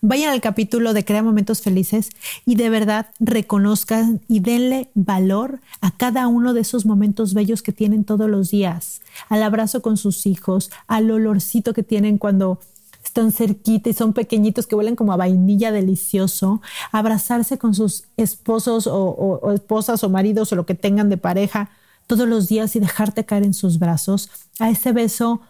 Vayan 0.00 0.32
al 0.32 0.40
capítulo 0.40 0.92
de 0.92 1.04
Crea 1.04 1.22
Momentos 1.22 1.62
Felices 1.62 2.10
y 2.46 2.54
de 2.54 2.70
verdad 2.70 3.06
reconozcan 3.20 4.20
y 4.28 4.40
denle 4.40 4.90
valor 4.94 5.60
a 5.80 5.90
cada 5.90 6.28
uno 6.28 6.54
de 6.54 6.60
esos 6.60 6.86
momentos 6.86 7.34
bellos 7.34 7.62
que 7.62 7.72
tienen 7.72 8.04
todos 8.04 8.28
los 8.28 8.50
días, 8.50 9.00
al 9.28 9.42
abrazo 9.42 9.82
con 9.82 9.96
sus 9.96 10.26
hijos, 10.26 10.70
al 10.86 11.10
olorcito 11.10 11.74
que 11.74 11.82
tienen 11.82 12.18
cuando 12.18 12.60
están 13.04 13.32
cerquita 13.32 13.90
y 13.90 13.94
son 13.94 14.12
pequeñitos 14.12 14.66
que 14.66 14.74
huelen 14.74 14.96
como 14.96 15.12
a 15.12 15.16
vainilla 15.16 15.72
delicioso, 15.72 16.60
abrazarse 16.92 17.58
con 17.58 17.74
sus 17.74 18.04
esposos 18.16 18.86
o, 18.86 18.96
o 18.96 19.52
esposas 19.52 20.04
o 20.04 20.10
maridos 20.10 20.52
o 20.52 20.56
lo 20.56 20.66
que 20.66 20.74
tengan 20.74 21.08
de 21.08 21.16
pareja 21.16 21.70
todos 22.06 22.26
los 22.26 22.48
días 22.48 22.74
y 22.74 22.80
dejarte 22.80 23.24
caer 23.24 23.44
en 23.44 23.54
sus 23.54 23.78
brazos, 23.78 24.30
a 24.58 24.70
ese 24.70 24.92
beso 24.92 25.40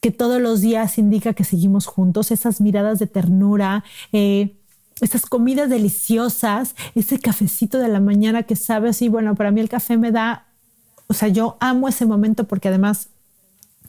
que 0.00 0.10
todos 0.10 0.40
los 0.40 0.60
días 0.60 0.98
indica 0.98 1.34
que 1.34 1.44
seguimos 1.44 1.86
juntos, 1.86 2.30
esas 2.30 2.60
miradas 2.60 2.98
de 2.98 3.06
ternura, 3.06 3.84
eh, 4.12 4.56
esas 5.00 5.26
comidas 5.26 5.68
deliciosas, 5.68 6.74
ese 6.94 7.18
cafecito 7.18 7.78
de 7.78 7.88
la 7.88 8.00
mañana 8.00 8.42
que 8.42 8.56
sabe 8.56 8.90
así, 8.90 9.08
bueno, 9.08 9.34
para 9.34 9.50
mí 9.50 9.60
el 9.60 9.68
café 9.68 9.96
me 9.96 10.10
da, 10.10 10.46
o 11.06 11.14
sea, 11.14 11.28
yo 11.28 11.56
amo 11.60 11.88
ese 11.88 12.06
momento 12.06 12.44
porque 12.44 12.68
además 12.68 13.08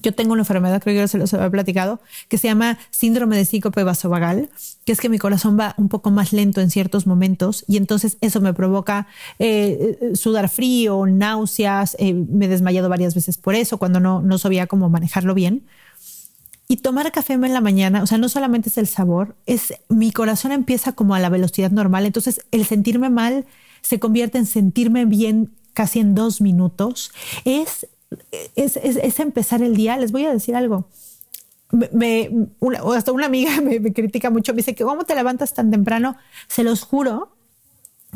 yo 0.01 0.13
tengo 0.13 0.33
una 0.33 0.41
enfermedad, 0.41 0.81
creo 0.81 1.01
que 1.01 1.07
se 1.07 1.17
los 1.17 1.33
había 1.33 1.49
platicado, 1.49 2.01
que 2.27 2.37
se 2.37 2.47
llama 2.47 2.77
síndrome 2.89 3.37
de 3.37 3.45
síncope 3.45 3.83
vasovagal, 3.83 4.49
que 4.83 4.91
es 4.91 4.99
que 4.99 5.09
mi 5.09 5.19
corazón 5.19 5.59
va 5.59 5.75
un 5.77 5.89
poco 5.89 6.11
más 6.11 6.33
lento 6.33 6.59
en 6.59 6.71
ciertos 6.71 7.05
momentos 7.05 7.63
y 7.67 7.77
entonces 7.77 8.17
eso 8.21 8.41
me 8.41 8.53
provoca 8.53 9.07
eh, 9.37 9.97
eh, 10.01 10.15
sudar 10.15 10.49
frío, 10.49 11.05
náuseas, 11.05 11.95
me 11.99 12.45
he 12.45 12.49
desmayado 12.49 12.89
varias 12.89 13.13
veces 13.13 13.37
por 13.37 13.53
eso, 13.53 13.77
cuando 13.77 13.99
no, 13.99 14.21
no 14.21 14.37
sabía 14.37 14.67
cómo 14.67 14.89
manejarlo 14.89 15.33
bien. 15.33 15.63
Y 16.71 16.77
tomar 16.77 17.11
café 17.11 17.33
en 17.33 17.41
la 17.51 17.59
mañana, 17.59 18.01
o 18.01 18.07
sea, 18.07 18.17
no 18.17 18.29
solamente 18.29 18.69
es 18.69 18.77
el 18.77 18.87
sabor, 18.87 19.35
es 19.45 19.73
mi 19.89 20.13
corazón 20.13 20.53
empieza 20.53 20.93
como 20.93 21.15
a 21.15 21.19
la 21.19 21.27
velocidad 21.27 21.69
normal, 21.69 22.05
entonces 22.05 22.45
el 22.51 22.65
sentirme 22.65 23.09
mal 23.09 23.45
se 23.81 23.99
convierte 23.99 24.37
en 24.37 24.45
sentirme 24.45 25.03
bien 25.03 25.51
casi 25.73 25.99
en 25.99 26.15
dos 26.15 26.39
minutos, 26.39 27.11
es, 27.43 27.87
es, 28.55 28.77
es, 28.77 28.95
es 28.95 29.19
empezar 29.19 29.61
el 29.61 29.75
día. 29.75 29.97
Les 29.97 30.13
voy 30.13 30.23
a 30.23 30.31
decir 30.31 30.55
algo. 30.55 30.87
Me, 31.91 32.29
una, 32.61 32.79
hasta 32.95 33.11
una 33.11 33.25
amiga 33.25 33.59
me, 33.61 33.81
me, 33.81 33.91
critica 33.91 34.29
mucho, 34.29 34.53
me 34.53 34.59
dice 34.59 34.73
que 34.73 34.85
cómo 34.85 35.03
te 35.03 35.13
levantas 35.13 35.53
tan 35.53 35.71
temprano. 35.71 36.15
Se 36.47 36.63
los 36.63 36.83
juro 36.83 37.35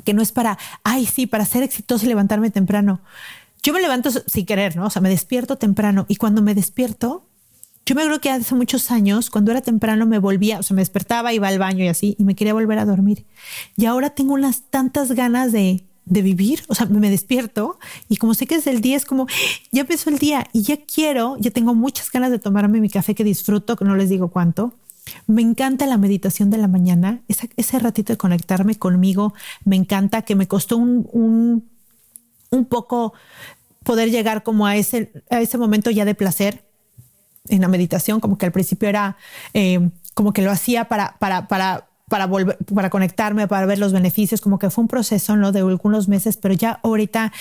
que 0.06 0.14
no 0.14 0.22
es 0.22 0.32
para, 0.32 0.58
ay, 0.86 1.06
sí, 1.06 1.28
para 1.28 1.46
ser 1.46 1.64
exitoso 1.64 2.06
y 2.06 2.08
levantarme 2.08 2.52
temprano. 2.52 3.02
Yo 3.62 3.74
me 3.74 3.82
levanto 3.82 4.12
sin 4.12 4.46
querer, 4.46 4.78
¿no? 4.78 4.86
O 4.86 4.90
sea, 4.90 5.02
me 5.02 5.10
despierto 5.10 5.58
temprano 5.58 6.06
y 6.08 6.16
cuando 6.16 6.42
me 6.42 6.56
despierto, 6.56 7.26
yo 7.86 7.94
me 7.94 8.04
creo 8.04 8.20
que 8.20 8.32
hace 8.32 8.56
muchos 8.56 8.90
años, 8.90 9.30
cuando 9.30 9.52
era 9.52 9.62
temprano, 9.62 10.08
me 10.08 10.18
volvía, 10.18 10.60
o 10.60 10.64
sea, 10.64 10.74
me 10.76 10.82
despertaba, 10.82 11.34
iba 11.34 11.48
al 11.48 11.60
baño 11.60 11.84
y 11.84 11.88
así, 11.88 12.16
y 12.18 12.24
me 12.24 12.36
quería 12.36 12.54
volver 12.54 12.80
a 12.80 12.86
dormir. 12.86 13.26
Y 13.78 13.86
ahora 13.86 14.10
tengo 14.10 14.34
unas 14.34 14.64
tantas 14.72 15.12
ganas 15.12 15.52
de, 15.52 15.86
de 16.06 16.22
vivir, 16.24 16.64
o 16.68 16.74
sea, 16.74 16.88
me 16.88 17.12
despierto 17.12 17.78
y 18.10 18.18
como 18.18 18.34
sé 18.34 18.48
que 18.48 18.56
es 18.56 18.66
el 18.66 18.82
día, 18.82 18.98
es 18.98 19.06
como, 19.06 19.28
ya 19.72 19.82
empezó 19.82 20.10
el 20.10 20.18
día 20.18 20.48
y 20.52 20.64
ya 20.64 20.78
quiero, 20.78 21.38
ya 21.40 21.52
tengo 21.52 21.76
muchas 21.76 22.12
ganas 22.12 22.32
de 22.32 22.40
tomarme 22.40 22.80
mi 22.80 22.90
café 22.90 23.14
que 23.14 23.24
disfruto, 23.24 23.76
que 23.76 23.86
no 23.86 23.96
les 23.96 24.10
digo 24.10 24.30
cuánto. 24.30 24.74
Me 25.28 25.44
encanta 25.44 25.86
la 25.86 26.00
meditación 26.00 26.50
de 26.50 26.58
la 26.58 26.68
mañana, 26.68 27.22
ese, 27.28 27.52
ese 27.56 27.78
ratito 27.78 28.14
de 28.14 28.18
conectarme 28.18 28.74
conmigo, 28.74 29.36
me 29.64 29.76
encanta 29.76 30.24
que 30.24 30.36
me 30.36 30.48
costó 30.48 30.78
un, 30.78 31.08
un, 31.12 31.70
un 32.50 32.66
poco 32.66 33.14
poder 33.84 34.10
llegar 34.10 34.42
como 34.42 34.66
a 34.66 34.76
ese, 34.76 35.12
a 35.30 35.42
ese 35.42 35.60
momento 35.60 35.92
ya 35.92 36.06
de 36.06 36.16
placer 36.16 36.66
en 37.50 37.62
la 37.62 37.68
meditación, 37.68 38.20
como 38.20 38.38
que 38.38 38.46
al 38.46 38.52
principio 38.52 38.90
era 38.90 39.18
eh, 39.54 39.90
como 40.14 40.34
que 40.34 40.42
lo 40.42 40.52
hacía 40.52 40.86
para, 40.86 41.16
para, 41.20 41.48
para, 41.48 41.88
para 42.08 42.28
volver, 42.28 42.58
para 42.74 42.90
conectarme, 42.90 43.48
para 43.48 43.66
ver 43.66 43.80
los 43.80 43.94
beneficios, 43.94 44.42
como 44.42 44.60
que 44.60 44.70
fue 44.70 44.84
un 44.84 44.88
proceso, 44.88 45.36
¿no? 45.36 45.52
De 45.52 45.60
algunos 45.60 46.08
meses, 46.08 46.38
pero 46.38 46.54
ya 46.54 46.80
ahorita 46.84 47.32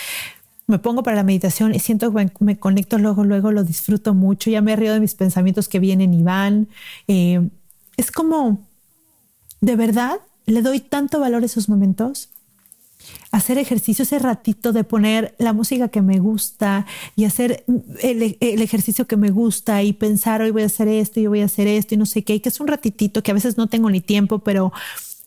me 0.67 0.79
pongo 0.79 1.03
para 1.03 1.17
la 1.17 1.23
meditación 1.23 1.75
y 1.75 1.79
siento 1.79 2.13
que 2.13 2.31
me 2.41 2.59
conecto 2.59 2.99
luego, 2.99 3.25
luego 3.25 3.53
lo 3.53 3.65
disfruto 3.65 4.15
mucho, 4.15 4.51
ya 4.51 4.63
me 4.63 4.77
río 4.77 4.93
de 4.93 5.01
mis 5.01 5.15
pensamientos 5.15 5.69
que 5.69 5.79
vienen 5.79 6.15
y 6.15 6.23
van. 6.23 6.69
Eh, 7.07 7.49
es 7.97 8.11
como, 8.11 8.63
de 9.61 9.77
verdad, 9.77 10.17
le 10.47 10.63
doy 10.63 10.81
tanto 10.81 11.21
valor 11.21 11.43
a 11.43 11.47
esos 11.47 11.69
momentos 11.69 12.31
hacer 13.31 13.59
ejercicio, 13.59 14.03
ese 14.03 14.19
ratito 14.19 14.73
de 14.73 14.85
poner 14.85 15.35
la 15.39 15.53
música 15.53 15.89
que 15.89 16.03
me 16.03 16.19
gusta 16.19 16.87
y 17.17 17.25
hacer 17.25 17.65
el, 18.01 18.37
el, 18.41 18.63
ejercicio 18.63 19.07
que 19.07 19.17
me 19.17 19.31
gusta 19.31 19.83
y 19.83 19.93
pensar 19.93 20.43
hoy 20.43 20.51
voy 20.51 20.63
a 20.63 20.67
hacer 20.67 20.89
esto 20.89 21.21
y 21.21 21.27
voy 21.27 21.41
a 21.41 21.47
hacer 21.47 21.67
esto 21.67 21.95
y 21.95 21.99
no 21.99 22.07
sé 22.07 22.23
qué, 22.23 22.41
que 22.41 22.49
es 22.49 22.61
un 22.61 22.69
ratitito 22.69 23.23
que 23.23 23.31
a 23.31 23.35
veces 23.35 23.57
no 23.57 23.67
tengo 23.67 23.91
ni 23.91 24.01
tiempo, 24.01 24.39
pero 24.39 24.73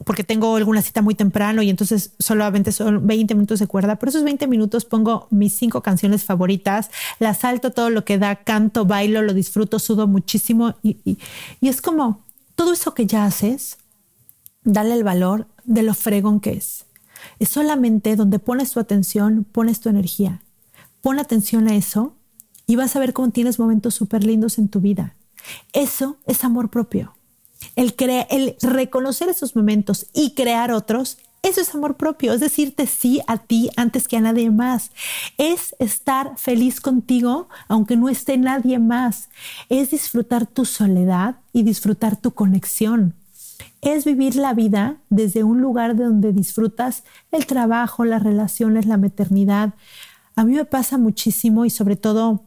porque 0.05 0.23
tengo 0.23 0.55
alguna 0.55 0.81
cita 0.81 1.01
muy 1.01 1.15
temprano 1.15 1.61
y 1.61 1.69
entonces 1.69 2.11
solamente 2.19 2.71
son 2.71 3.07
20 3.07 3.33
minutos 3.35 3.59
de 3.59 3.67
cuerda. 3.67 3.97
Por 3.97 4.09
esos 4.09 4.23
20 4.23 4.47
minutos 4.47 4.85
pongo 4.85 5.27
mis 5.31 5.53
cinco 5.53 5.81
canciones 5.81 6.23
favoritas, 6.23 6.91
las 7.19 7.39
salto 7.39 7.71
todo 7.71 7.89
lo 7.89 8.05
que 8.05 8.17
da, 8.17 8.35
canto, 8.35 8.85
bailo, 8.85 9.21
lo 9.21 9.33
disfruto, 9.33 9.79
sudo 9.79 10.07
muchísimo 10.07 10.75
y, 10.83 10.97
y, 11.03 11.17
y 11.61 11.69
es 11.69 11.81
como 11.81 12.23
todo 12.55 12.73
eso 12.73 12.93
que 12.93 13.05
ya 13.05 13.25
haces, 13.25 13.77
dale 14.63 14.93
el 14.93 15.03
valor 15.03 15.47
de 15.63 15.83
lo 15.83 15.93
fregón 15.93 16.39
que 16.39 16.51
es. 16.51 16.86
Es 17.39 17.49
solamente 17.49 18.15
donde 18.15 18.39
pones 18.39 18.71
tu 18.71 18.79
atención, 18.79 19.45
pones 19.51 19.79
tu 19.79 19.89
energía. 19.89 20.41
Pon 21.01 21.19
atención 21.19 21.67
a 21.67 21.75
eso 21.75 22.15
y 22.65 22.75
vas 22.75 22.95
a 22.95 22.99
ver 22.99 23.13
cómo 23.13 23.29
tienes 23.29 23.59
momentos 23.59 23.95
súper 23.95 24.23
lindos 24.23 24.57
en 24.57 24.69
tu 24.69 24.81
vida. 24.81 25.15
Eso 25.73 26.17
es 26.25 26.43
amor 26.43 26.69
propio. 26.69 27.15
El, 27.75 27.95
el 28.29 28.55
reconocer 28.61 29.29
esos 29.29 29.55
momentos 29.55 30.07
y 30.13 30.31
crear 30.31 30.71
otros, 30.71 31.17
eso 31.43 31.61
es 31.61 31.73
amor 31.73 31.95
propio. 31.95 32.33
Es 32.33 32.39
decirte 32.39 32.87
sí 32.87 33.21
a 33.27 33.37
ti 33.37 33.69
antes 33.77 34.07
que 34.07 34.17
a 34.17 34.21
nadie 34.21 34.51
más. 34.51 34.91
Es 35.37 35.75
estar 35.79 36.37
feliz 36.37 36.81
contigo 36.81 37.47
aunque 37.67 37.95
no 37.95 38.09
esté 38.09 38.37
nadie 38.37 38.79
más. 38.79 39.29
Es 39.69 39.91
disfrutar 39.91 40.45
tu 40.45 40.65
soledad 40.65 41.37
y 41.53 41.63
disfrutar 41.63 42.17
tu 42.17 42.31
conexión 42.31 43.13
es 43.81 44.05
vivir 44.05 44.35
la 44.35 44.53
vida 44.53 44.97
desde 45.09 45.43
un 45.43 45.61
lugar 45.61 45.95
de 45.95 46.05
donde 46.05 46.33
disfrutas 46.33 47.03
el 47.31 47.45
trabajo, 47.45 48.05
las 48.05 48.23
relaciones, 48.23 48.85
la 48.85 48.97
maternidad. 48.97 49.73
A 50.35 50.43
mí 50.43 50.53
me 50.53 50.65
pasa 50.65 50.97
muchísimo 50.97 51.65
y 51.65 51.69
sobre 51.69 51.95
todo 51.95 52.43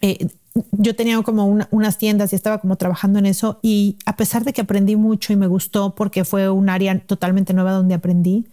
eh, 0.00 0.28
yo 0.72 0.96
tenía 0.96 1.20
como 1.22 1.46
una, 1.46 1.68
unas 1.70 1.98
tiendas 1.98 2.32
y 2.32 2.36
estaba 2.36 2.60
como 2.60 2.76
trabajando 2.76 3.18
en 3.18 3.26
eso 3.26 3.58
y 3.62 3.98
a 4.06 4.16
pesar 4.16 4.44
de 4.44 4.52
que 4.52 4.62
aprendí 4.62 4.96
mucho 4.96 5.32
y 5.32 5.36
me 5.36 5.46
gustó 5.46 5.94
porque 5.94 6.24
fue 6.24 6.50
un 6.50 6.68
área 6.68 6.98
totalmente 7.00 7.54
nueva 7.54 7.72
donde 7.72 7.94
aprendí, 7.94 8.48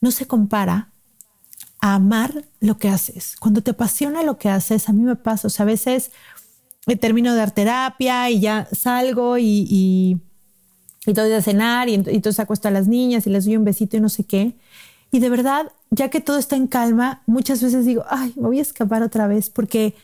no 0.00 0.10
se 0.10 0.26
compara 0.26 0.90
a 1.80 1.94
amar 1.94 2.44
lo 2.60 2.78
que 2.78 2.88
haces. 2.88 3.36
Cuando 3.36 3.62
te 3.62 3.72
apasiona 3.72 4.22
lo 4.22 4.38
que 4.38 4.48
haces, 4.48 4.88
a 4.88 4.92
mí 4.92 5.02
me 5.02 5.16
pasa, 5.16 5.46
o 5.46 5.50
sea, 5.50 5.64
a 5.64 5.66
veces 5.66 6.10
termino 7.00 7.32
de 7.32 7.38
dar 7.38 7.50
terapia 7.52 8.30
y 8.30 8.40
ya 8.40 8.68
salgo 8.72 9.38
y, 9.38 9.66
y 9.68 10.20
y 11.10 11.14
todo 11.14 11.26
de 11.26 11.42
cenar 11.42 11.88
y, 11.88 11.92
y 11.92 11.94
entonces 11.94 12.40
acuesto 12.40 12.68
a 12.68 12.70
las 12.70 12.88
niñas 12.88 13.26
y 13.26 13.30
les 13.30 13.44
doy 13.44 13.56
un 13.56 13.64
besito 13.64 13.96
y 13.96 14.00
no 14.00 14.08
sé 14.08 14.24
qué. 14.24 14.54
Y 15.12 15.18
de 15.18 15.28
verdad, 15.28 15.72
ya 15.90 16.08
que 16.08 16.20
todo 16.20 16.38
está 16.38 16.56
en 16.56 16.66
calma, 16.66 17.22
muchas 17.26 17.62
veces 17.62 17.84
digo, 17.84 18.04
ay, 18.08 18.32
me 18.36 18.46
voy 18.48 18.58
a 18.60 18.62
escapar 18.62 19.02
otra 19.02 19.26
vez 19.26 19.50
porque 19.50 19.94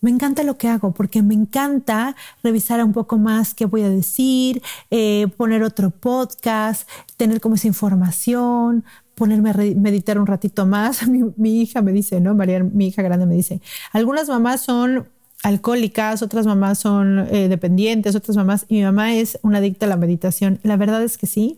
me 0.00 0.10
encanta 0.10 0.44
lo 0.44 0.56
que 0.56 0.68
hago, 0.68 0.92
porque 0.92 1.22
me 1.22 1.34
encanta 1.34 2.14
revisar 2.42 2.82
un 2.84 2.92
poco 2.92 3.18
más 3.18 3.54
qué 3.54 3.64
voy 3.64 3.82
a 3.82 3.88
decir, 3.88 4.62
eh, 4.90 5.26
poner 5.36 5.62
otro 5.62 5.90
podcast, 5.90 6.88
tener 7.16 7.40
como 7.40 7.56
esa 7.56 7.66
información, 7.66 8.84
ponerme 9.16 9.50
a 9.50 9.54
meditar 9.54 10.18
un 10.20 10.26
ratito 10.26 10.64
más. 10.66 11.08
Mi, 11.08 11.24
mi 11.36 11.60
hija 11.62 11.82
me 11.82 11.92
dice, 11.92 12.20
¿no? 12.20 12.34
María, 12.34 12.62
mi 12.62 12.88
hija 12.88 13.02
grande 13.02 13.26
me 13.26 13.34
dice, 13.34 13.60
algunas 13.92 14.28
mamás 14.28 14.60
son 14.60 15.08
alcohólicas, 15.46 16.22
otras 16.22 16.44
mamás 16.44 16.80
son 16.80 17.20
eh, 17.30 17.46
dependientes, 17.48 18.16
otras 18.16 18.36
mamás, 18.36 18.66
y 18.68 18.74
mi 18.74 18.82
mamá 18.82 19.14
es 19.14 19.38
una 19.42 19.58
adicta 19.58 19.86
a 19.86 19.88
la 19.88 19.96
meditación. 19.96 20.58
La 20.64 20.76
verdad 20.76 21.04
es 21.04 21.16
que 21.18 21.28
sí, 21.28 21.56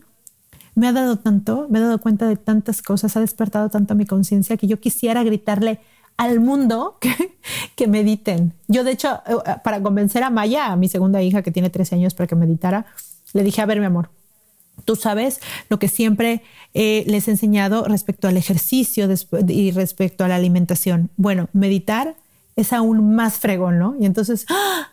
me 0.75 0.87
ha 0.87 0.93
dado 0.93 1.17
tanto, 1.17 1.65
me 1.71 1.79
he 1.79 1.81
dado 1.81 1.99
cuenta 1.99 2.27
de 2.27 2.35
tantas 2.35 2.83
cosas, 2.83 3.17
ha 3.17 3.19
despertado 3.19 3.69
tanto 3.69 3.95
mi 3.95 4.05
conciencia 4.05 4.57
que 4.57 4.67
yo 4.67 4.79
quisiera 4.79 5.23
gritarle 5.23 5.79
al 6.17 6.39
mundo 6.39 6.99
que, 7.75 7.87
mediten. 7.87 8.53
Yo, 8.67 8.83
de 8.83 8.91
hecho, 8.91 9.23
eh, 9.25 9.55
para 9.63 9.81
convencer 9.81 10.21
a 10.21 10.29
Maya, 10.29 10.67
a 10.67 10.75
mi 10.75 10.87
segunda 10.87 11.23
hija 11.23 11.41
que 11.41 11.49
tiene 11.49 11.71
13 11.71 11.95
años, 11.95 12.13
para 12.13 12.27
que 12.27 12.35
meditara, 12.35 12.85
le 13.33 13.43
dije, 13.43 13.59
a 13.63 13.65
ver, 13.65 13.79
mi 13.79 13.87
amor, 13.87 14.11
tú 14.85 14.97
sabes 14.97 15.39
lo 15.67 15.79
que 15.79 15.87
siempre 15.87 16.43
eh, 16.75 17.05
les 17.07 17.27
he 17.27 17.31
enseñado 17.31 17.85
respecto 17.85 18.27
al 18.27 18.37
ejercicio 18.37 19.09
y 19.47 19.71
respecto 19.71 20.25
a 20.25 20.27
la 20.27 20.35
alimentación. 20.35 21.09
Bueno, 21.17 21.49
meditar 21.53 22.15
es 22.61 22.73
aún 22.73 23.15
más 23.15 23.37
fregón, 23.37 23.79
¿no? 23.79 23.95
Y 23.99 24.05
entonces, 24.05 24.45
¡ah! 24.49 24.91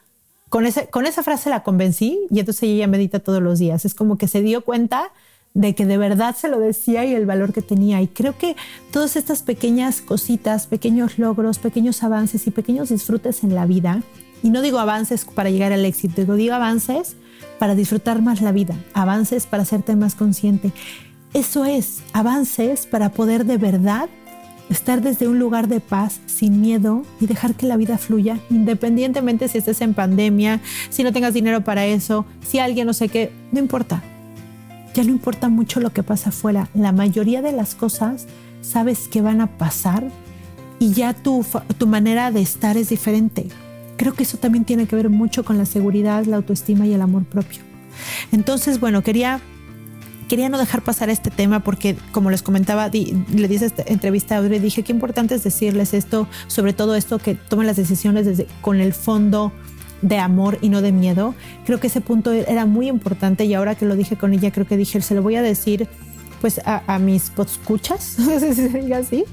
con, 0.48 0.66
ese, 0.66 0.88
con 0.88 1.06
esa 1.06 1.22
frase 1.22 1.50
la 1.50 1.62
convencí 1.62 2.20
y 2.30 2.40
entonces 2.40 2.64
ella 2.64 2.86
medita 2.86 3.20
todos 3.20 3.42
los 3.42 3.58
días. 3.58 3.84
Es 3.84 3.94
como 3.94 4.18
que 4.18 4.28
se 4.28 4.42
dio 4.42 4.64
cuenta 4.64 5.12
de 5.54 5.74
que 5.74 5.86
de 5.86 5.96
verdad 5.96 6.36
se 6.36 6.48
lo 6.48 6.60
decía 6.60 7.04
y 7.06 7.14
el 7.14 7.24
valor 7.24 7.52
que 7.52 7.62
tenía. 7.62 8.02
Y 8.02 8.08
creo 8.08 8.36
que 8.36 8.56
todas 8.92 9.16
estas 9.16 9.42
pequeñas 9.42 10.02
cositas, 10.02 10.66
pequeños 10.66 11.18
logros, 11.18 11.58
pequeños 11.58 12.02
avances 12.02 12.46
y 12.46 12.50
pequeños 12.50 12.90
disfrutes 12.90 13.42
en 13.42 13.54
la 13.54 13.64
vida, 13.64 14.02
y 14.42 14.50
no 14.50 14.60
digo 14.60 14.78
avances 14.78 15.24
para 15.24 15.50
llegar 15.50 15.72
al 15.72 15.84
éxito, 15.84 16.20
digo, 16.20 16.34
digo 16.34 16.54
avances 16.54 17.16
para 17.58 17.74
disfrutar 17.74 18.20
más 18.20 18.42
la 18.42 18.52
vida, 18.52 18.76
avances 18.92 19.46
para 19.46 19.62
hacerte 19.62 19.96
más 19.96 20.14
consciente. 20.14 20.72
Eso 21.32 21.64
es, 21.64 22.02
avances 22.12 22.86
para 22.86 23.10
poder 23.10 23.46
de 23.46 23.56
verdad 23.56 24.08
estar 24.70 25.00
desde 25.00 25.28
un 25.28 25.38
lugar 25.38 25.68
de 25.68 25.80
paz, 25.80 26.20
sin 26.26 26.60
miedo 26.60 27.04
y 27.20 27.26
dejar 27.26 27.54
que 27.54 27.66
la 27.66 27.76
vida 27.76 27.98
fluya, 27.98 28.38
independientemente 28.50 29.48
si 29.48 29.58
estés 29.58 29.80
en 29.80 29.94
pandemia, 29.94 30.60
si 30.90 31.04
no 31.04 31.12
tengas 31.12 31.34
dinero 31.34 31.62
para 31.62 31.86
eso, 31.86 32.26
si 32.46 32.58
alguien 32.58 32.86
no 32.86 32.92
sé 32.92 33.08
qué, 33.08 33.32
no 33.52 33.58
importa. 33.58 34.02
Ya 34.94 35.04
no 35.04 35.10
importa 35.10 35.48
mucho 35.48 35.80
lo 35.80 35.90
que 35.92 36.02
pasa 36.02 36.30
afuera. 36.30 36.68
La 36.74 36.90
mayoría 36.92 37.42
de 37.42 37.52
las 37.52 37.74
cosas 37.74 38.26
sabes 38.62 39.08
que 39.08 39.20
van 39.20 39.40
a 39.40 39.58
pasar 39.58 40.04
y 40.78 40.92
ya 40.92 41.12
tu, 41.14 41.44
tu 41.78 41.86
manera 41.86 42.30
de 42.30 42.40
estar 42.40 42.76
es 42.76 42.88
diferente. 42.88 43.46
Creo 43.96 44.14
que 44.14 44.24
eso 44.24 44.38
también 44.38 44.64
tiene 44.64 44.86
que 44.86 44.96
ver 44.96 45.10
mucho 45.10 45.44
con 45.44 45.58
la 45.58 45.66
seguridad, 45.66 46.24
la 46.24 46.36
autoestima 46.36 46.86
y 46.86 46.92
el 46.92 47.02
amor 47.02 47.24
propio. 47.24 47.60
Entonces, 48.32 48.80
bueno, 48.80 49.02
quería 49.02 49.40
quería 50.28 50.48
no 50.48 50.58
dejar 50.58 50.82
pasar 50.82 51.10
este 51.10 51.30
tema 51.30 51.60
porque, 51.60 51.96
como 52.12 52.30
les 52.30 52.42
comentaba, 52.42 52.88
di, 52.88 53.16
le 53.34 53.48
dice 53.48 53.66
esta 53.66 53.82
entrevista 53.86 54.34
a 54.34 54.38
Audrey, 54.38 54.58
dije 54.58 54.82
qué 54.82 54.92
importante 54.92 55.34
es 55.34 55.44
decirles 55.44 55.94
esto, 55.94 56.28
sobre 56.46 56.72
todo 56.72 56.94
esto 56.94 57.18
que 57.18 57.34
tomen 57.34 57.66
las 57.66 57.76
decisiones 57.76 58.26
desde, 58.26 58.46
con 58.60 58.80
el 58.80 58.92
fondo 58.92 59.52
de 60.02 60.18
amor 60.18 60.58
y 60.60 60.68
no 60.68 60.82
de 60.82 60.92
miedo. 60.92 61.34
Creo 61.64 61.80
que 61.80 61.86
ese 61.86 62.00
punto 62.00 62.32
era 62.32 62.66
muy 62.66 62.88
importante 62.88 63.44
y 63.44 63.54
ahora 63.54 63.74
que 63.74 63.86
lo 63.86 63.96
dije 63.96 64.16
con 64.16 64.32
ella, 64.32 64.52
creo 64.52 64.66
que 64.66 64.76
dije, 64.76 65.00
se 65.00 65.14
lo 65.14 65.22
voy 65.22 65.36
a 65.36 65.42
decir 65.42 65.88
pues 66.40 66.60
a, 66.66 66.82
a 66.86 66.98
mis 66.98 67.32
escuchas, 67.38 68.16
no 68.18 68.38
sé 68.38 68.54
si 68.54 68.68
se 68.68 68.80
diga 68.80 68.98
así, 68.98 69.24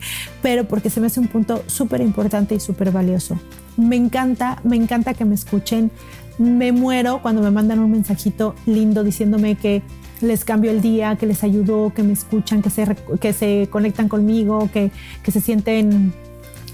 pero 0.41 0.65
porque 0.65 0.89
se 0.89 1.01
me 1.01 1.07
hace 1.07 1.19
un 1.19 1.27
punto 1.27 1.63
súper 1.67 2.01
importante 2.01 2.55
y 2.55 2.59
súper 2.59 2.91
valioso. 2.91 3.39
Me 3.77 3.95
encanta, 3.95 4.59
me 4.63 4.75
encanta 4.75 5.13
que 5.13 5.25
me 5.25 5.35
escuchen. 5.35 5.91
Me 6.37 6.71
muero 6.71 7.21
cuando 7.21 7.41
me 7.41 7.51
mandan 7.51 7.79
un 7.79 7.91
mensajito 7.91 8.55
lindo 8.65 9.03
diciéndome 9.03 9.55
que 9.55 9.83
les 10.23 10.45
cambió 10.45 10.71
el 10.71 10.81
día, 10.81 11.15
que 11.15 11.25
les 11.25 11.43
ayudó, 11.43 11.93
que 11.93 12.03
me 12.03 12.13
escuchan, 12.13 12.61
que 12.61 12.69
se, 12.69 12.95
que 13.19 13.33
se 13.33 13.67
conectan 13.69 14.07
conmigo, 14.07 14.69
que, 14.71 14.91
que 15.21 15.31
se 15.31 15.41
sienten 15.41 16.13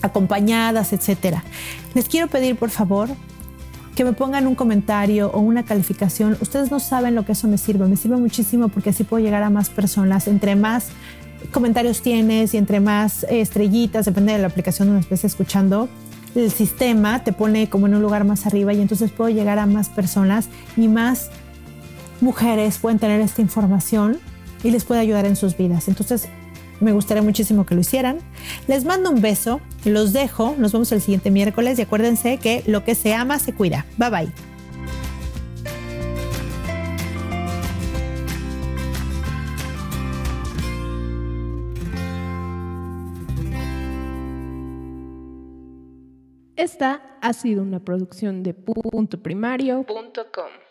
acompañadas, 0.02 0.94
etcétera. 0.94 1.44
Les 1.94 2.08
quiero 2.08 2.28
pedir, 2.28 2.56
por 2.56 2.70
favor, 2.70 3.10
que 3.96 4.06
me 4.06 4.14
pongan 4.14 4.48
un 4.48 4.56
comentario 4.56 5.30
o 5.34 5.40
una 5.40 5.64
calificación. 5.64 6.38
Ustedes 6.40 6.72
no 6.72 6.80
saben 6.80 7.16
lo 7.16 7.26
que 7.26 7.34
eso 7.34 7.48
me 7.48 7.58
sirve. 7.58 7.86
Me 7.88 7.98
sirve 7.98 8.16
muchísimo 8.16 8.70
porque 8.70 8.92
así 8.92 9.04
puedo 9.04 9.24
llegar 9.24 9.44
a 9.44 9.50
más 9.50 9.70
personas. 9.70 10.28
Entre 10.28 10.56
más 10.56 10.92
comentarios 11.52 12.02
tienes 12.02 12.54
y 12.54 12.58
entre 12.58 12.80
más 12.80 13.26
estrellitas, 13.30 14.06
depende 14.06 14.34
de 14.34 14.40
la 14.40 14.48
aplicación 14.48 14.88
donde 14.88 15.02
estés 15.02 15.26
escuchando, 15.26 15.90
el 16.36 16.52
sistema 16.52 17.24
te 17.24 17.34
pone 17.34 17.70
como 17.70 17.88
en 17.88 17.96
un 17.96 18.02
lugar 18.02 18.24
más 18.24 18.46
arriba 18.46 18.74
y 18.74 18.82
entonces 18.82 19.12
puedo 19.12 19.30
llegar 19.30 19.60
a 19.60 19.66
más 19.66 19.90
personas 19.90 20.48
y 20.78 20.88
más 20.88 21.32
mujeres 22.22 22.78
pueden 22.78 23.00
tener 23.00 23.22
esta 23.22 23.42
información 23.42 24.20
y 24.64 24.72
les 24.72 24.84
puede 24.84 25.02
ayudar 25.02 25.26
en 25.26 25.36
sus 25.36 25.58
vidas. 25.58 25.88
Entonces, 25.88 26.28
me 26.80 26.92
gustaría 26.92 27.24
muchísimo 27.24 27.66
que 27.66 27.76
lo 27.76 27.82
hicieran. 27.82 28.20
Les 28.68 28.86
mando 28.86 29.12
un 29.12 29.22
beso, 29.22 29.62
los 29.86 30.14
dejo, 30.14 30.56
nos 30.58 30.72
vemos 30.72 30.92
el 30.92 31.02
siguiente 31.02 31.32
miércoles 31.32 31.80
y 31.80 31.82
acuérdense 31.82 32.38
que 32.38 32.64
lo 32.68 32.84
que 32.84 32.96
se 32.96 33.14
ama 33.14 33.40
se 33.40 33.54
cuida. 33.54 33.86
Bye 33.98 34.10
bye. 34.10 34.32
Esta 46.56 47.02
ha 47.22 47.34
sido 47.34 47.64
una 47.64 47.80
producción 47.80 48.44
de 48.44 48.54
puntoprimario.com. 48.54 50.69